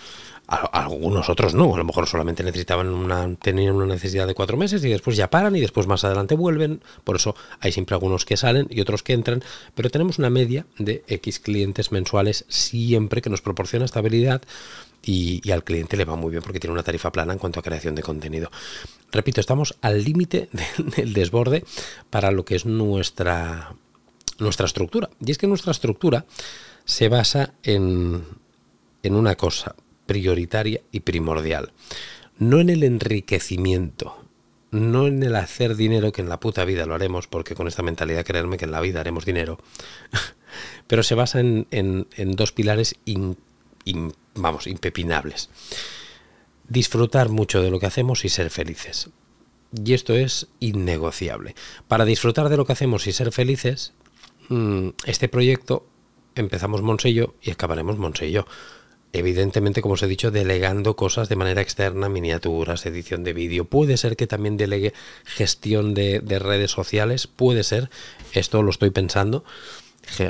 algunos 0.48 1.28
otros 1.30 1.54
no, 1.54 1.76
a 1.76 1.78
lo 1.78 1.84
mejor 1.84 2.08
solamente 2.08 2.42
necesitaban 2.42 2.88
una, 2.88 3.36
tenían 3.36 3.76
una 3.76 3.86
necesidad 3.86 4.26
de 4.26 4.34
cuatro 4.34 4.56
meses 4.56 4.84
y 4.84 4.88
después 4.88 5.16
ya 5.16 5.30
paran 5.30 5.54
y 5.54 5.60
después 5.60 5.86
más 5.86 6.02
adelante 6.02 6.34
vuelven. 6.34 6.82
Por 7.04 7.14
eso 7.14 7.36
hay 7.60 7.70
siempre 7.70 7.94
algunos 7.94 8.24
que 8.24 8.36
salen 8.36 8.66
y 8.68 8.80
otros 8.80 9.04
que 9.04 9.12
entran, 9.12 9.44
pero 9.76 9.90
tenemos 9.90 10.18
una 10.18 10.28
media 10.28 10.66
de 10.76 11.04
X 11.06 11.38
clientes 11.38 11.92
mensuales 11.92 12.44
siempre 12.48 13.22
que 13.22 13.30
nos 13.30 13.42
proporciona 13.42 13.84
estabilidad 13.84 14.42
y, 15.02 15.40
y, 15.44 15.52
al 15.52 15.62
cliente 15.62 15.96
le 15.96 16.04
va 16.04 16.16
muy 16.16 16.32
bien 16.32 16.42
porque 16.42 16.58
tiene 16.58 16.74
una 16.74 16.82
tarifa 16.82 17.12
plana 17.12 17.32
en 17.32 17.38
cuanto 17.38 17.60
a 17.60 17.62
creación 17.62 17.94
de 17.94 18.02
contenido. 18.02 18.50
Repito, 19.12 19.40
estamos 19.40 19.76
al 19.82 20.02
límite 20.02 20.48
del 20.96 21.12
desborde 21.12 21.64
para 22.10 22.32
lo 22.32 22.44
que 22.44 22.56
es 22.56 22.66
nuestra 22.66 23.72
nuestra 24.40 24.66
estructura. 24.66 25.10
Y 25.24 25.30
es 25.30 25.38
que 25.38 25.46
nuestra 25.46 25.72
estructura 25.72 26.26
se 26.84 27.08
basa 27.08 27.54
en, 27.62 28.24
en 29.02 29.14
una 29.14 29.36
cosa 29.36 29.74
prioritaria 30.06 30.80
y 30.90 31.00
primordial. 31.00 31.72
No 32.38 32.58
en 32.58 32.70
el 32.70 32.82
enriquecimiento, 32.82 34.24
no 34.70 35.06
en 35.06 35.22
el 35.22 35.36
hacer 35.36 35.76
dinero, 35.76 36.12
que 36.12 36.22
en 36.22 36.28
la 36.28 36.40
puta 36.40 36.64
vida 36.64 36.86
lo 36.86 36.94
haremos, 36.94 37.26
porque 37.26 37.54
con 37.54 37.68
esta 37.68 37.82
mentalidad 37.82 38.24
creerme 38.24 38.56
que 38.56 38.64
en 38.64 38.72
la 38.72 38.80
vida 38.80 39.00
haremos 39.00 39.24
dinero, 39.24 39.58
pero 40.86 41.02
se 41.02 41.14
basa 41.14 41.40
en, 41.40 41.66
en, 41.70 42.32
dos 42.32 42.52
pilares 42.52 42.96
vamos, 44.34 44.66
impepinables. 44.66 45.50
Disfrutar 46.68 47.28
mucho 47.28 47.62
de 47.62 47.70
lo 47.70 47.80
que 47.80 47.86
hacemos 47.86 48.24
y 48.24 48.28
ser 48.28 48.50
felices. 48.50 49.10
Y 49.84 49.94
esto 49.94 50.14
es 50.14 50.48
innegociable. 50.58 51.54
Para 51.86 52.04
disfrutar 52.04 52.48
de 52.48 52.56
lo 52.56 52.64
que 52.64 52.72
hacemos 52.72 53.06
y 53.06 53.12
ser 53.12 53.32
felices, 53.32 53.92
este 55.06 55.28
proyecto 55.28 55.86
empezamos 56.34 56.82
Monsello 56.82 57.34
y 57.42 57.50
acabaremos 57.50 57.98
Monsello. 57.98 58.46
Evidentemente, 59.12 59.82
como 59.82 59.94
os 59.94 60.02
he 60.02 60.06
dicho, 60.06 60.30
delegando 60.30 60.94
cosas 60.94 61.28
de 61.28 61.34
manera 61.34 61.60
externa, 61.60 62.08
miniaturas, 62.08 62.86
edición 62.86 63.24
de 63.24 63.32
vídeo. 63.32 63.64
Puede 63.64 63.96
ser 63.96 64.16
que 64.16 64.28
también 64.28 64.56
delegue 64.56 64.92
gestión 65.24 65.94
de, 65.94 66.20
redes 66.38 66.70
sociales, 66.70 67.26
puede 67.26 67.64
ser, 67.64 67.90
esto 68.32 68.62
lo 68.62 68.70
estoy 68.70 68.90
pensando. 68.90 69.44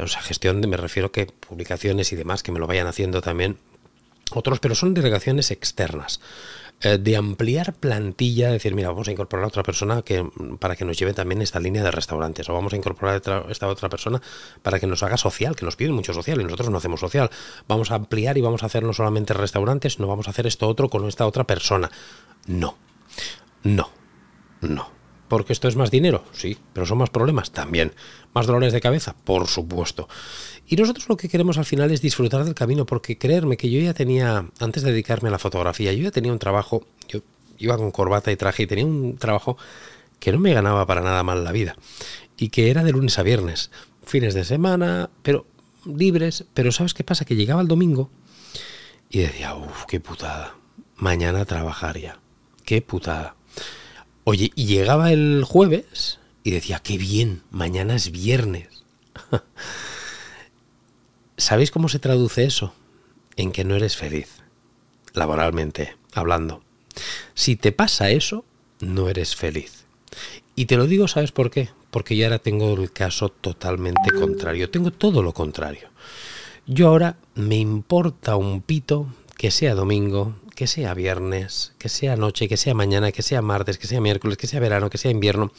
O 0.02 0.06
sea, 0.06 0.22
gestión 0.22 0.60
de, 0.62 0.66
me 0.66 0.78
refiero 0.78 1.12
que 1.12 1.26
publicaciones 1.26 2.12
y 2.12 2.16
demás 2.16 2.42
que 2.42 2.52
me 2.52 2.58
lo 2.58 2.66
vayan 2.66 2.86
haciendo 2.86 3.20
también 3.20 3.58
otros, 4.32 4.60
pero 4.60 4.74
son 4.74 4.94
delegaciones 4.94 5.50
externas. 5.50 6.20
Eh, 6.82 6.96
de 6.96 7.14
ampliar 7.14 7.74
plantilla, 7.74 8.50
decir, 8.50 8.74
mira, 8.74 8.88
vamos 8.88 9.06
a 9.08 9.12
incorporar 9.12 9.44
a 9.44 9.48
otra 9.48 9.62
persona 9.62 10.00
que, 10.00 10.26
para 10.58 10.76
que 10.76 10.86
nos 10.86 10.98
lleve 10.98 11.12
también 11.12 11.42
esta 11.42 11.60
línea 11.60 11.82
de 11.82 11.90
restaurantes, 11.90 12.48
o 12.48 12.54
vamos 12.54 12.72
a 12.72 12.76
incorporar 12.76 13.20
a 13.26 13.44
esta 13.50 13.68
otra 13.68 13.90
persona 13.90 14.22
para 14.62 14.80
que 14.80 14.86
nos 14.86 15.02
haga 15.02 15.18
social, 15.18 15.56
que 15.56 15.66
nos 15.66 15.76
piden 15.76 15.92
mucho 15.92 16.14
social 16.14 16.40
y 16.40 16.44
nosotros 16.44 16.70
no 16.70 16.78
hacemos 16.78 17.00
social. 17.00 17.30
Vamos 17.68 17.90
a 17.90 17.96
ampliar 17.96 18.38
y 18.38 18.40
vamos 18.40 18.62
a 18.62 18.66
hacer 18.66 18.82
no 18.82 18.94
solamente 18.94 19.34
restaurantes, 19.34 19.98
no 19.98 20.06
vamos 20.06 20.26
a 20.28 20.30
hacer 20.30 20.46
esto 20.46 20.68
otro 20.68 20.88
con 20.88 21.06
esta 21.06 21.26
otra 21.26 21.44
persona. 21.44 21.90
No, 22.46 22.76
no, 23.62 23.90
no. 24.62 24.99
Porque 25.30 25.52
esto 25.52 25.68
es 25.68 25.76
más 25.76 25.92
dinero, 25.92 26.24
sí, 26.32 26.58
pero 26.72 26.86
son 26.86 26.98
más 26.98 27.08
problemas 27.08 27.52
también. 27.52 27.92
Más 28.34 28.48
dolores 28.48 28.72
de 28.72 28.80
cabeza, 28.80 29.14
por 29.22 29.46
supuesto. 29.46 30.08
Y 30.66 30.74
nosotros 30.74 31.08
lo 31.08 31.16
que 31.16 31.28
queremos 31.28 31.56
al 31.56 31.64
final 31.64 31.92
es 31.92 32.02
disfrutar 32.02 32.44
del 32.44 32.56
camino, 32.56 32.84
porque 32.84 33.16
creerme 33.16 33.56
que 33.56 33.70
yo 33.70 33.80
ya 33.80 33.94
tenía, 33.94 34.46
antes 34.58 34.82
de 34.82 34.90
dedicarme 34.90 35.28
a 35.28 35.30
la 35.30 35.38
fotografía, 35.38 35.92
yo 35.92 36.02
ya 36.02 36.10
tenía 36.10 36.32
un 36.32 36.40
trabajo, 36.40 36.84
yo 37.08 37.20
iba 37.58 37.76
con 37.76 37.92
corbata 37.92 38.32
y 38.32 38.36
traje 38.36 38.64
y 38.64 38.66
tenía 38.66 38.84
un 38.84 39.18
trabajo 39.18 39.56
que 40.18 40.32
no 40.32 40.40
me 40.40 40.52
ganaba 40.52 40.84
para 40.84 41.00
nada 41.00 41.22
mal 41.22 41.44
la 41.44 41.52
vida. 41.52 41.76
Y 42.36 42.48
que 42.48 42.68
era 42.68 42.82
de 42.82 42.90
lunes 42.90 43.16
a 43.20 43.22
viernes, 43.22 43.70
fines 44.04 44.34
de 44.34 44.42
semana, 44.44 45.10
pero 45.22 45.46
libres. 45.86 46.44
Pero 46.54 46.72
¿sabes 46.72 46.92
qué 46.92 47.04
pasa? 47.04 47.24
Que 47.24 47.36
llegaba 47.36 47.62
el 47.62 47.68
domingo 47.68 48.10
y 49.08 49.20
decía, 49.20 49.54
uff, 49.54 49.84
qué 49.86 50.00
putada. 50.00 50.56
Mañana 50.96 51.44
trabajaría. 51.44 52.18
Qué 52.64 52.82
putada. 52.82 53.36
Oye, 54.24 54.52
y 54.54 54.66
llegaba 54.66 55.12
el 55.12 55.44
jueves 55.44 56.18
y 56.42 56.50
decía, 56.50 56.80
qué 56.80 56.98
bien, 56.98 57.42
mañana 57.50 57.94
es 57.96 58.10
viernes. 58.10 58.84
¿Sabéis 61.36 61.70
cómo 61.70 61.88
se 61.88 61.98
traduce 61.98 62.44
eso? 62.44 62.74
En 63.36 63.52
que 63.52 63.64
no 63.64 63.74
eres 63.74 63.96
feliz, 63.96 64.42
laboralmente 65.14 65.96
hablando. 66.12 66.62
Si 67.34 67.56
te 67.56 67.72
pasa 67.72 68.10
eso, 68.10 68.44
no 68.80 69.08
eres 69.08 69.36
feliz. 69.36 69.84
Y 70.54 70.66
te 70.66 70.76
lo 70.76 70.86
digo, 70.86 71.08
¿sabes 71.08 71.32
por 71.32 71.50
qué? 71.50 71.70
Porque 71.90 72.16
yo 72.16 72.26
ahora 72.26 72.38
tengo 72.38 72.74
el 72.74 72.92
caso 72.92 73.30
totalmente 73.30 74.10
contrario. 74.10 74.70
Tengo 74.70 74.90
todo 74.90 75.22
lo 75.22 75.32
contrario. 75.32 75.88
Yo 76.66 76.88
ahora 76.88 77.16
me 77.34 77.56
importa 77.56 78.36
un 78.36 78.60
pito 78.60 79.06
que 79.36 79.50
sea 79.50 79.74
domingo, 79.74 80.34
que 80.60 80.66
sea 80.66 80.92
viernes, 80.92 81.72
que 81.78 81.88
sea 81.88 82.16
noche, 82.16 82.46
que 82.46 82.58
sea 82.58 82.74
mañana, 82.74 83.12
que 83.12 83.22
sea 83.22 83.40
martes, 83.40 83.78
que 83.78 83.86
sea 83.86 83.98
miércoles, 83.98 84.36
que 84.36 84.46
sea 84.46 84.60
verano, 84.60 84.90
que 84.90 84.98
sea 84.98 85.10
invierno. 85.10 85.52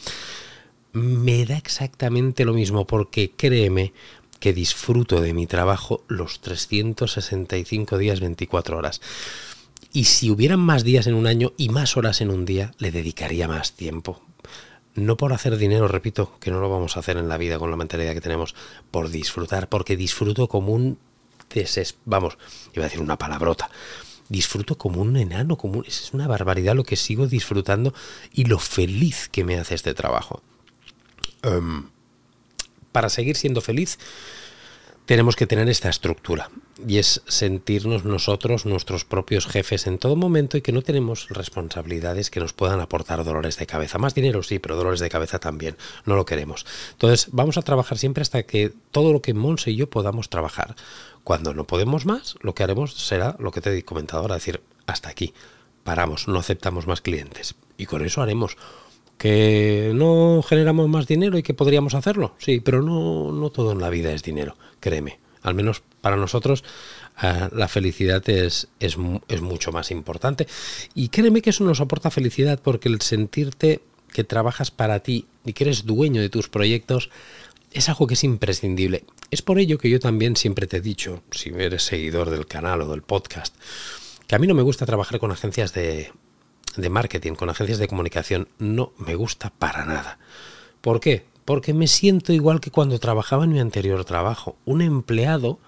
Me 0.92 1.44
da 1.44 1.56
exactamente 1.56 2.44
lo 2.44 2.52
mismo 2.52 2.86
porque 2.86 3.32
créeme, 3.32 3.92
que 4.38 4.52
disfruto 4.52 5.20
de 5.20 5.34
mi 5.34 5.48
trabajo 5.48 6.04
los 6.06 6.40
365 6.40 7.98
días 7.98 8.20
24 8.20 8.78
horas. 8.78 9.00
Y 9.92 10.04
si 10.04 10.30
hubieran 10.30 10.60
más 10.60 10.84
días 10.84 11.08
en 11.08 11.14
un 11.14 11.26
año 11.26 11.52
y 11.56 11.70
más 11.70 11.96
horas 11.96 12.20
en 12.20 12.30
un 12.30 12.44
día, 12.44 12.70
le 12.78 12.92
dedicaría 12.92 13.48
más 13.48 13.72
tiempo. 13.72 14.22
No 14.94 15.16
por 15.16 15.32
hacer 15.32 15.56
dinero, 15.56 15.88
repito, 15.88 16.38
que 16.38 16.52
no 16.52 16.60
lo 16.60 16.70
vamos 16.70 16.96
a 16.96 17.00
hacer 17.00 17.16
en 17.16 17.28
la 17.28 17.38
vida 17.38 17.58
con 17.58 17.72
la 17.72 17.76
mentalidad 17.76 18.14
que 18.14 18.20
tenemos, 18.20 18.54
por 18.92 19.10
disfrutar, 19.10 19.68
porque 19.68 19.96
disfruto 19.96 20.46
como 20.46 20.72
un. 20.72 21.00
Vamos, 22.04 22.38
iba 22.72 22.84
a 22.84 22.88
decir 22.88 23.00
una 23.00 23.18
palabrota. 23.18 23.68
Disfruto 24.32 24.78
como 24.78 25.02
un 25.02 25.14
enano, 25.18 25.58
como 25.58 25.82
es 25.82 26.10
una 26.14 26.26
barbaridad 26.26 26.74
lo 26.74 26.84
que 26.84 26.96
sigo 26.96 27.26
disfrutando 27.26 27.92
y 28.32 28.44
lo 28.44 28.58
feliz 28.58 29.28
que 29.30 29.44
me 29.44 29.58
hace 29.58 29.74
este 29.74 29.92
trabajo. 29.92 30.42
Em, 31.42 31.90
para 32.92 33.10
seguir 33.10 33.36
siendo 33.36 33.60
feliz, 33.60 33.98
tenemos 35.04 35.36
que 35.36 35.46
tener 35.46 35.68
esta 35.68 35.90
estructura 35.90 36.50
y 36.88 36.96
es 36.96 37.22
sentirnos 37.26 38.06
nosotros 38.06 38.64
nuestros 38.64 39.04
propios 39.04 39.46
jefes 39.46 39.86
en 39.86 39.98
todo 39.98 40.16
momento 40.16 40.56
y 40.56 40.62
que 40.62 40.72
no 40.72 40.80
tenemos 40.80 41.28
responsabilidades 41.28 42.30
que 42.30 42.40
nos 42.40 42.54
puedan 42.54 42.80
aportar 42.80 43.22
dolores 43.22 43.58
de 43.58 43.66
cabeza. 43.66 43.98
Más 43.98 44.14
dinero 44.14 44.42
sí, 44.42 44.58
pero 44.58 44.76
dolores 44.76 45.00
de 45.00 45.10
cabeza 45.10 45.38
también. 45.38 45.76
No 46.06 46.16
lo 46.16 46.24
queremos. 46.24 46.64
Entonces 46.92 47.28
vamos 47.32 47.58
a 47.58 47.62
trabajar 47.62 47.98
siempre 47.98 48.22
hasta 48.22 48.44
que 48.44 48.72
todo 48.92 49.12
lo 49.12 49.20
que 49.20 49.34
Monse 49.34 49.72
y 49.72 49.76
yo 49.76 49.90
podamos 49.90 50.30
trabajar. 50.30 50.74
Cuando 51.24 51.54
no 51.54 51.66
podemos 51.66 52.06
más, 52.06 52.36
lo 52.40 52.54
que 52.54 52.62
haremos 52.62 52.94
será 52.94 53.36
lo 53.38 53.50
que 53.50 53.60
te 53.60 53.76
he 53.76 53.84
comentado 53.84 54.22
ahora, 54.22 54.34
decir, 54.34 54.62
hasta 54.86 55.08
aquí. 55.08 55.34
Paramos, 55.84 56.28
no 56.28 56.38
aceptamos 56.38 56.86
más 56.86 57.00
clientes. 57.00 57.54
Y 57.76 57.86
con 57.86 58.04
eso 58.04 58.22
haremos 58.22 58.56
¿Que 59.22 59.92
no 59.94 60.42
generamos 60.42 60.88
más 60.88 61.06
dinero 61.06 61.38
y 61.38 61.44
que 61.44 61.54
podríamos 61.54 61.94
hacerlo? 61.94 62.34
Sí, 62.38 62.58
pero 62.58 62.82
no, 62.82 63.30
no 63.30 63.50
todo 63.50 63.70
en 63.70 63.78
la 63.78 63.88
vida 63.88 64.12
es 64.12 64.24
dinero, 64.24 64.56
créeme. 64.80 65.20
Al 65.42 65.54
menos 65.54 65.84
para 66.00 66.16
nosotros 66.16 66.64
eh, 67.22 67.48
la 67.52 67.68
felicidad 67.68 68.28
es, 68.28 68.66
es, 68.80 68.96
es 69.28 69.40
mucho 69.40 69.70
más 69.70 69.92
importante. 69.92 70.48
Y 70.96 71.08
créeme 71.10 71.40
que 71.40 71.50
eso 71.50 71.62
nos 71.62 71.80
aporta 71.80 72.10
felicidad 72.10 72.60
porque 72.60 72.88
el 72.88 73.00
sentirte 73.00 73.80
que 74.12 74.24
trabajas 74.24 74.72
para 74.72 74.98
ti 75.04 75.26
y 75.44 75.52
que 75.52 75.62
eres 75.62 75.86
dueño 75.86 76.20
de 76.20 76.28
tus 76.28 76.48
proyectos 76.48 77.08
es 77.74 77.88
algo 77.88 78.06
que 78.06 78.14
es 78.14 78.24
imprescindible. 78.24 79.04
Es 79.30 79.42
por 79.42 79.58
ello 79.58 79.78
que 79.78 79.90
yo 79.90 80.00
también 80.00 80.36
siempre 80.36 80.66
te 80.66 80.78
he 80.78 80.80
dicho, 80.80 81.22
si 81.30 81.50
eres 81.50 81.82
seguidor 81.84 82.30
del 82.30 82.46
canal 82.46 82.82
o 82.82 82.88
del 82.90 83.02
podcast, 83.02 83.54
que 84.26 84.34
a 84.34 84.38
mí 84.38 84.46
no 84.46 84.54
me 84.54 84.62
gusta 84.62 84.86
trabajar 84.86 85.18
con 85.18 85.30
agencias 85.30 85.72
de, 85.72 86.10
marketing, 86.90 87.32
con 87.34 87.50
agencias 87.50 87.78
de 87.78 87.88
comunicación, 87.88 88.48
no 88.58 88.92
me 88.98 89.14
gusta 89.14 89.50
para 89.58 89.84
nada. 89.84 90.18
¿Por 90.80 91.00
qué? 91.00 91.24
Porque 91.44 91.74
me 91.74 91.86
siento 91.86 92.32
igual 92.32 92.60
que 92.60 92.70
cuando 92.70 92.98
trabajaba 92.98 93.44
en 93.44 93.52
mi 93.52 93.60
anterior 93.60 94.04
trabajo. 94.04 94.56
Un 94.64 94.80
empleado 94.80 95.58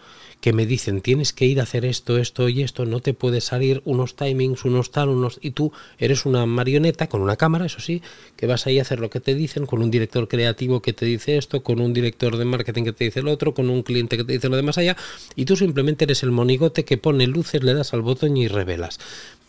que 0.44 0.52
me 0.52 0.66
dicen 0.66 1.00
tienes 1.00 1.32
que 1.32 1.46
ir 1.46 1.58
a 1.58 1.62
hacer 1.62 1.86
esto, 1.86 2.18
esto 2.18 2.50
y 2.50 2.60
esto, 2.60 2.84
no 2.84 3.00
te 3.00 3.14
puede 3.14 3.40
salir 3.40 3.80
unos 3.86 4.14
timings, 4.14 4.66
unos 4.66 4.90
tal, 4.90 5.08
unos... 5.08 5.38
Y 5.40 5.52
tú 5.52 5.72
eres 5.96 6.26
una 6.26 6.44
marioneta 6.44 7.06
con 7.06 7.22
una 7.22 7.36
cámara, 7.36 7.64
eso 7.64 7.80
sí, 7.80 8.02
que 8.36 8.46
vas 8.46 8.66
ahí 8.66 8.78
a 8.78 8.82
hacer 8.82 9.00
lo 9.00 9.08
que 9.08 9.20
te 9.20 9.34
dicen, 9.34 9.64
con 9.64 9.80
un 9.80 9.90
director 9.90 10.28
creativo 10.28 10.82
que 10.82 10.92
te 10.92 11.06
dice 11.06 11.38
esto, 11.38 11.62
con 11.62 11.80
un 11.80 11.94
director 11.94 12.36
de 12.36 12.44
marketing 12.44 12.84
que 12.84 12.92
te 12.92 13.04
dice 13.04 13.22
lo 13.22 13.32
otro, 13.32 13.54
con 13.54 13.70
un 13.70 13.82
cliente 13.82 14.18
que 14.18 14.24
te 14.24 14.34
dice 14.34 14.50
lo 14.50 14.56
de 14.56 14.62
más 14.62 14.76
allá, 14.76 14.98
y 15.34 15.46
tú 15.46 15.56
simplemente 15.56 16.04
eres 16.04 16.22
el 16.22 16.30
monigote 16.30 16.84
que 16.84 16.98
pone 16.98 17.26
luces, 17.26 17.62
le 17.62 17.72
das 17.72 17.94
al 17.94 18.02
botón 18.02 18.36
y 18.36 18.46
revelas. 18.46 19.00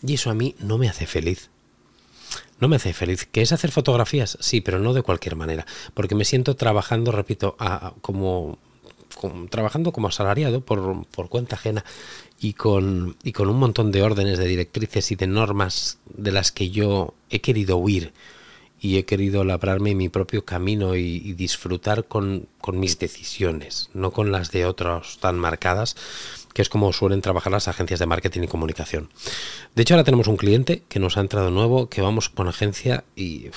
Y 0.02 0.14
eso 0.14 0.30
a 0.30 0.34
mí 0.34 0.54
no 0.60 0.78
me 0.78 0.88
hace 0.88 1.06
feliz. 1.06 1.50
No 2.58 2.68
me 2.68 2.76
hace 2.76 2.94
feliz. 2.94 3.28
¿Qué 3.30 3.42
es 3.42 3.52
hacer 3.52 3.70
fotografías? 3.70 4.38
Sí, 4.40 4.62
pero 4.62 4.78
no 4.78 4.94
de 4.94 5.02
cualquier 5.02 5.36
manera. 5.36 5.66
Porque 5.92 6.14
me 6.14 6.24
siento 6.24 6.56
trabajando, 6.56 7.12
repito, 7.12 7.54
como, 8.00 8.58
trabajando 9.50 9.92
como 9.92 10.08
asalariado 10.08 10.60
por, 10.60 11.06
por, 11.06 11.28
cuenta 11.28 11.56
ajena 11.56 11.84
y 12.40 12.52
con, 12.52 13.16
y 13.22 13.32
con 13.32 13.48
un 13.48 13.58
montón 13.58 13.92
de 13.92 14.02
órdenes, 14.02 14.38
de 14.38 14.46
directrices 14.46 15.10
y 15.10 15.16
de 15.16 15.26
normas 15.26 15.98
de 16.06 16.32
las 16.32 16.52
que 16.52 16.70
yo 16.70 17.14
he 17.30 17.40
querido 17.40 17.76
huir 17.76 18.12
y 18.80 18.98
he 18.98 19.04
querido 19.04 19.44
labrarme 19.44 19.94
mi 19.94 20.08
propio 20.08 20.44
camino 20.44 20.94
y, 20.96 21.32
disfrutar 21.32 22.04
con, 22.04 22.48
con, 22.60 22.78
mis 22.78 22.98
decisiones, 22.98 23.88
no 23.94 24.10
con 24.10 24.32
las 24.32 24.50
de 24.50 24.66
otros 24.66 25.18
tan 25.18 25.38
marcadas, 25.38 25.96
que 26.52 26.62
es 26.62 26.68
como 26.68 26.92
suelen 26.92 27.22
trabajar 27.22 27.52
las 27.52 27.68
agencias 27.68 28.00
de 28.00 28.06
marketing 28.06 28.42
y 28.42 28.48
comunicación. 28.48 29.10
De 29.74 29.82
hecho, 29.82 29.94
ahora 29.94 30.04
tenemos 30.04 30.28
un 30.28 30.36
cliente 30.36 30.82
que 30.88 31.00
nos 31.00 31.16
ha 31.16 31.20
entrado 31.20 31.50
nuevo, 31.50 31.88
que 31.88 32.02
vamos 32.02 32.28
con 32.28 32.48
agencia 32.48 33.04
y... 33.16 33.50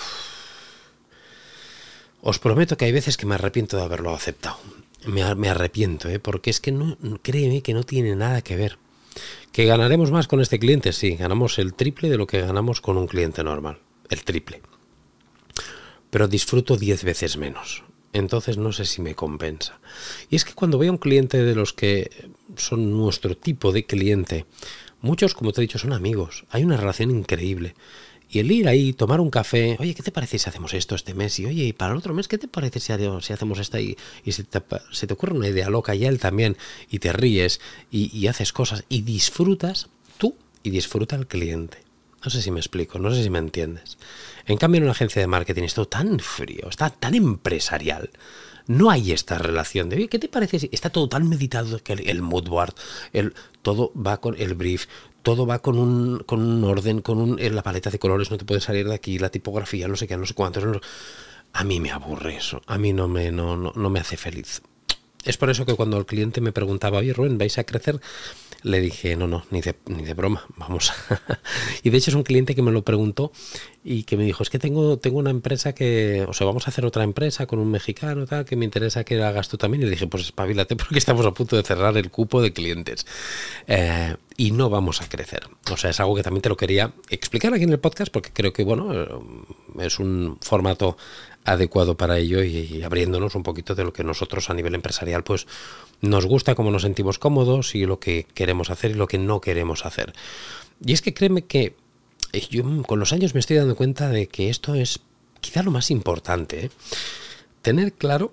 os 2.22 2.40
prometo 2.40 2.78
que 2.78 2.86
hay 2.86 2.92
veces 2.92 3.18
que 3.18 3.26
me 3.26 3.36
arrepiento 3.36 3.78
de 3.78 3.84
haberlo 3.84 4.14
aceptado. 4.14 4.58
Me, 5.06 5.50
arrepiento, 5.50 6.10
¿eh? 6.10 6.20
porque 6.20 6.50
es 6.50 6.60
que 6.60 6.72
no, 6.72 6.98
créeme 7.22 7.62
que 7.62 7.74
no 7.74 7.84
tiene 7.84 8.16
nada 8.16 8.42
que 8.42 8.56
ver. 8.56 8.78
¿Que 9.52 9.66
ganaremos 9.66 10.12
más 10.12 10.28
con 10.28 10.42
este 10.42 10.60
cliente? 10.60 10.94
Sí, 10.94 11.16
ganamos 11.16 11.58
el 11.58 11.74
triple 11.74 12.10
de 12.10 12.18
lo 12.18 12.28
que 12.28 12.42
ganamos 12.42 12.82
con 12.82 12.98
un 12.98 13.08
cliente 13.08 13.44
normal. 13.44 13.80
El 14.10 14.24
triple. 14.24 14.62
Pero 16.10 16.28
disfruto 16.28 16.78
10 16.78 17.04
veces 17.04 17.38
menos 17.38 17.84
entonces 18.14 18.58
no 18.58 18.72
sé 18.72 18.86
si 18.86 19.02
me 19.02 19.16
compensa. 19.16 19.80
Y 20.30 20.36
es 20.36 20.46
que 20.46 20.54
cuando 20.54 20.78
veo 20.78 20.90
a 20.90 20.94
un 20.94 20.98
cliente 20.98 21.44
de 21.44 21.56
los 21.56 21.74
que 21.74 22.30
son 22.56 22.92
nuestro 22.98 23.38
tipo 23.38 23.72
de 23.72 23.86
cliente, 23.86 24.46
muchos, 25.02 25.34
como 25.34 25.52
te 25.52 25.62
he 25.62 25.64
dicho, 25.64 25.80
son 25.80 25.94
amigos, 25.94 26.46
hay 26.50 26.64
una 26.64 26.78
relación 26.78 27.12
increíble. 27.12 27.76
Y 28.32 28.40
el 28.40 28.52
ir 28.52 28.68
ahí, 28.68 28.94
tomar 28.94 29.20
un 29.20 29.32
café, 29.32 29.76
oye, 29.80 29.96
¿qué 29.96 30.04
te 30.04 30.12
parece 30.12 30.38
si 30.38 30.48
hacemos 30.48 30.76
esto 30.76 30.94
este 30.94 31.16
mes? 31.16 31.40
Y 31.40 31.48
oye, 31.48 31.64
y 31.64 31.74
para 31.74 31.94
el 31.94 31.98
otro 31.98 32.14
mes, 32.14 32.28
¿qué 32.28 32.38
te 32.38 32.48
parece 32.48 32.80
si, 32.80 32.94
hacemos 32.94 33.60
esta? 33.60 33.82
Y, 33.82 33.98
y 34.24 34.34
se, 34.34 34.44
te, 34.44 35.14
ocurre 35.14 35.34
una 35.34 35.48
idea 35.48 35.70
loca 35.72 35.96
y 35.96 36.06
él 36.06 36.20
también, 36.20 36.56
y 36.92 37.00
te 37.00 37.12
ríes, 37.12 37.60
y, 37.90 38.28
haces 38.28 38.54
cosas, 38.54 38.84
y 38.88 39.02
disfrutas 39.02 39.90
tú 40.20 40.36
y 40.62 40.70
disfruta 40.70 41.16
el 41.16 41.26
cliente. 41.26 41.80
No 42.24 42.30
sé 42.30 42.42
si 42.42 42.52
me 42.52 42.60
explico, 42.60 43.00
no 43.00 43.12
sé 43.12 43.24
si 43.24 43.30
me 43.32 43.40
entiendes. 43.40 43.98
En 44.46 44.58
cambio, 44.58 44.78
en 44.78 44.84
una 44.84 44.92
agencia 44.92 45.22
de 45.22 45.28
marketing 45.28 45.64
es 45.64 45.74
todo 45.74 45.88
tan 45.88 46.20
frío, 46.20 46.70
está 46.70 46.92
tan 46.92 47.16
empresarial. 47.16 48.12
No 48.68 48.92
hay 48.92 49.14
esta 49.14 49.40
relación 49.40 49.90
de, 49.90 50.08
¿qué 50.08 50.20
te 50.20 50.28
parece? 50.28 50.60
Si 50.60 50.70
está 50.72 50.92
todo 50.92 51.10
tan 51.10 51.28
meditado 51.28 51.82
que 51.82 51.94
el, 51.94 52.22
mood 52.22 52.48
board, 52.48 52.76
el, 53.14 53.34
todo 53.64 53.92
va 53.96 54.22
con 54.22 54.36
el 54.40 54.54
brief, 54.54 54.86
todo 55.24 55.46
va 55.46 55.60
con 55.60 55.78
un, 55.78 56.20
con 56.20 56.42
un 56.42 56.64
orden, 56.64 57.02
con 57.02 57.20
un, 57.20 57.38
la 57.40 57.64
paleta 57.64 57.90
de 57.90 58.00
colores, 58.00 58.32
no 58.32 58.38
te 58.38 58.46
puedes 58.46 58.64
salir 58.64 58.88
de 58.88 58.96
aquí, 58.96 59.20
la 59.20 59.30
tipografía, 59.30 59.88
no 59.88 59.96
sé 59.96 60.08
qué, 60.08 60.18
no 60.18 60.26
sé 60.26 60.34
cuántos. 60.34 60.64
a 61.54 61.64
mí 61.64 61.80
me 61.80 61.92
aburre 61.92 62.38
eso, 62.38 62.62
a 62.68 62.78
mí 62.78 62.94
no 62.94 63.08
me, 63.08 63.32
no, 63.32 63.56
no, 63.58 63.74
no 63.76 63.90
me 63.90 64.00
hace 64.00 64.18
feliz. 64.18 64.62
Es 65.30 65.38
por 65.38 65.50
eso 65.52 65.66
que 65.66 65.76
cuando 65.76 65.98
el 65.98 66.06
cliente 66.08 66.42
me 66.42 66.52
preguntaba, 66.52 66.98
oye 66.98 67.14
Rubén, 67.14 67.38
¿vais 67.38 67.58
a 67.60 67.64
crecer? 67.64 68.02
Le 68.64 68.82
dije, 68.82 69.16
no, 69.16 69.28
no, 69.28 69.46
ni 69.52 69.62
de, 69.62 70.14
broma, 70.16 70.46
vamos. 70.58 70.92
y 71.84 71.92
de 71.92 71.98
hecho 71.98 72.10
es 72.12 72.16
un 72.16 72.24
cliente 72.24 72.56
que 72.56 72.62
me 72.62 72.72
lo 72.72 72.82
preguntó 72.82 73.32
y 73.84 74.04
que 74.04 74.18
me 74.18 74.26
dijo, 74.26 74.44
es 74.44 74.50
que 74.50 74.60
tengo, 74.60 74.98
tengo 74.98 75.20
una 75.20 75.30
empresa 75.30 75.74
que, 75.74 76.26
o 76.28 76.34
sea, 76.34 76.46
vamos 76.48 76.68
a 76.68 76.72
hacer 76.72 76.84
otra 76.84 77.04
empresa 77.04 77.46
con 77.46 77.60
un 77.60 77.70
mexicano, 77.70 78.26
tal, 78.26 78.44
que 78.44 78.56
me 78.56 78.66
interesa 78.66 79.04
que 79.04 79.16
la 79.16 79.30
hagas 79.30 79.48
tú 79.48 79.58
también. 79.58 79.84
Y 79.84 79.86
le 79.86 79.92
dije, 79.92 80.08
pues 80.08 80.24
espabilate 80.24 80.76
porque 80.76 80.98
estamos 80.98 81.26
a 81.26 81.32
punto 81.32 81.56
de 81.56 81.64
cerrar 81.64 81.96
el 81.96 82.10
cupo 82.10 82.42
de 82.42 82.52
clientes. 82.52 83.06
Eh, 83.68 84.16
y 84.36 84.52
no 84.52 84.70
vamos 84.70 85.02
a 85.02 85.08
crecer. 85.08 85.48
O 85.72 85.78
sea, 85.78 85.92
es 85.92 86.00
algo 86.00 86.16
que 86.16 86.24
también 86.24 86.42
te 86.42 86.50
lo 86.50 86.58
quería 86.58 86.92
explicar 87.10 87.54
aquí 87.54 87.64
en 87.64 87.72
el 87.72 87.80
podcast 87.80 88.12
porque 88.12 88.32
creo 88.34 88.52
que, 88.52 88.64
bueno, 88.64 88.94
eh, 88.94 89.08
es 89.80 90.00
un 90.00 90.38
formato 90.42 90.98
adecuado 91.52 91.98
para 91.98 92.18
ello 92.18 92.44
y, 92.44 92.82
abriéndonos 92.84 93.36
un 93.36 93.44
poquito 93.44 93.76
de 93.76 93.84
lo 93.84 93.94
que 93.94 94.04
nosotros 94.04 94.50
a 94.50 94.54
nivel 94.54 94.76
empresarial 94.76 95.24
pues 95.24 95.48
nos 96.02 96.26
gusta, 96.26 96.56
cómo 96.56 96.72
nos 96.72 96.84
sentimos 96.84 97.20
cómodos 97.20 97.76
y 97.76 97.86
lo 97.86 98.00
que 98.00 98.26
queremos 98.34 98.70
hacer 98.70 98.92
y 98.92 98.96
lo 98.96 99.08
que 99.08 99.18
no 99.18 99.42
queremos 99.42 99.86
hacer. 99.86 100.14
Y 100.86 100.94
es 100.94 101.02
que 101.02 101.14
créeme 101.14 101.44
que 101.44 101.76
eh, 102.34 102.48
yo 102.50 102.64
con 102.84 103.00
los 103.00 103.14
años 103.14 103.34
me 103.34 103.40
estoy 103.40 103.58
dando 103.58 103.76
cuenta 103.76 104.10
de 104.10 104.28
que 104.28 104.50
esto 104.50 104.76
es 104.76 105.00
quizá 105.42 105.64
lo 105.64 105.72
más 105.72 105.92
importante. 105.92 106.66
¿eh? 106.66 106.72
Tener 107.62 107.94
claro 107.94 108.32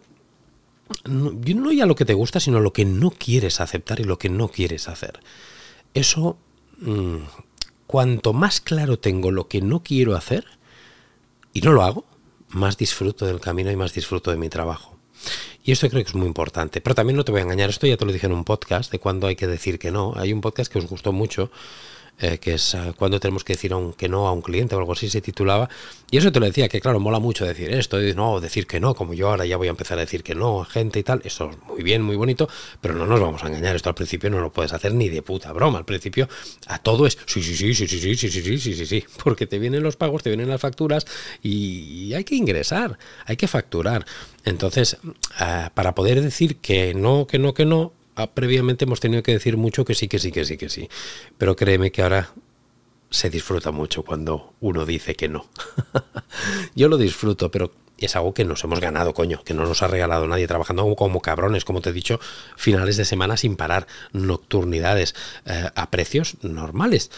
no, 1.04 1.72
ya 1.72 1.86
lo 1.86 1.96
que 1.96 2.04
te 2.04 2.14
gusta, 2.14 2.40
sino 2.40 2.60
lo 2.60 2.72
que 2.72 2.84
no 2.84 3.10
quieres 3.10 3.60
aceptar 3.60 4.00
y 4.00 4.04
lo 4.04 4.18
que 4.18 4.28
no 4.28 4.48
quieres 4.48 4.88
hacer. 4.88 5.20
Eso, 5.94 6.36
mm, 6.78 7.16
cuanto 7.86 8.32
más 8.32 8.60
claro 8.60 8.98
tengo 8.98 9.30
lo 9.30 9.48
que 9.48 9.60
no 9.60 9.82
quiero 9.82 10.14
hacer 10.16 10.44
y 11.52 11.60
no 11.60 11.72
lo 11.72 11.82
hago, 11.82 12.04
más 12.50 12.76
disfruto 12.76 13.26
del 13.26 13.40
camino 13.40 13.70
y 13.70 13.76
más 13.76 13.92
disfruto 13.92 14.30
de 14.30 14.36
mi 14.36 14.48
trabajo. 14.48 14.96
Y 15.64 15.72
esto 15.72 15.88
creo 15.88 16.04
que 16.04 16.08
es 16.08 16.14
muy 16.14 16.28
importante. 16.28 16.80
Pero 16.80 16.94
también 16.94 17.16
no 17.16 17.24
te 17.24 17.32
voy 17.32 17.40
a 17.40 17.44
engañar, 17.44 17.70
esto 17.70 17.86
ya 17.86 17.96
te 17.96 18.04
lo 18.04 18.12
dije 18.12 18.26
en 18.26 18.32
un 18.32 18.44
podcast 18.44 18.92
de 18.92 19.00
cuando 19.00 19.26
hay 19.26 19.34
que 19.34 19.46
decir 19.46 19.78
que 19.78 19.90
no. 19.90 20.12
Hay 20.16 20.32
un 20.32 20.40
podcast 20.40 20.72
que 20.72 20.78
os 20.78 20.86
gustó 20.86 21.12
mucho, 21.12 21.50
eh, 22.18 22.38
que 22.38 22.54
es 22.54 22.72
eh, 22.72 22.94
cuando 22.96 23.20
tenemos 23.20 23.44
que 23.44 23.52
decir 23.52 23.72
que 23.98 24.08
no 24.08 24.26
a 24.26 24.32
un 24.32 24.40
cliente 24.40 24.74
o 24.74 24.78
algo 24.78 24.92
así 24.92 25.10
se 25.10 25.20
titulaba. 25.20 25.68
Y 26.10 26.16
eso 26.16 26.32
te 26.32 26.40
lo 26.40 26.46
decía, 26.46 26.68
que 26.68 26.80
claro, 26.80 26.98
mola 26.98 27.18
mucho 27.18 27.44
decir 27.44 27.70
esto, 27.72 28.02
y 28.02 28.14
no, 28.14 28.40
decir 28.40 28.66
que 28.66 28.80
no, 28.80 28.94
como 28.94 29.12
yo 29.12 29.28
ahora 29.28 29.44
ya 29.44 29.56
voy 29.56 29.66
a 29.66 29.70
empezar 29.70 29.98
a 29.98 30.02
decir 30.02 30.22
que 30.22 30.34
no 30.34 30.62
a 30.62 30.64
gente 30.64 30.98
y 30.98 31.02
tal. 31.02 31.20
Eso 31.24 31.50
es 31.50 31.58
muy 31.66 31.82
bien, 31.82 32.02
muy 32.02 32.16
bonito, 32.16 32.48
pero 32.80 32.94
no 32.94 33.06
nos 33.06 33.20
vamos 33.20 33.44
a 33.44 33.48
engañar. 33.48 33.76
Esto 33.76 33.90
al 33.90 33.94
principio 33.94 34.30
no 34.30 34.40
lo 34.40 34.50
puedes 34.50 34.72
hacer 34.72 34.94
ni 34.94 35.08
de 35.10 35.20
puta 35.20 35.52
broma. 35.52 35.78
Al 35.78 35.84
principio 35.84 36.28
a 36.66 36.78
todo 36.78 37.06
es 37.06 37.18
sí, 37.26 37.42
sí, 37.42 37.54
sí, 37.54 37.74
sí, 37.74 37.86
sí, 37.86 37.98
sí, 37.98 38.16
sí, 38.16 38.30
sí, 38.30 38.42
sí, 38.42 38.58
sí, 38.58 38.74
sí, 38.74 38.86
sí, 38.86 39.04
porque 39.22 39.46
te 39.46 39.58
vienen 39.58 39.82
los 39.82 39.96
pagos, 39.96 40.22
te 40.22 40.30
vienen 40.30 40.48
las 40.48 40.60
facturas 40.60 41.06
y 41.42 42.14
hay 42.14 42.24
que 42.24 42.34
ingresar, 42.34 42.98
hay 43.26 43.36
que 43.36 43.48
facturar. 43.48 44.06
Entonces, 44.44 44.96
para 45.74 45.94
poder 45.94 46.22
decir 46.22 46.56
que 46.58 46.94
no, 46.94 47.26
que 47.26 47.38
no, 47.38 47.52
que 47.52 47.66
no, 47.66 47.92
Ah, 48.16 48.28
previamente 48.32 48.86
hemos 48.86 49.00
tenido 49.00 49.22
que 49.22 49.32
decir 49.32 49.58
mucho 49.58 49.84
que 49.84 49.94
sí, 49.94 50.08
que 50.08 50.18
sí, 50.18 50.32
que 50.32 50.44
sí, 50.46 50.56
que 50.56 50.70
sí. 50.70 50.88
Pero 51.36 51.54
créeme 51.54 51.92
que 51.92 52.02
ahora 52.02 52.30
se 53.10 53.28
disfruta 53.28 53.70
mucho 53.70 54.02
cuando 54.04 54.54
uno 54.60 54.86
dice 54.86 55.14
que 55.14 55.28
no. 55.28 55.46
Yo 56.74 56.88
lo 56.88 56.96
disfruto, 56.96 57.50
pero 57.50 57.72
es 57.98 58.16
algo 58.16 58.32
que 58.32 58.44
nos 58.44 58.64
hemos 58.64 58.80
ganado, 58.80 59.12
coño, 59.14 59.42
que 59.44 59.52
no 59.52 59.66
nos 59.66 59.82
ha 59.82 59.88
regalado 59.88 60.26
nadie, 60.26 60.46
trabajando 60.46 60.94
como 60.96 61.20
cabrones, 61.20 61.64
como 61.66 61.82
te 61.82 61.90
he 61.90 61.92
dicho, 61.92 62.18
finales 62.56 62.96
de 62.96 63.04
semana 63.04 63.36
sin 63.36 63.56
parar, 63.56 63.86
nocturnidades, 64.12 65.14
eh, 65.44 65.70
a 65.74 65.90
precios 65.90 66.36
normales. 66.42 67.10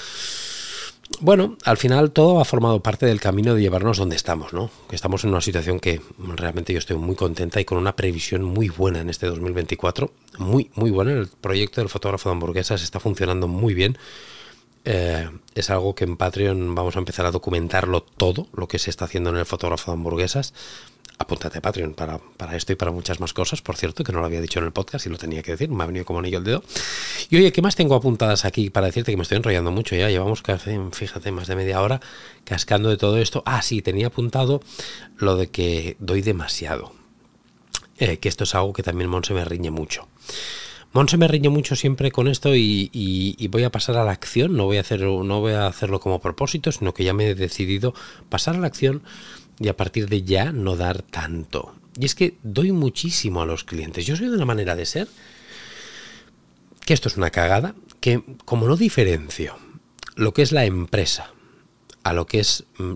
Bueno, 1.21 1.57
al 1.65 1.77
final 1.77 2.13
todo 2.13 2.41
ha 2.41 2.45
formado 2.45 2.81
parte 2.81 3.07
del 3.07 3.21
camino 3.21 3.55
de 3.55 3.61
llevarnos 3.61 3.99
donde 3.99 4.15
estamos, 4.15 4.53
¿no? 4.53 4.71
Estamos 4.93 5.25
en 5.25 5.31
una 5.31 5.41
situación 5.41 5.81
que 5.81 6.01
realmente 6.19 6.73
yo 6.73 6.79
estoy 6.79 6.97
muy 6.97 7.17
contenta 7.17 7.61
y 7.61 7.65
con 7.65 7.79
una 7.79 7.97
previsión 7.97 8.45
muy 8.45 8.69
buena 8.69 9.01
en 9.01 9.11
este 9.11 9.27
2024. 9.27 10.13
Muy, 10.39 10.71
muy 10.75 10.91
buena. 10.91 11.13
El 11.13 11.27
proyecto 11.29 11.81
del 11.81 11.91
fotógrafo 11.91 12.29
de 12.29 12.35
hamburguesas 12.35 12.83
está 12.83 13.01
funcionando 13.01 13.49
muy 13.49 13.75
bien. 13.75 13.99
Eh, 14.85 15.29
es 15.55 15.71
algo 15.71 15.95
que 15.95 16.05
en 16.05 16.17
Patreon 16.17 16.75
vamos 16.75 16.95
a 16.95 17.01
empezar 17.01 17.27
a 17.27 17.33
documentarlo 17.33 18.03
todo, 18.03 18.47
lo 18.55 18.69
que 18.69 18.79
se 18.79 18.91
está 18.91 19.07
haciendo 19.07 19.31
en 19.31 19.37
el 19.37 19.45
fotógrafo 19.45 19.91
de 19.91 19.97
hamburguesas 19.97 20.55
apúntate 21.19 21.59
a 21.59 21.61
Patreon 21.61 21.95
para, 21.95 22.19
para, 22.19 22.57
esto 22.57 22.73
y 22.73 22.77
para 22.77 22.93
muchas 22.93 23.21
más 23.21 23.33
cosas, 23.33 23.61
por 23.61 23.77
cierto, 23.77 24.05
que 24.05 24.13
no 24.13 24.21
lo 24.21 24.27
había 24.27 24.41
dicho 24.41 24.61
en 24.61 24.67
el 24.67 24.73
podcast 24.73 25.07
y 25.07 25.11
lo 25.11 25.19
tenía 25.19 25.43
que 25.43 25.53
decir, 25.53 25.69
me 25.69 25.83
ha 25.83 25.87
venido 25.87 26.05
como 26.05 26.21
anillo 26.21 26.39
el 26.39 26.45
dedo. 26.45 26.63
Y 27.29 27.37
oye, 27.37 27.53
¿qué 27.53 27.61
más 27.61 27.75
tengo 27.75 27.95
apuntadas 27.95 28.45
aquí 28.45 28.71
para 28.71 28.87
decirte 28.87 29.11
que 29.11 29.17
me 29.17 29.25
estoy 29.25 29.37
enrollando 29.37 29.71
mucho? 29.71 29.97
Ya 29.97 30.09
llevamos 30.09 30.43
casi, 30.43 30.79
fíjate, 30.93 31.33
más 31.33 31.49
de 31.49 31.57
media 31.57 31.81
hora 31.81 32.01
cascando 32.45 32.89
de 32.89 32.97
todo 32.97 33.19
esto. 33.19 33.43
Ah, 33.47 33.63
sí, 33.63 33.83
tenía 33.83 34.07
apuntado 34.07 34.63
lo 35.17 35.37
de 35.37 35.49
que 35.49 35.97
doy 35.99 36.23
demasiado. 36.23 36.93
Eh, 37.99 38.19
que 38.19 38.29
esto 38.29 38.45
es 38.45 38.55
algo 38.55 38.73
que 38.73 38.85
también 38.85 39.11
Monse 39.11 39.35
me 39.35 39.45
riñe 39.45 39.71
mucho. 39.71 40.07
Monse 40.93 41.17
me 41.17 41.29
riñe 41.29 41.49
mucho 41.49 41.77
siempre 41.77 42.13
con 42.13 42.29
esto 42.29 42.55
y, 42.55 42.91
y, 42.93 43.49
voy 43.49 43.65
a 43.65 43.71
pasar 43.71 43.97
a 43.97 44.05
la 44.05 44.13
acción, 44.13 44.57
no 44.57 44.65
voy 44.65 44.79
a, 44.79 44.81
hacer, 44.81 45.03
no 45.03 45.41
voy 45.41 45.53
a 45.53 45.67
hacerlo 45.67 46.01
como 46.01 46.21
propósito, 46.21 46.73
sino 46.73 46.95
que 46.95 47.05
ya 47.05 47.13
me 47.13 47.29
he 47.29 47.35
decidido 47.35 47.93
pasar 48.31 48.55
a 48.55 48.59
la 48.59 48.69
acción 48.69 49.03
y 49.59 49.69
a 49.69 49.77
partir 49.77 50.09
de 50.09 50.23
ya 50.23 50.53
no 50.53 50.77
dar 50.77 51.03
tanto. 51.03 51.75
Y 51.99 52.05
es 52.05 52.15
que 52.15 52.37
doy 52.43 52.73
muchísimo 52.73 53.43
a 53.43 53.47
los 53.47 53.65
clientes. 53.65 54.07
Yo 54.07 54.17
soy 54.17 54.29
de 54.29 54.37
una 54.37 54.45
manera 54.45 54.77
de 54.77 54.87
ser 54.87 55.09
que 56.85 56.95
esto 56.95 57.09
es 57.09 57.17
una 57.17 57.31
cagada, 57.31 57.75
que 58.01 58.23
como 58.45 58.67
no 58.67 58.77
diferencio 58.77 59.57
lo 60.17 60.33
que 60.33 60.43
es 60.43 60.53
la 60.53 60.65
empresa 60.65 61.33
a 62.03 62.13
lo 62.13 62.27
que 62.27 62.41
es 62.41 62.65
mm, 62.79 62.95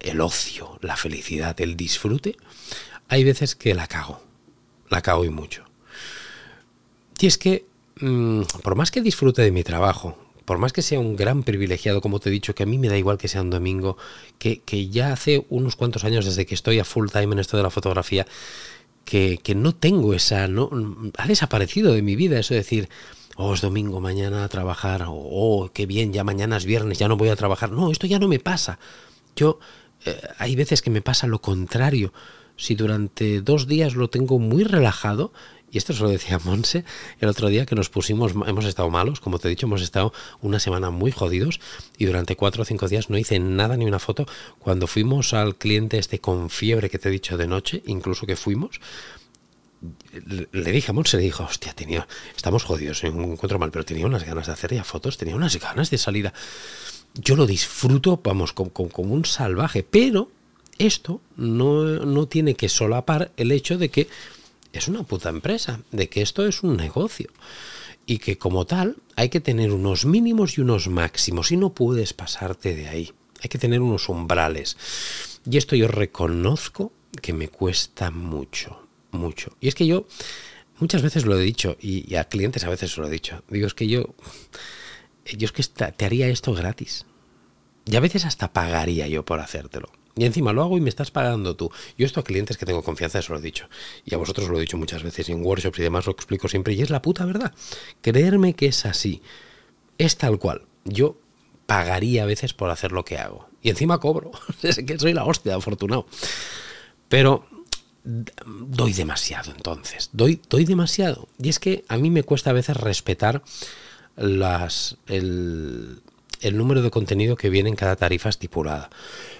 el 0.00 0.20
ocio, 0.20 0.78
la 0.80 0.96
felicidad, 0.96 1.60
el 1.60 1.76
disfrute, 1.76 2.36
hay 3.08 3.24
veces 3.24 3.54
que 3.54 3.74
la 3.74 3.86
cago, 3.86 4.22
la 4.88 5.02
cago 5.02 5.24
y 5.24 5.30
mucho. 5.30 5.64
Y 7.18 7.26
es 7.26 7.38
que, 7.38 7.66
mm, 8.00 8.42
por 8.62 8.74
más 8.74 8.90
que 8.90 9.00
disfrute 9.00 9.42
de 9.42 9.50
mi 9.50 9.64
trabajo, 9.64 10.18
por 10.46 10.58
más 10.58 10.72
que 10.72 10.80
sea 10.80 11.00
un 11.00 11.16
gran 11.16 11.42
privilegiado, 11.42 12.00
como 12.00 12.20
te 12.20 12.30
he 12.30 12.32
dicho, 12.32 12.54
que 12.54 12.62
a 12.62 12.66
mí 12.66 12.78
me 12.78 12.88
da 12.88 12.96
igual 12.96 13.18
que 13.18 13.28
sea 13.28 13.42
un 13.42 13.50
domingo, 13.50 13.98
que, 14.38 14.88
ya 14.88 15.12
hace 15.12 15.44
unos 15.50 15.74
cuantos 15.74 16.04
años 16.04 16.24
desde 16.24 16.46
que 16.46 16.54
estoy 16.54 16.78
a 16.78 16.84
full 16.84 17.10
time 17.10 17.32
en 17.32 17.40
esto 17.40 17.56
de 17.56 17.64
la 17.64 17.70
fotografía, 17.70 18.26
que, 19.04 19.40
no 19.56 19.74
tengo 19.74 20.14
esa, 20.14 20.46
no, 20.46 20.70
ha 21.18 21.26
desaparecido 21.26 21.92
de 21.92 22.02
mi 22.02 22.14
vida 22.14 22.38
eso 22.38 22.54
de 22.54 22.60
decir, 22.60 22.88
oh, 23.36 23.54
es 23.54 23.60
domingo, 23.60 24.00
mañana 24.00 24.44
a 24.44 24.48
trabajar, 24.48 25.04
oh, 25.08 25.68
qué 25.74 25.84
bien, 25.84 26.12
ya 26.12 26.22
mañana 26.22 26.56
es 26.56 26.64
viernes, 26.64 26.98
ya 26.98 27.08
no 27.08 27.16
voy 27.16 27.28
a 27.28 27.36
trabajar. 27.36 27.72
No, 27.72 27.90
esto 27.90 28.06
ya 28.06 28.20
no 28.20 28.28
me 28.28 28.38
pasa. 28.38 28.78
Yo, 29.34 29.58
eh, 30.04 30.20
hay 30.38 30.54
veces 30.54 30.80
que 30.80 30.90
me 30.90 31.02
pasa 31.02 31.26
lo 31.26 31.40
contrario. 31.40 32.12
Si 32.56 32.74
durante 32.74 33.42
dos 33.42 33.66
días 33.66 33.96
lo 33.96 34.08
tengo 34.08 34.38
muy 34.38 34.62
relajado, 34.62 35.32
y 35.76 35.78
esto 35.78 35.92
se 35.92 36.02
lo 36.02 36.08
decía 36.08 36.40
Monse 36.42 36.86
el 37.20 37.28
otro 37.28 37.48
día 37.48 37.66
que 37.66 37.74
nos 37.74 37.90
pusimos, 37.90 38.32
hemos 38.46 38.64
estado 38.64 38.88
malos, 38.88 39.20
como 39.20 39.38
te 39.38 39.46
he 39.46 39.50
dicho, 39.50 39.66
hemos 39.66 39.82
estado 39.82 40.10
una 40.40 40.58
semana 40.58 40.88
muy 40.88 41.12
jodidos 41.12 41.60
y 41.98 42.06
durante 42.06 42.34
cuatro 42.34 42.62
o 42.62 42.64
cinco 42.64 42.88
días 42.88 43.10
no 43.10 43.18
hice 43.18 43.38
nada 43.40 43.76
ni 43.76 43.84
una 43.84 43.98
foto. 43.98 44.26
Cuando 44.58 44.86
fuimos 44.86 45.34
al 45.34 45.56
cliente 45.56 45.98
este 45.98 46.18
con 46.18 46.48
fiebre 46.48 46.88
que 46.88 46.98
te 46.98 47.10
he 47.10 47.12
dicho 47.12 47.36
de 47.36 47.46
noche, 47.46 47.82
incluso 47.84 48.24
que 48.24 48.36
fuimos, 48.36 48.80
le 50.50 50.72
dije 50.72 50.92
a 50.92 50.94
Monse, 50.94 51.18
le 51.18 51.24
dijo, 51.24 51.44
hostia, 51.44 51.74
tenía, 51.74 52.08
estamos 52.34 52.64
jodidos, 52.64 53.04
en 53.04 53.14
un 53.14 53.32
encuentro 53.32 53.58
mal, 53.58 53.70
pero 53.70 53.84
tenía 53.84 54.06
unas 54.06 54.24
ganas 54.24 54.46
de 54.46 54.54
hacer 54.54 54.72
ya 54.72 54.82
fotos, 54.82 55.18
tenía 55.18 55.36
unas 55.36 55.60
ganas 55.60 55.90
de 55.90 55.98
salida. 55.98 56.32
Yo 57.12 57.36
lo 57.36 57.44
disfruto, 57.44 58.18
vamos, 58.24 58.54
como, 58.54 58.70
como 58.70 59.12
un 59.12 59.26
salvaje, 59.26 59.82
pero 59.82 60.30
esto 60.78 61.20
no, 61.36 61.84
no 61.84 62.28
tiene 62.28 62.54
que 62.54 62.70
solapar 62.70 63.30
el 63.36 63.52
hecho 63.52 63.76
de 63.76 63.90
que 63.90 64.08
es 64.72 64.88
una 64.88 65.02
puta 65.02 65.28
empresa, 65.28 65.80
de 65.90 66.08
que 66.08 66.22
esto 66.22 66.46
es 66.46 66.62
un 66.62 66.76
negocio 66.76 67.30
y 68.06 68.18
que 68.18 68.38
como 68.38 68.66
tal 68.66 68.96
hay 69.16 69.28
que 69.28 69.40
tener 69.40 69.72
unos 69.72 70.06
mínimos 70.06 70.56
y 70.56 70.60
unos 70.60 70.88
máximos 70.88 71.50
y 71.50 71.56
no 71.56 71.74
puedes 71.74 72.12
pasarte 72.12 72.74
de 72.74 72.88
ahí. 72.88 73.12
Hay 73.42 73.48
que 73.48 73.58
tener 73.58 73.80
unos 73.80 74.08
umbrales. 74.08 74.76
Y 75.48 75.56
esto 75.58 75.76
yo 75.76 75.88
reconozco 75.88 76.92
que 77.20 77.32
me 77.32 77.48
cuesta 77.48 78.10
mucho, 78.10 78.86
mucho. 79.10 79.56
Y 79.60 79.68
es 79.68 79.74
que 79.74 79.86
yo 79.86 80.06
muchas 80.78 81.02
veces 81.02 81.26
lo 81.26 81.38
he 81.38 81.42
dicho 81.42 81.76
y, 81.80 82.14
a 82.14 82.24
clientes 82.24 82.64
a 82.64 82.70
veces 82.70 82.96
lo 82.96 83.06
he 83.06 83.10
dicho. 83.10 83.42
Digo, 83.48 83.66
es 83.66 83.74
que 83.74 83.88
yo, 83.88 84.14
yo 85.24 85.46
es 85.46 85.52
que 85.52 85.62
te 85.62 86.04
haría 86.04 86.28
esto 86.28 86.54
gratis. 86.54 87.04
Y 87.84 87.96
a 87.96 88.00
veces 88.00 88.24
hasta 88.24 88.52
pagaría 88.52 89.06
yo 89.08 89.24
por 89.24 89.40
hacértelo. 89.40 89.90
Y 90.16 90.24
encima 90.24 90.54
lo 90.54 90.62
hago 90.62 90.78
y 90.78 90.80
me 90.80 90.88
estás 90.88 91.10
pagando 91.10 91.56
tú. 91.56 91.70
Yo 91.98 92.06
esto 92.06 92.20
a 92.20 92.24
clientes 92.24 92.56
que 92.56 92.64
tengo 92.64 92.82
confianza, 92.82 93.18
eso 93.18 93.34
lo 93.34 93.38
he 93.38 93.42
dicho. 93.42 93.68
Y 94.04 94.14
a 94.14 94.18
vosotros 94.18 94.48
lo 94.48 94.56
he 94.56 94.60
dicho 94.62 94.78
muchas 94.78 95.02
veces 95.02 95.28
en 95.28 95.44
workshops 95.44 95.78
y 95.78 95.82
demás, 95.82 96.06
lo 96.06 96.12
explico 96.12 96.48
siempre. 96.48 96.72
Y 96.72 96.80
es 96.80 96.88
la 96.88 97.02
puta 97.02 97.26
verdad. 97.26 97.52
Creerme 98.00 98.54
que 98.54 98.66
es 98.66 98.86
así. 98.86 99.20
Es 99.98 100.16
tal 100.16 100.38
cual. 100.38 100.62
Yo 100.84 101.18
pagaría 101.66 102.22
a 102.22 102.26
veces 102.26 102.54
por 102.54 102.70
hacer 102.70 102.92
lo 102.92 103.04
que 103.04 103.18
hago. 103.18 103.50
Y 103.60 103.68
encima 103.68 104.00
cobro. 104.00 104.30
es 104.62 104.76
que 104.76 104.98
soy 104.98 105.12
la 105.12 105.24
hostia, 105.24 105.54
afortunado. 105.54 106.06
Pero 107.10 107.46
doy 108.46 108.94
demasiado 108.94 109.52
entonces. 109.52 110.08
Doy, 110.14 110.40
doy 110.48 110.64
demasiado. 110.64 111.28
Y 111.38 111.50
es 111.50 111.58
que 111.58 111.84
a 111.88 111.98
mí 111.98 112.08
me 112.08 112.22
cuesta 112.22 112.50
a 112.50 112.54
veces 112.54 112.78
respetar 112.78 113.42
las, 114.16 114.96
el, 115.08 116.00
el 116.40 116.56
número 116.56 116.82
de 116.82 116.90
contenido 116.90 117.36
que 117.36 117.50
viene 117.50 117.68
en 117.68 117.76
cada 117.76 117.96
tarifa 117.96 118.28
estipulada. 118.28 118.90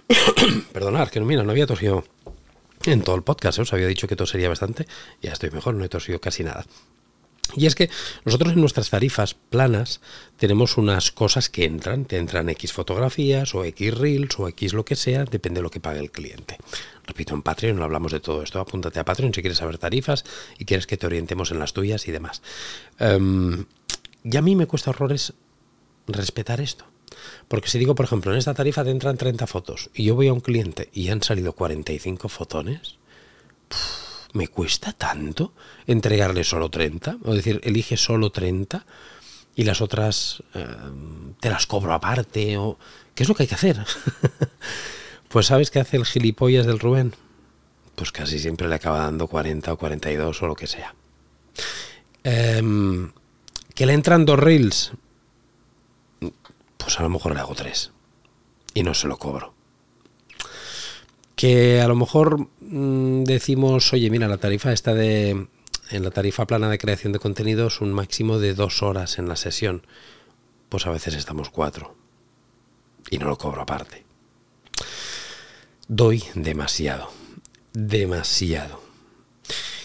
Perdonad, 0.73 1.09
que 1.09 1.21
no, 1.21 1.27
mira, 1.27 1.43
no 1.43 1.51
había 1.51 1.67
tosido 1.67 2.05
en 2.85 3.03
todo 3.03 3.17
el 3.17 3.23
podcast. 3.23 3.59
¿eh? 3.59 3.63
Os 3.63 3.73
había 3.73 3.87
dicho 3.87 4.09
que 4.09 4.17
tosería 4.17 4.49
bastante, 4.49 4.87
ya 5.23 5.33
estoy 5.33 5.51
mejor, 5.51 5.75
no 5.75 5.85
he 5.85 5.89
tosido 5.89 6.21
casi 6.21 6.45
nada. 6.45 6.65
Y 7.55 7.67
es 7.67 7.77
que 7.77 7.89
nosotros 8.25 8.55
en 8.55 8.61
nuestras 8.61 8.91
tarifas 8.91 9.35
planas 9.35 10.01
tenemos 10.37 10.77
unas 10.79 11.13
cosas 11.13 11.49
que 11.49 11.65
entran, 11.65 12.05
te 12.05 12.17
entran 12.17 12.49
X 12.49 12.73
fotografías 12.73 13.55
o 13.55 13.65
X 13.65 13.95
reels 13.97 14.39
o 14.41 14.49
X 14.49 14.73
lo 14.73 14.85
que 14.85 14.97
sea, 14.97 15.25
depende 15.25 15.59
de 15.59 15.63
lo 15.63 15.71
que 15.71 15.79
pague 15.79 16.01
el 16.01 16.11
cliente. 16.11 16.59
Repito, 17.07 17.35
en 17.35 17.43
Patreon 17.43 17.81
hablamos 17.81 18.11
de 18.11 18.21
todo 18.21 18.43
esto, 18.43 18.61
apúntate 18.61 18.99
a 18.99 19.05
Patreon 19.05 19.33
si 19.33 19.43
quieres 19.43 19.59
saber 19.59 19.79
tarifas 19.79 20.25
y 20.59 20.65
quieres 20.65 20.89
que 20.89 20.97
te 20.97 21.07
orientemos 21.07 21.53
en 21.53 21.61
las 21.61 21.73
tuyas 21.73 22.09
y 22.09 22.13
demás. 22.13 22.43
Em, 22.99 23.65
y 24.25 24.37
a 24.37 24.43
mí 24.43 24.57
me 24.57 24.67
cuesta 24.67 24.91
horrores 24.91 25.33
respetar 26.07 26.61
esto. 26.61 26.85
Porque 27.49 27.69
si 27.69 27.79
digo, 27.79 27.95
por 27.95 28.07
ejemplo, 28.07 28.33
en 28.33 28.39
esta 28.39 28.55
tarifa 28.55 28.85
te 28.85 28.91
entran 28.91 29.17
30 29.17 29.47
fotos 29.47 29.91
y 29.95 30.05
yo 30.05 30.15
voy 30.15 30.29
a 30.29 30.33
un 30.33 30.41
cliente 30.41 30.89
y 30.93 31.09
han 31.09 31.23
salido 31.23 31.53
45 31.53 32.29
fotones, 32.29 32.97
¿me 34.33 34.49
cuesta 34.49 34.93
tanto 34.93 35.53
entregarle 35.87 36.45
solo 36.45 36.71
30? 36.71 37.19
O 37.25 37.35
decir, 37.35 37.61
elige 37.65 37.97
solo 37.97 38.31
30 38.31 38.85
y 39.55 39.65
las 39.65 39.81
otras 39.81 40.43
eh, 40.55 40.67
te 41.41 41.51
las 41.51 41.67
cobro 41.67 41.93
aparte. 41.93 42.57
o 42.57 42.79
¿Qué 43.15 43.23
es 43.23 43.29
lo 43.29 43.35
que 43.35 43.45
hay 43.45 43.49
que 43.49 43.55
hacer? 43.55 43.79
pues 45.29 45.47
¿sabes 45.47 45.71
qué 45.71 45.81
hace 45.81 45.97
el 45.97 46.05
gilipollas 46.05 46.67
del 46.67 46.79
Rubén? 46.79 47.15
Pues 47.95 48.13
casi 48.13 48.39
siempre 48.39 48.69
le 48.69 48.75
acaba 48.75 48.99
dando 48.99 49.27
40 49.27 49.73
o 49.73 49.79
42 49.79 50.43
o 50.43 50.47
lo 50.47 50.55
que 50.55 50.67
sea. 50.67 50.95
Em, 52.25 53.13
que 53.75 53.87
le 53.87 53.95
entran 53.95 54.27
dos 54.27 54.39
reels, 54.39 54.93
pues 56.87 57.01
a 57.01 57.03
lo 57.03 57.09
mejor 57.09 57.35
le 57.35 57.41
hago 57.41 57.57
tres 57.57 57.91
y 58.73 58.85
no 58.85 58.95
se 58.95 59.09
lo 59.09 59.19
cobro. 59.19 59.53
Que 61.35 61.81
a 61.81 61.89
lo 61.89 61.97
mejor 61.97 62.47
mm, 62.61 63.25
decimos, 63.25 63.93
oye, 63.93 64.09
mira, 64.09 64.29
la 64.29 64.37
tarifa 64.37 64.73
está 64.73 64.95
de, 64.95 65.49
en 65.91 66.03
la 66.05 66.13
tarifa 66.13 66.47
plana 66.47 66.71
de 66.71 66.79
creación 66.79 67.13
de 67.13 67.19
contenidos, 67.19 67.81
un 67.81 67.93
máximo 67.93 68.39
de 68.39 68.55
dos 68.55 68.85
horas 68.85 69.19
en 69.19 69.29
la 69.29 69.35
sesión. 69.35 69.85
Pues 70.69 70.87
a 70.87 70.93
veces 70.93 71.15
estamos 71.15 71.51
cuatro. 71.51 71.97
Y 73.11 73.19
no 73.19 73.27
lo 73.27 73.37
cobro 73.37 73.63
aparte. 73.63 74.05
Doy 75.89 76.23
demasiado. 76.37 77.11
Demasiado. 77.73 78.81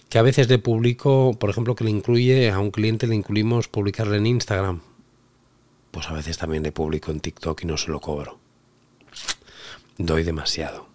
Que 0.07 0.19
a 0.19 0.21
veces 0.21 0.49
le 0.49 0.59
publico, 0.59 1.35
por 1.39 1.49
ejemplo, 1.49 1.73
que 1.73 1.83
le 1.83 1.89
incluye, 1.89 2.51
a 2.51 2.59
un 2.59 2.69
cliente 2.69 3.07
le 3.07 3.15
incluimos 3.15 3.69
publicarle 3.69 4.17
en 4.17 4.27
Instagram 4.27 4.81
pues 5.91 6.07
a 6.07 6.13
veces 6.13 6.37
también 6.37 6.63
le 6.63 6.71
publico 6.71 7.11
en 7.11 7.19
TikTok 7.19 7.63
y 7.63 7.67
no 7.67 7.77
se 7.77 7.91
lo 7.91 7.99
cobro. 7.99 8.39
Doy 9.97 10.23
demasiado. 10.23 10.91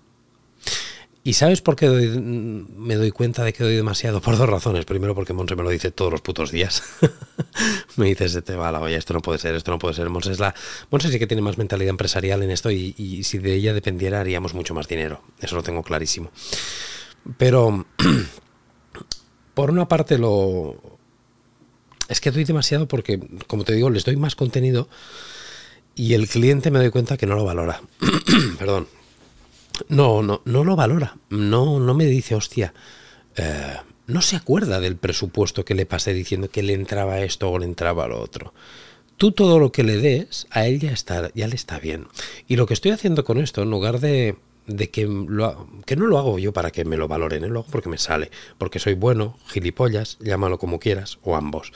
¿Y 1.26 1.32
sabes 1.32 1.60
por 1.60 1.74
qué 1.74 1.88
me 1.88 2.94
doy 2.94 3.10
cuenta 3.10 3.42
de 3.42 3.52
que 3.52 3.64
doy 3.64 3.74
demasiado? 3.74 4.20
Por 4.20 4.38
dos 4.38 4.48
razones. 4.48 4.84
Primero, 4.84 5.12
porque 5.12 5.32
Monse 5.32 5.56
me 5.56 5.64
lo 5.64 5.70
dice 5.70 5.90
todos 5.90 6.12
los 6.12 6.20
putos 6.20 6.52
días. 6.52 6.84
me 7.96 8.06
dice, 8.06 8.28
se 8.28 8.42
te 8.42 8.54
va 8.54 8.70
la 8.70 8.88
esto 8.92 9.12
no 9.12 9.20
puede 9.20 9.40
ser, 9.40 9.56
esto 9.56 9.72
no 9.72 9.80
puede 9.80 9.94
ser. 9.94 10.08
Monse, 10.08 10.30
es 10.30 10.38
la... 10.38 10.54
Monse 10.88 11.10
sí 11.10 11.18
que 11.18 11.26
tiene 11.26 11.42
más 11.42 11.58
mentalidad 11.58 11.90
empresarial 11.90 12.44
en 12.44 12.52
esto 12.52 12.70
y, 12.70 12.94
y 12.96 13.24
si 13.24 13.38
de 13.38 13.54
ella 13.54 13.74
dependiera 13.74 14.20
haríamos 14.20 14.54
mucho 14.54 14.72
más 14.72 14.86
dinero. 14.86 15.20
Eso 15.40 15.56
lo 15.56 15.64
tengo 15.64 15.82
clarísimo. 15.82 16.30
Pero, 17.36 17.86
por 19.54 19.72
una 19.72 19.88
parte, 19.88 20.18
lo, 20.18 20.95
es 22.08 22.20
que 22.20 22.30
doy 22.30 22.44
demasiado 22.44 22.88
porque, 22.88 23.20
como 23.46 23.64
te 23.64 23.74
digo, 23.74 23.90
les 23.90 24.04
doy 24.04 24.16
más 24.16 24.36
contenido 24.36 24.88
y 25.94 26.14
el 26.14 26.28
cliente 26.28 26.70
me 26.70 26.78
doy 26.78 26.90
cuenta 26.90 27.16
que 27.16 27.26
no 27.26 27.34
lo 27.34 27.44
valora. 27.44 27.80
Perdón. 28.58 28.88
No, 29.88 30.22
no, 30.22 30.42
no 30.44 30.64
lo 30.64 30.76
valora. 30.76 31.16
No, 31.30 31.80
no 31.80 31.94
me 31.94 32.06
dice, 32.06 32.34
hostia, 32.34 32.72
eh, 33.36 33.76
no 34.06 34.22
se 34.22 34.36
acuerda 34.36 34.80
del 34.80 34.96
presupuesto 34.96 35.64
que 35.64 35.74
le 35.74 35.86
pasé 35.86 36.12
diciendo 36.12 36.48
que 36.48 36.62
le 36.62 36.74
entraba 36.74 37.20
esto 37.20 37.50
o 37.50 37.58
le 37.58 37.66
entraba 37.66 38.06
lo 38.06 38.20
otro. 38.20 38.54
Tú 39.16 39.32
todo 39.32 39.58
lo 39.58 39.72
que 39.72 39.82
le 39.82 39.96
des, 39.96 40.46
a 40.50 40.66
él 40.66 40.78
ya, 40.78 40.92
está, 40.92 41.30
ya 41.34 41.48
le 41.48 41.54
está 41.54 41.78
bien. 41.78 42.06
Y 42.46 42.56
lo 42.56 42.66
que 42.66 42.74
estoy 42.74 42.90
haciendo 42.92 43.24
con 43.24 43.38
esto, 43.38 43.62
en 43.62 43.70
lugar 43.70 44.00
de 44.00 44.36
de 44.66 44.90
que, 44.90 45.06
lo, 45.06 45.68
que 45.84 45.96
no 45.96 46.06
lo 46.06 46.18
hago 46.18 46.38
yo 46.38 46.52
para 46.52 46.70
que 46.70 46.84
me 46.84 46.96
lo 46.96 47.08
valoren, 47.08 47.44
¿eh? 47.44 47.48
lo 47.48 47.64
porque 47.64 47.88
me 47.88 47.98
sale, 47.98 48.30
porque 48.58 48.78
soy 48.78 48.94
bueno, 48.94 49.38
gilipollas, 49.46 50.18
llámalo 50.20 50.58
como 50.58 50.78
quieras, 50.78 51.18
o 51.22 51.36
ambos. 51.36 51.72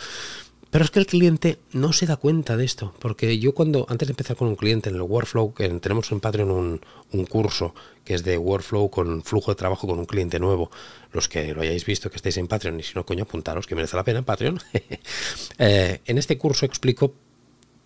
Pero 0.70 0.84
es 0.84 0.92
que 0.92 1.00
el 1.00 1.06
cliente 1.06 1.58
no 1.72 1.92
se 1.92 2.06
da 2.06 2.16
cuenta 2.16 2.56
de 2.56 2.64
esto, 2.64 2.94
porque 3.00 3.40
yo 3.40 3.54
cuando, 3.54 3.86
antes 3.88 4.06
de 4.06 4.12
empezar 4.12 4.36
con 4.36 4.46
un 4.46 4.54
cliente 4.54 4.88
en 4.88 4.94
el 4.94 5.02
Workflow, 5.02 5.52
que 5.52 5.68
tenemos 5.68 6.12
en 6.12 6.20
Patreon 6.20 6.50
un, 6.50 6.80
un, 7.10 7.26
curso 7.26 7.74
que 8.04 8.14
es 8.14 8.22
de 8.22 8.38
Workflow 8.38 8.88
con 8.88 9.24
flujo 9.24 9.50
de 9.50 9.56
trabajo 9.56 9.88
con 9.88 9.98
un 9.98 10.04
cliente 10.04 10.38
nuevo, 10.38 10.70
los 11.12 11.28
que 11.28 11.54
lo 11.54 11.62
hayáis 11.62 11.84
visto 11.84 12.08
que 12.08 12.16
estéis 12.16 12.36
en 12.36 12.46
Patreon, 12.46 12.78
y 12.78 12.84
si 12.84 12.94
no, 12.94 13.04
coño, 13.04 13.24
apuntaros, 13.24 13.66
que 13.66 13.74
merece 13.74 13.96
la 13.96 14.04
pena 14.04 14.20
en 14.20 14.24
Patreon. 14.24 14.60
eh, 15.58 16.00
en 16.04 16.18
este 16.18 16.38
curso 16.38 16.66
explico 16.66 17.14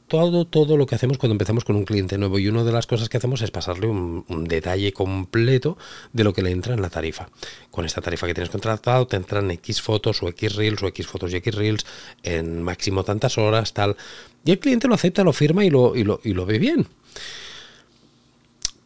todo, 0.09 0.44
todo 0.44 0.76
lo 0.76 0.86
que 0.86 0.94
hacemos 0.94 1.18
cuando 1.18 1.32
empezamos 1.32 1.64
con 1.64 1.76
un 1.76 1.84
cliente 1.84 2.18
nuevo. 2.18 2.38
Y 2.38 2.48
una 2.48 2.64
de 2.64 2.72
las 2.72 2.86
cosas 2.86 3.09
que 3.09 3.16
hacemos 3.16 3.42
es 3.42 3.50
pasarle 3.50 3.86
un, 3.86 4.24
detalle 4.44 4.92
completo 4.92 5.78
de 6.12 6.24
lo 6.24 6.32
que 6.32 6.42
le 6.42 6.50
entra 6.50 6.74
en 6.74 6.82
la 6.82 6.90
tarifa. 6.90 7.28
Con 7.70 7.84
esta 7.84 8.00
tarifa 8.00 8.26
que 8.26 8.34
tienes 8.34 8.50
contratado, 8.50 9.07
te 9.07 9.16
entran 9.16 9.50
X 9.50 9.80
fotos 9.80 10.22
o 10.22 10.28
X 10.28 10.57
reels 10.57 10.82
o 10.82 10.88
X 10.88 11.07
fotos 11.07 11.32
y 11.32 11.36
X 11.36 11.55
reels 11.55 11.86
en 12.22 12.62
máximo 12.62 13.05
tantas 13.05 13.38
horas, 13.38 13.72
tal. 13.72 13.96
Y 14.44 14.52
el 14.52 14.59
cliente 14.59 14.88
lo 14.88 14.94
acepta, 14.94 15.24
lo 15.24 15.32
firma 15.32 15.64
y 15.64 15.70
lo, 15.70 15.96
y 15.96 16.05
lo, 16.05 16.20
y 16.22 16.34
lo 16.34 16.46
ve 16.46 16.59
bien. 16.59 16.86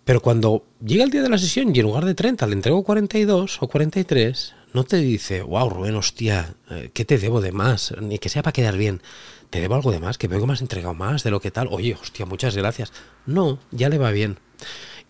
Pero 0.05 0.23
cuando 0.23 0.65
llega 0.83 1.05
el 1.05 1.11
día 1.11 1.23
de 1.23 1.29
la 1.29 1.37
sesión 1.37 1.75
y 1.75 1.81
en 1.81 1.85
lugar 1.85 2.07
de 2.07 2.15
30 2.15 2.47
le 2.47 2.55
entrego 2.55 2.83
42 2.83 3.59
o 3.61 3.69
43, 3.69 4.55
no 4.73 4.85
te 4.85 4.97
dice, 4.97 5.43
wow, 5.43 5.69
Rubén, 5.69 5.97
hostia, 5.97 6.55
eh, 6.71 6.91
¿qué 6.95 7.05
te 7.05 7.19
debo 7.19 7.41
de 7.41 7.53
más? 7.53 7.95
Ni 8.01 8.19
que 8.19 8.29
sea 8.29 8.43
para 8.43 8.53
quedar 8.53 8.77
bien 8.77 9.03
te 9.51 9.61
debo 9.61 9.75
algo 9.75 9.91
de 9.91 10.01
más, 10.01 10.19
que 10.19 10.29
veo 10.29 10.41
que 10.41 10.47
me 10.47 10.53
has 10.53 10.61
entregado 10.61 10.95
más 10.95 11.23
de 11.25 11.31
lo 11.31 11.41
que 11.41 11.51
tal. 11.51 11.69
Oye, 11.71 11.97
hostia, 12.01 12.27
muchas 12.27 12.57
gracias. 12.57 12.93
No, 13.27 13.59
ya 13.71 13.89
le 13.89 13.99
va 13.99 14.11
bien. 14.11 14.39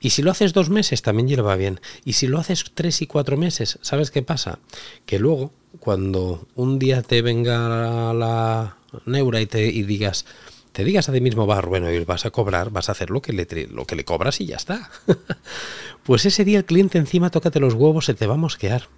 Y 0.01 0.11
si 0.11 0.23
lo 0.23 0.31
haces 0.31 0.53
dos 0.53 0.71
meses, 0.71 1.03
también 1.03 1.29
ya 1.29 1.37
le 1.37 1.43
va 1.43 1.57
bien. 1.57 1.81
Y 2.05 2.13
si 2.13 2.29
lo 2.29 2.39
haces 2.39 2.65
tres 2.75 3.03
y 3.03 3.07
cuatro 3.07 3.37
meses, 3.37 3.79
¿sabes 3.83 4.11
qué 4.11 4.23
pasa? 4.23 4.61
Que 5.07 5.19
luego, 5.19 5.53
cuando 5.81 6.47
un 6.55 6.79
día 6.79 7.03
te 7.03 7.21
venga 7.21 8.13
la 8.15 8.77
neura 9.07 9.41
y 9.41 9.47
te 9.47 9.59
digas, 9.59 10.25
te 10.73 10.85
digas 10.85 11.09
a 11.09 11.13
ti 11.13 11.21
mismo, 11.21 11.47
va, 11.47 11.61
bueno, 11.63 11.91
y 11.91 12.05
vas 12.05 12.27
a 12.27 12.31
cobrar, 12.31 12.71
vas 12.71 12.89
a 12.89 12.93
hacer 12.93 13.11
lo 13.11 13.21
que 13.21 13.33
le, 13.33 13.47
lo 13.67 13.87
que 13.87 13.97
le 13.97 14.05
cobras 14.05 14.41
y 14.41 14.47
ya 14.47 14.57
está. 14.57 14.91
pues 16.05 16.25
ese 16.27 16.45
día 16.45 16.59
el 16.59 16.65
cliente 16.65 16.99
encima, 16.99 17.31
tócate 17.31 17.59
los 17.59 17.75
huevos, 17.75 18.05
se 18.05 18.15
te 18.15 18.29
va 18.29 18.35
a 18.35 18.39
mosquear. 18.39 18.89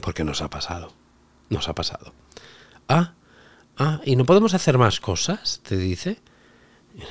Porque 0.00 0.24
nos 0.24 0.42
ha 0.42 0.50
pasado. 0.50 0.92
Nos 1.48 1.68
ha 1.68 1.74
pasado. 1.74 2.12
Ah, 2.88 3.14
Ah, 3.82 4.02
¿y 4.04 4.14
no 4.14 4.26
podemos 4.26 4.52
hacer 4.52 4.76
más 4.76 5.00
cosas? 5.00 5.62
Te 5.66 5.78
dice. 5.78 6.18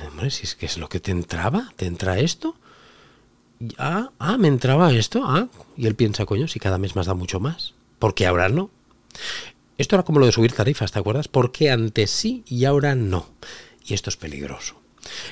hombre, 0.06 0.30
si 0.30 0.44
es 0.44 0.54
que 0.54 0.66
es 0.66 0.78
lo 0.78 0.88
que 0.88 1.00
te 1.00 1.10
entraba, 1.10 1.72
¿te 1.74 1.86
entra 1.86 2.20
esto? 2.20 2.54
Ah, 3.76 4.12
ah, 4.20 4.38
me 4.38 4.46
entraba 4.46 4.92
esto. 4.92 5.24
Ah, 5.24 5.48
y 5.76 5.88
él 5.88 5.96
piensa, 5.96 6.26
coño, 6.26 6.46
si 6.46 6.60
cada 6.60 6.78
mes 6.78 6.94
me 6.94 7.00
has 7.00 7.08
dado 7.08 7.18
mucho 7.18 7.40
más. 7.40 7.74
¿Por 7.98 8.14
qué 8.14 8.24
ahora 8.24 8.48
no? 8.48 8.70
Esto 9.78 9.96
era 9.96 10.04
como 10.04 10.20
lo 10.20 10.26
de 10.26 10.32
subir 10.32 10.52
tarifas, 10.52 10.92
¿te 10.92 11.00
acuerdas? 11.00 11.26
Porque 11.26 11.72
antes 11.72 12.12
sí 12.12 12.44
y 12.46 12.64
ahora 12.66 12.94
no. 12.94 13.26
Y 13.84 13.94
esto 13.94 14.08
es 14.08 14.16
peligroso. 14.16 14.80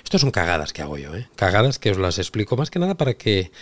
Esto 0.02 0.18
son 0.18 0.32
cagadas 0.32 0.72
que 0.72 0.82
hago 0.82 0.98
yo, 0.98 1.14
¿eh? 1.14 1.28
Cagadas 1.36 1.78
que 1.78 1.92
os 1.92 1.98
las 1.98 2.18
explico 2.18 2.56
más 2.56 2.68
que 2.68 2.80
nada 2.80 2.96
para 2.96 3.14
que 3.14 3.52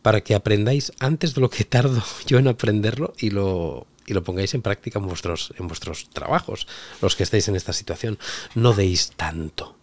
para 0.00 0.22
que 0.22 0.34
aprendáis 0.34 0.92
antes 0.98 1.34
de 1.34 1.42
lo 1.42 1.50
que 1.50 1.64
tardo 1.66 2.02
yo 2.26 2.38
en 2.38 2.48
aprenderlo 2.48 3.12
y 3.18 3.28
lo 3.28 3.86
y 4.08 4.14
lo 4.14 4.24
pongáis 4.24 4.54
en 4.54 4.62
práctica 4.62 4.98
en 4.98 5.06
vuestros, 5.06 5.52
en 5.58 5.68
vuestros 5.68 6.08
trabajos, 6.10 6.66
los 7.02 7.16
que 7.16 7.22
estéis 7.22 7.48
en 7.48 7.56
esta 7.56 7.72
situación. 7.72 8.18
No 8.54 8.72
deis 8.72 9.12
tanto. 9.16 9.76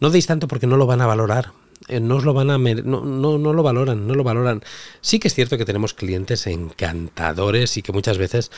No 0.00 0.10
deis 0.10 0.26
tanto 0.26 0.48
porque 0.48 0.66
no 0.66 0.76
lo 0.76 0.86
van 0.86 1.00
a 1.00 1.06
valorar. 1.06 1.52
Eh, 1.88 2.00
no 2.00 2.16
os 2.16 2.24
lo 2.24 2.32
van 2.32 2.50
a 2.50 2.58
no, 2.58 3.04
no, 3.04 3.38
no, 3.38 3.52
lo 3.52 3.62
valoran, 3.62 4.06
no 4.06 4.14
lo 4.14 4.24
valoran. 4.24 4.62
Sí 5.00 5.18
que 5.18 5.28
es 5.28 5.34
cierto 5.34 5.58
que 5.58 5.64
tenemos 5.64 5.94
clientes 5.94 6.46
encantadores 6.46 7.76
y 7.76 7.82
que 7.82 7.92
muchas 7.92 8.18
veces 8.18 8.50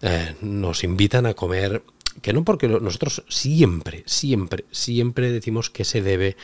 eh, 0.00 0.34
nos 0.40 0.82
invitan 0.82 1.26
a 1.26 1.34
comer, 1.34 1.82
que 2.22 2.32
no 2.32 2.44
porque 2.44 2.68
nosotros 2.68 3.24
siempre, 3.28 4.02
siempre, 4.06 4.64
siempre 4.70 5.30
decimos 5.30 5.70
que 5.70 5.84
se 5.84 6.02
debe 6.02 6.36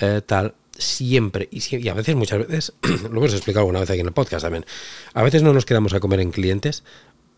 eh, 0.00 0.22
tal, 0.24 0.54
siempre, 0.78 1.48
y, 1.50 1.76
y, 1.76 1.88
a 1.88 1.94
veces, 1.94 2.14
muchas 2.14 2.46
veces, 2.46 2.72
lo 3.10 3.18
hemos 3.18 3.34
explicado 3.34 3.60
alguna 3.60 3.80
vez 3.80 3.90
aquí 3.90 4.00
en 4.00 4.06
el 4.06 4.12
podcast 4.12 4.44
también, 4.44 4.64
a 5.12 5.22
veces 5.22 5.42
no 5.42 5.52
nos 5.52 5.66
quedamos 5.66 5.92
a 5.92 6.00
comer 6.00 6.20
en 6.20 6.30
clientes 6.30 6.84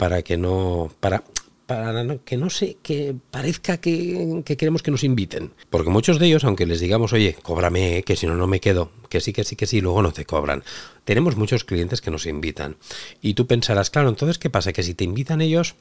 para 0.02 0.22
que 0.22 0.36
no 0.36 0.90
para 0.98 1.22
para 1.66 2.18
que 2.24 2.36
no 2.36 2.50
se 2.50 2.76
que 2.82 3.14
parezca 3.30 3.76
que, 3.76 4.42
queremos 4.44 4.82
que 4.82 4.90
nos 4.90 5.04
inviten 5.04 5.52
porque 5.70 5.90
muchos 5.90 6.18
de 6.18 6.26
ellos 6.26 6.42
aunque 6.42 6.66
les 6.66 6.80
digamos 6.80 7.12
oye 7.12 7.36
cóbrame 7.40 8.02
que 8.02 8.16
si 8.16 8.26
no 8.26 8.34
no 8.34 8.48
me 8.48 8.58
quedo 8.58 8.90
que 9.08 9.20
sí 9.20 9.32
que 9.32 9.44
sí 9.44 9.54
que 9.54 9.68
sí 9.68 9.80
luego 9.80 10.02
no 10.02 10.12
te 10.12 10.24
cobran 10.24 10.64
tenemos 11.04 11.36
muchos 11.36 11.62
clientes 11.62 12.00
que 12.00 12.10
nos 12.10 12.26
invitan 12.26 12.74
y 13.20 13.34
tú 13.34 13.46
pensarás 13.46 13.90
claro 13.90 14.08
entonces 14.08 14.38
qué 14.40 14.50
pasa 14.50 14.72
que 14.72 14.82
si 14.82 14.94
te 14.94 15.04
invitan 15.04 15.40
ellos 15.40 15.76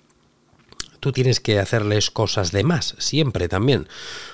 tú 0.99 1.11
tienes 1.11 1.39
que 1.39 1.57
hacerles 1.57 2.11
cosas 2.11 2.51
de 2.51 2.63
más, 2.63 2.93
siempre 2.99 3.47
también. 3.47 3.87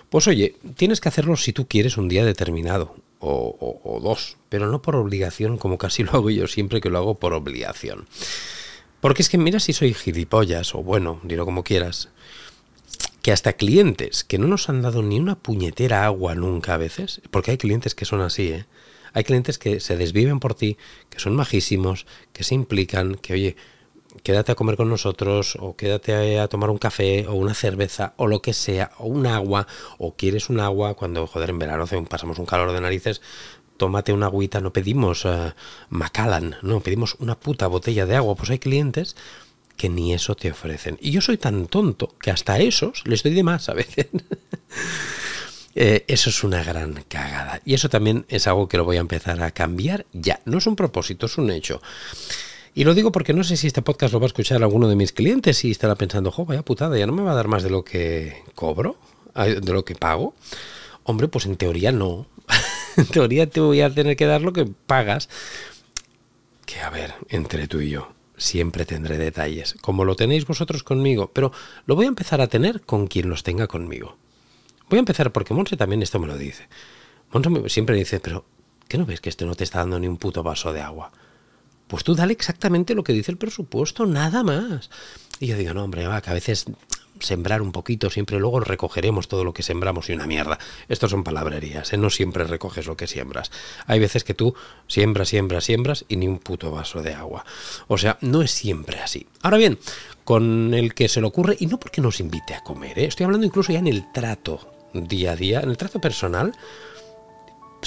Pues 0.10 0.28
oye, 0.28 0.58
tienes 0.76 1.00
que 1.00 1.08
hacerlo 1.08 1.38
si 1.38 1.54
tú 1.54 1.66
quieres 1.66 1.96
un 1.96 2.10
día 2.10 2.26
determinado, 2.26 2.94
o, 3.20 3.80
o 3.86 4.02
dos, 4.02 4.36
pero 4.50 4.70
no 4.70 4.82
por 4.82 4.98
obligación, 4.98 5.58
como 5.58 5.78
casi 5.78 6.04
lo 6.04 6.12
hago 6.12 6.30
yo 6.30 6.46
siempre 6.46 6.82
que 6.82 6.90
lo 6.90 6.98
hago 6.98 7.16
por 7.20 7.32
obligación. 7.32 8.06
Porque 9.02 9.22
es 9.22 9.30
que 9.30 9.38
mira 9.38 9.60
si 9.60 9.74
soy 9.74 9.94
gilipollas, 9.94 10.74
o 10.76 10.84
bueno, 10.84 11.20
dilo 11.24 11.46
como 11.46 11.64
quieras, 11.64 12.10
que 13.22 13.32
hasta 13.32 13.54
clientes 13.54 14.24
que 14.24 14.38
no 14.38 14.48
nos 14.48 14.70
han 14.70 14.82
dado 14.82 15.04
ni 15.04 15.20
una 15.20 15.36
puñetera 15.36 16.06
agua 16.06 16.34
nunca 16.34 16.74
a 16.74 16.78
veces, 16.78 17.22
porque 17.30 17.52
hay 17.52 17.58
clientes 17.58 17.94
que 17.94 18.06
son 18.06 18.22
así, 18.22 18.50
¿eh? 18.50 18.66
Hay 19.14 19.24
clientes 19.24 19.58
que 19.58 19.80
se 19.80 19.98
desviven 19.98 20.40
por 20.40 20.54
ti, 20.54 20.78
que 21.10 21.20
son 21.20 21.36
majísimos, 21.36 22.06
que 22.34 22.44
se 22.44 22.56
implican, 22.56 23.16
que 23.16 23.34
oye, 23.34 23.56
quédate 24.24 24.52
a 24.52 24.56
comer 24.56 24.78
con 24.78 24.90
nosotros, 24.90 25.58
o 25.60 25.76
quédate 25.76 26.40
a 26.40 26.48
tomar 26.48 26.70
un 26.70 26.78
café, 26.78 27.28
o 27.28 27.34
una 27.34 27.54
cerveza, 27.54 28.14
o 28.18 28.28
lo 28.28 28.42
que 28.42 28.54
sea, 28.54 28.92
o 28.98 29.08
un 29.08 29.26
agua, 29.26 29.68
o 29.98 30.16
quieres 30.16 30.50
un 30.50 30.60
agua, 30.60 30.94
cuando, 30.94 31.28
joder, 31.28 31.50
en 31.50 31.60
verano 31.60 31.86
pasamos 32.10 32.40
un 32.40 32.46
calor 32.46 32.72
de 32.74 32.82
narices, 32.82 33.22
tómate 33.78 34.14
una 34.14 34.26
agüita, 34.26 34.60
no 34.60 34.74
pedimos 34.74 35.26
uh, 35.26 35.52
Macallan, 35.90 36.56
no, 36.62 36.82
pedimos 36.82 37.16
una 37.20 37.40
puta 37.40 37.68
botella 37.68 38.06
de 38.06 38.16
agua, 38.16 38.36
pues 38.36 38.50
hay 38.50 38.60
clientes 38.60 39.16
que 39.78 39.90
ni 39.90 40.14
eso 40.14 40.36
te 40.36 40.52
ofrecen. 40.52 40.98
Y 41.00 41.12
yo 41.12 41.22
soy 41.22 41.38
tan 41.38 41.68
tonto 41.68 42.16
que 42.20 42.32
hasta 42.32 42.60
esos 42.60 43.04
les 43.06 43.24
doy 43.24 43.34
de 43.34 43.44
más 43.44 43.70
a 43.70 43.74
veces. 43.74 44.08
Eh, 45.80 46.06
eso 46.08 46.32
es 46.32 46.44
una 46.44 46.64
gran 46.64 47.04
cagada. 47.08 47.62
Y 47.64 47.76
eso 47.76 47.88
también 47.88 48.26
es 48.30 48.48
algo 48.48 48.68
que 48.68 48.78
lo 48.78 48.84
voy 48.84 48.98
a 48.98 49.02
empezar 49.02 49.40
a 49.44 49.52
cambiar 49.52 50.08
ya. 50.12 50.40
No 50.46 50.58
es 50.58 50.66
un 50.66 50.76
propósito, 50.76 51.28
es 51.28 51.38
un 51.38 51.52
hecho. 51.52 51.84
Y 52.74 52.84
lo 52.84 52.96
digo 52.96 53.12
porque 53.12 53.32
no 53.32 53.44
sé 53.44 53.58
si 53.58 53.68
este 53.68 53.84
podcast 53.84 54.12
lo 54.12 54.20
va 54.20 54.26
a 54.26 54.34
escuchar 54.34 54.64
alguno 54.64 54.90
de 54.90 54.96
mis 54.96 55.12
clientes 55.12 55.64
y 55.66 55.70
estará 55.70 55.94
pensando, 55.94 56.32
jo, 56.32 56.46
vaya 56.46 56.64
putada, 56.64 56.98
ya 56.98 57.06
no 57.06 57.14
me 57.14 57.22
va 57.22 57.34
a 57.34 57.36
dar 57.36 57.48
más 57.48 57.62
de 57.62 57.70
lo 57.70 57.84
que 57.84 58.42
cobro, 58.56 58.98
de 59.36 59.72
lo 59.72 59.86
que 59.86 59.94
pago. 59.94 60.34
Hombre, 61.04 61.28
pues 61.28 61.46
en 61.46 61.58
teoría 61.58 61.92
no. 61.92 62.26
en 63.02 63.06
teoría 63.06 63.50
te 63.50 63.60
voy 63.60 63.82
a 63.82 63.94
tener 63.94 64.16
que 64.16 64.26
dar 64.26 64.42
lo 64.42 64.54
que 64.54 64.66
pagas. 64.66 65.30
Que 66.66 66.82
a 66.82 66.90
ver, 66.90 67.14
entre 67.30 67.68
tú 67.68 67.80
y 67.80 67.92
yo, 67.92 68.14
siempre 68.36 68.86
tendré 68.86 69.18
detalles, 69.18 69.76
como 69.82 70.04
lo 70.04 70.16
tenéis 70.16 70.46
vosotros 70.46 70.84
conmigo, 70.84 71.32
pero 71.34 71.52
lo 71.86 71.96
voy 71.96 72.06
a 72.06 72.10
empezar 72.10 72.42
a 72.42 72.48
tener 72.48 72.82
con 72.82 73.08
quien 73.08 73.30
los 73.30 73.44
tenga 73.44 73.68
conmigo. 73.68 74.18
Voy 74.90 74.98
a 74.98 75.00
empezar 75.00 75.32
porque 75.32 75.54
Monse 75.54 75.78
también 75.78 76.02
esto 76.02 76.20
me 76.20 76.28
lo 76.28 76.38
dice. 76.38 76.68
Monse 77.32 77.70
siempre 77.70 77.96
dice, 77.96 78.20
pero 78.20 78.46
¿qué 78.88 78.98
no 78.98 79.06
ves 79.06 79.22
que 79.22 79.30
este 79.30 79.46
no 79.46 79.56
te 79.56 79.64
está 79.64 79.80
dando 79.80 80.00
ni 80.00 80.08
un 80.08 80.18
puto 80.18 80.44
vaso 80.44 80.74
de 80.74 80.82
agua? 80.82 81.12
Pues 81.88 82.04
tú 82.04 82.16
dale 82.16 82.34
exactamente 82.34 82.96
lo 82.96 83.04
que 83.04 83.14
dice 83.14 83.32
el 83.32 83.38
presupuesto, 83.38 84.06
nada 84.06 84.44
más. 84.44 84.90
Y 85.40 85.48
yo 85.48 85.58
digo, 85.58 85.74
no, 85.74 85.84
hombre, 85.84 86.08
va, 86.08 86.22
que 86.22 86.30
a 86.30 86.34
veces 86.34 86.66
sembrar 87.20 87.62
un 87.62 87.72
poquito, 87.72 88.10
siempre 88.10 88.40
luego 88.40 88.60
recogeremos 88.60 89.28
todo 89.28 89.44
lo 89.44 89.54
que 89.54 89.64
sembramos 89.64 90.10
y 90.10 90.14
una 90.14 90.28
mierda. 90.28 90.58
Estos 90.90 91.12
son 91.12 91.24
palabrerías, 91.24 91.94
¿eh? 91.94 91.98
no 91.98 92.10
siempre 92.10 92.44
recoges 92.44 92.88
lo 92.88 92.98
que 92.98 93.08
siembras. 93.08 93.52
Hay 93.86 94.00
veces 94.00 94.24
que 94.24 94.34
tú 94.34 94.56
siembras, 94.88 95.30
siembras, 95.30 95.64
siembras 95.64 96.06
y 96.08 96.18
ni 96.18 96.28
un 96.28 96.40
puto 96.40 96.72
vaso 96.72 97.02
de 97.02 97.14
agua. 97.14 97.46
O 97.88 97.98
sea, 97.98 98.18
no 98.22 98.42
es 98.42 98.52
siempre 98.52 99.00
así. 99.00 99.28
Ahora 99.42 99.58
bien, 99.58 99.80
con 100.24 100.74
el 100.74 100.94
que 100.94 101.08
se 101.08 101.22
le 101.22 101.28
ocurre, 101.28 101.56
y 101.60 101.68
no 101.68 101.80
porque 101.80 102.02
nos 102.02 102.20
invite 102.20 102.54
a 102.54 102.64
comer, 102.64 103.00
¿eh? 103.00 103.06
estoy 103.06 103.26
hablando 103.26 103.46
incluso 103.46 103.72
ya 103.72 103.80
en 103.80 103.88
el 103.88 104.12
trato 104.12 104.74
día 104.94 105.32
a 105.32 105.36
día, 105.36 105.60
en 105.62 105.70
el 105.70 105.78
trato 105.78 106.00
personal, 106.00 106.54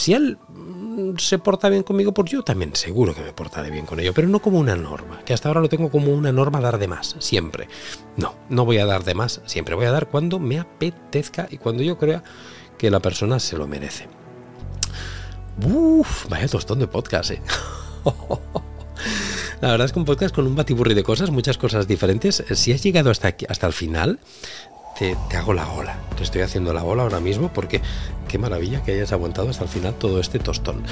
si 0.00 0.14
él 0.14 0.38
mm, 0.48 1.18
se 1.18 1.38
porta 1.38 1.68
bien 1.68 1.82
conmigo, 1.82 2.14
pues 2.14 2.30
yo 2.30 2.42
también 2.42 2.74
seguro 2.74 3.14
que 3.14 3.20
me 3.20 3.34
portaré 3.34 3.70
bien 3.70 3.84
con 3.84 4.00
ello, 4.00 4.14
pero 4.14 4.28
no 4.28 4.40
como 4.40 4.58
una 4.58 4.74
norma, 4.74 5.20
que 5.26 5.34
hasta 5.34 5.48
ahora 5.48 5.60
lo 5.60 5.68
tengo 5.68 5.90
como 5.90 6.12
una 6.12 6.32
norma 6.32 6.58
dar 6.60 6.78
de 6.78 6.88
más, 6.88 7.16
siempre. 7.18 7.68
No, 8.16 8.34
no 8.48 8.64
voy 8.64 8.78
a 8.78 8.86
dar 8.86 9.04
de 9.04 9.14
más, 9.14 9.42
siempre 9.44 9.74
voy 9.74 9.84
a 9.84 9.92
dar 9.92 10.08
cuando 10.08 10.38
me 10.38 10.58
apetezca 10.58 11.48
y 11.50 11.58
cuando 11.58 11.82
yo 11.82 11.98
crea 11.98 12.24
que 12.78 12.90
la 12.90 13.00
persona 13.00 13.38
se 13.38 13.58
lo 13.58 13.66
merece. 13.66 14.08
Uf, 15.62 16.26
vaya 16.30 16.48
tostón 16.48 16.78
de 16.78 16.86
podcast, 16.86 17.32
eh. 17.32 17.42
La 19.60 19.72
verdad 19.72 19.84
es 19.84 19.92
que 19.92 19.98
un 19.98 20.06
podcast 20.06 20.34
con 20.34 20.46
un 20.46 20.56
batiburri 20.56 20.94
de 20.94 21.02
cosas, 21.02 21.28
muchas 21.28 21.58
cosas 21.58 21.86
diferentes. 21.86 22.42
Si 22.54 22.72
has 22.72 22.82
llegado 22.82 23.10
hasta 23.10 23.28
aquí, 23.28 23.44
hasta 23.46 23.66
el 23.66 23.74
final, 23.74 24.18
te, 25.00 25.36
hago 25.36 25.54
la 25.54 25.66
ola. 25.72 25.98
Te 26.16 26.24
estoy 26.24 26.42
haciendo 26.42 26.74
la 26.74 26.84
ola 26.84 27.04
ahora 27.04 27.20
mismo 27.20 27.50
porque 27.52 27.80
qué 28.28 28.36
maravilla 28.36 28.82
que 28.82 28.92
hayas 28.92 29.12
aguantado 29.12 29.48
hasta 29.48 29.64
el 29.64 29.70
final 29.70 29.94
todo 29.94 30.20
este 30.20 30.38
tostón. 30.38 30.82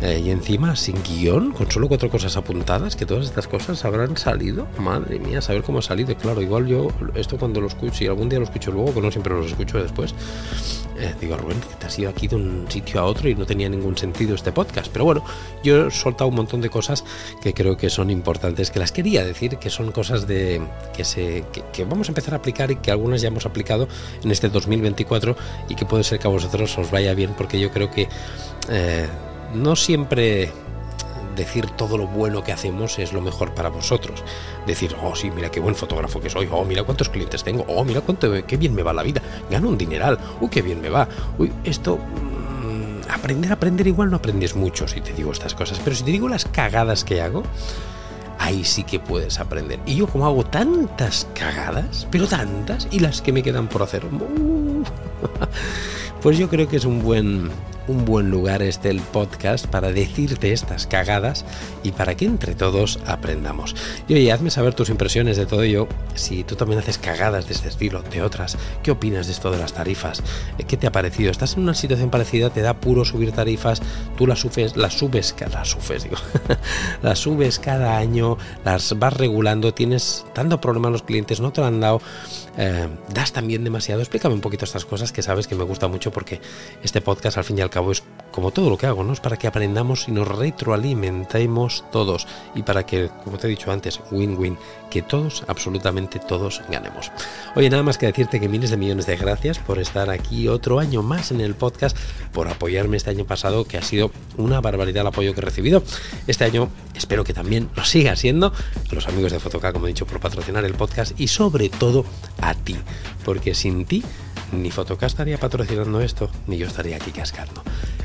Eh, 0.00 0.22
y 0.24 0.30
encima, 0.30 0.76
sin 0.76 1.02
guion, 1.02 1.50
con 1.50 1.68
solo 1.68 1.88
cuatro 1.88 2.08
cosas 2.08 2.36
apuntadas, 2.36 2.94
que 2.94 3.04
todas 3.04 3.26
estas 3.26 3.48
cosas 3.48 3.84
habrán 3.84 4.16
salido. 4.16 4.68
Madre 4.78 5.18
mía, 5.18 5.42
saber 5.42 5.64
cómo 5.64 5.80
ha 5.80 5.82
salido. 5.82 6.16
Claro, 6.16 6.40
igual 6.40 6.66
yo, 6.68 6.88
esto 7.16 7.36
cuando 7.36 7.60
lo 7.60 7.66
escucho, 7.66 8.04
y 8.04 8.06
algún 8.06 8.28
día 8.28 8.38
lo 8.38 8.44
escucho 8.44 8.70
luego, 8.70 8.94
que 8.94 9.00
no 9.00 9.10
siempre 9.10 9.34
los 9.34 9.46
escucho 9.46 9.82
después, 9.82 10.14
eh, 11.00 11.14
digo, 11.20 11.36
Rubén, 11.36 11.60
que 11.60 11.74
te 11.74 11.86
has 11.86 11.98
ido 11.98 12.10
aquí 12.10 12.28
de 12.28 12.36
un 12.36 12.66
sitio 12.68 13.00
a 13.00 13.04
otro 13.04 13.28
y 13.28 13.34
no 13.34 13.44
tenía 13.44 13.68
ningún 13.68 13.98
sentido 13.98 14.36
este 14.36 14.52
podcast. 14.52 14.90
Pero 14.92 15.04
bueno, 15.04 15.24
yo 15.64 15.88
he 15.88 15.90
soltado 15.90 16.28
un 16.28 16.36
montón 16.36 16.60
de 16.60 16.70
cosas 16.70 17.04
que 17.42 17.52
creo 17.52 17.76
que 17.76 17.90
son 17.90 18.10
importantes, 18.10 18.70
que 18.70 18.78
las 18.78 18.92
quería 18.92 19.24
decir, 19.24 19.56
que 19.58 19.68
son 19.68 19.90
cosas 19.90 20.28
de 20.28 20.62
que, 20.96 21.04
se, 21.04 21.44
que 21.72 21.84
vamos 21.84 22.08
a 22.08 22.12
empezar 22.12 22.34
a 22.34 22.36
aplicar 22.38 22.70
y 22.70 22.76
que 22.76 22.92
algunas 22.92 23.20
ya 23.20 23.28
hemos 23.28 23.46
aplicado 23.48 23.88
en 24.22 24.30
este 24.30 24.48
2024 24.48 25.36
y 25.68 25.74
que 25.74 25.84
puede 25.84 26.04
ser 26.04 26.18
que 26.18 26.26
a 26.26 26.30
vosotros 26.30 26.76
os 26.78 26.90
vaya 26.90 27.14
bien, 27.14 27.34
porque 27.36 27.58
yo 27.58 27.70
creo 27.70 27.90
que 27.90 28.08
eh, 28.68 29.08
no 29.54 29.76
siempre 29.76 30.52
decir 31.38 31.70
todo 31.70 31.96
lo 31.96 32.06
bueno 32.06 32.42
que 32.42 32.52
hacemos 32.52 32.98
es 32.98 33.12
lo 33.12 33.22
mejor 33.22 33.54
para 33.54 33.70
vosotros. 33.70 34.22
Decir, 34.66 34.94
oh 35.02 35.14
sí, 35.14 35.30
mira 35.30 35.50
qué 35.50 35.60
buen 35.60 35.74
fotógrafo 35.74 36.20
que 36.20 36.28
soy, 36.28 36.48
oh 36.50 36.64
mira 36.64 36.82
cuántos 36.82 37.08
clientes 37.08 37.42
tengo, 37.44 37.64
oh 37.68 37.84
mira 37.84 38.02
cuánto, 38.02 38.30
qué 38.46 38.56
bien 38.56 38.74
me 38.74 38.82
va 38.82 38.92
la 38.92 39.02
vida, 39.02 39.22
gano 39.50 39.68
un 39.68 39.78
dineral, 39.78 40.18
uy, 40.40 40.48
qué 40.50 40.60
bien 40.60 40.80
me 40.80 40.90
va, 40.90 41.08
uy, 41.38 41.50
esto... 41.64 41.96
Mm, 41.96 43.10
aprender, 43.10 43.52
aprender 43.52 43.86
igual 43.86 44.10
no 44.10 44.16
aprendes 44.16 44.54
mucho 44.54 44.86
si 44.86 45.00
te 45.00 45.14
digo 45.14 45.32
estas 45.32 45.54
cosas, 45.54 45.80
pero 45.82 45.96
si 45.96 46.02
te 46.02 46.10
digo 46.10 46.28
las 46.28 46.44
cagadas 46.44 47.04
que 47.04 47.22
hago, 47.22 47.42
ahí 48.48 48.64
sí 48.64 48.82
que 48.82 48.98
puedes 48.98 49.38
aprender. 49.40 49.78
Y 49.84 49.96
yo 49.96 50.06
como 50.06 50.26
hago 50.26 50.44
tantas 50.44 51.28
cagadas, 51.34 52.08
pero 52.10 52.26
tantas, 52.26 52.88
y 52.90 52.98
las 53.00 53.20
que 53.20 53.32
me 53.32 53.42
quedan 53.42 53.68
por 53.68 53.82
hacer, 53.82 54.02
pues 56.22 56.38
yo 56.38 56.48
creo 56.48 56.66
que 56.66 56.76
es 56.76 56.84
un 56.84 57.02
buen, 57.02 57.50
un 57.88 58.04
buen 58.04 58.30
lugar 58.30 58.62
este 58.62 58.90
el 58.90 59.00
podcast 59.00 59.66
para 59.66 59.90
decirte 59.90 60.52
estas 60.52 60.86
cagadas 60.86 61.44
y 61.82 61.92
para 61.92 62.16
que 62.16 62.26
entre 62.26 62.54
todos 62.54 63.00
aprendamos. 63.06 63.74
Y 64.06 64.14
oye, 64.14 64.30
hazme 64.30 64.50
saber 64.50 64.74
tus 64.74 64.90
impresiones 64.90 65.36
de 65.36 65.46
todo 65.46 65.62
ello, 65.62 65.88
si 66.14 66.44
tú 66.44 66.54
también 66.54 66.80
haces 66.80 66.98
cagadas 66.98 67.48
de 67.48 67.54
este 67.54 67.68
estilo, 67.68 68.02
de 68.02 68.22
otras, 68.22 68.56
¿qué 68.82 68.90
opinas 68.90 69.26
de 69.26 69.32
esto 69.32 69.50
de 69.50 69.58
las 69.58 69.72
tarifas? 69.72 70.22
¿Qué 70.66 70.76
te 70.76 70.86
ha 70.86 70.92
parecido? 70.92 71.30
¿Estás 71.30 71.54
en 71.54 71.62
una 71.62 71.74
situación 71.74 72.10
parecida? 72.10 72.50
¿Te 72.50 72.60
da 72.60 72.74
puro 72.74 73.04
subir 73.04 73.32
tarifas? 73.32 73.80
¿Tú 74.16 74.26
las 74.26 74.40
subes, 74.40 74.76
las 74.76 74.94
subes, 74.94 75.34
las 75.52 75.68
subes, 75.68 76.04
digo, 76.04 76.16
las 77.02 77.18
subes 77.18 77.58
cada 77.58 77.96
año, 77.96 78.36
las 78.64 78.98
vas 78.98 79.14
regulando, 79.14 79.72
tienes 79.74 80.26
dando 80.34 80.60
problemas 80.60 80.88
a 80.88 80.92
los 80.92 81.02
clientes, 81.02 81.40
no 81.40 81.52
te 81.52 81.60
lo 81.60 81.66
han 81.66 81.80
dado, 81.80 82.00
eh, 82.58 82.88
das 83.14 83.32
también 83.32 83.62
demasiado? 83.62 84.02
Explícame 84.02 84.34
un 84.34 84.40
poquito 84.40 84.64
estas 84.64 84.84
cosas 84.84 85.12
que 85.12 85.22
sabes 85.22 85.46
que 85.46 85.54
me 85.54 85.64
gusta 85.64 85.86
mucho 85.86 86.10
porque 86.10 86.40
este 86.82 87.00
podcast 87.00 87.38
al 87.38 87.44
fin 87.44 87.56
y 87.58 87.60
al 87.60 87.70
cabo 87.70 87.92
es 87.92 88.02
como 88.32 88.50
todo 88.50 88.68
lo 88.68 88.76
que 88.76 88.86
hago, 88.86 89.04
¿no? 89.04 89.12
Es 89.12 89.20
para 89.20 89.36
que 89.36 89.46
aprendamos 89.46 90.08
y 90.08 90.12
nos 90.12 90.26
retroalimentemos 90.26 91.84
todos 91.90 92.26
y 92.54 92.62
para 92.62 92.84
que, 92.84 93.10
como 93.24 93.38
te 93.38 93.46
he 93.46 93.50
dicho 93.50 93.70
antes, 93.70 94.00
win-win, 94.10 94.58
que 94.90 95.02
todos, 95.02 95.44
absolutamente 95.46 96.18
todos, 96.18 96.62
ganemos. 96.68 97.10
Oye, 97.54 97.70
nada 97.70 97.82
más 97.82 97.96
que 97.96 98.06
decirte 98.06 98.40
que 98.40 98.48
miles 98.48 98.70
de 98.70 98.76
millones 98.76 99.06
de 99.06 99.16
gracias 99.16 99.58
por 99.58 99.78
estar 99.78 100.10
aquí 100.10 100.48
otro 100.48 100.80
año 100.80 101.02
más 101.02 101.30
en 101.30 101.40
el 101.40 101.54
podcast, 101.54 101.96
por 102.32 102.48
apoyarme 102.48 102.96
este 102.96 103.10
año 103.10 103.24
pasado, 103.24 103.64
que 103.64 103.78
ha 103.78 103.82
sido 103.82 104.10
una 104.36 104.60
barbaridad 104.60 105.02
el 105.02 105.06
apoyo 105.06 105.34
que 105.34 105.40
he 105.40 105.44
recibido. 105.44 105.82
Este 106.26 106.44
año 106.44 106.68
espero 106.94 107.24
que 107.24 107.32
también 107.32 107.68
lo 107.76 107.84
siga 107.84 108.16
siendo. 108.16 108.52
A 108.90 108.94
los 108.94 109.06
amigos 109.08 109.32
de 109.32 109.40
Fotoca, 109.40 109.72
como 109.72 109.86
he 109.86 109.88
dicho, 109.88 110.06
por 110.06 110.20
patrocinar 110.20 110.64
el 110.64 110.74
podcast 110.74 111.18
y 111.20 111.28
sobre 111.28 111.68
todo 111.68 112.04
a 112.48 112.54
ti, 112.54 112.76
porque 113.24 113.54
sin 113.54 113.84
ti 113.84 114.02
ni 114.52 114.70
Fotocast 114.70 115.14
estaría 115.14 115.38
patrocinando 115.38 116.00
esto, 116.00 116.30
ni 116.46 116.56
yo 116.56 116.66
estaría 116.66 116.96
aquí 116.96 117.10
cascando. 117.10 117.62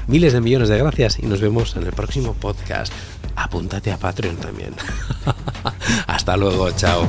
Miles 0.08 0.34
de 0.34 0.42
millones 0.42 0.70
de 0.70 0.78
gracias 0.78 1.20
y 1.20 1.26
nos 1.26 1.40
vemos 1.40 1.76
en 1.76 1.84
el 1.84 1.94
próximo 1.94 2.34
podcast. 2.34 2.92
Apúntate 3.36 3.92
a 3.92 3.98
Patreon 3.98 4.36
también. 4.38 4.74
Hasta 6.08 6.36
luego, 6.38 6.70
chao. 6.72 7.08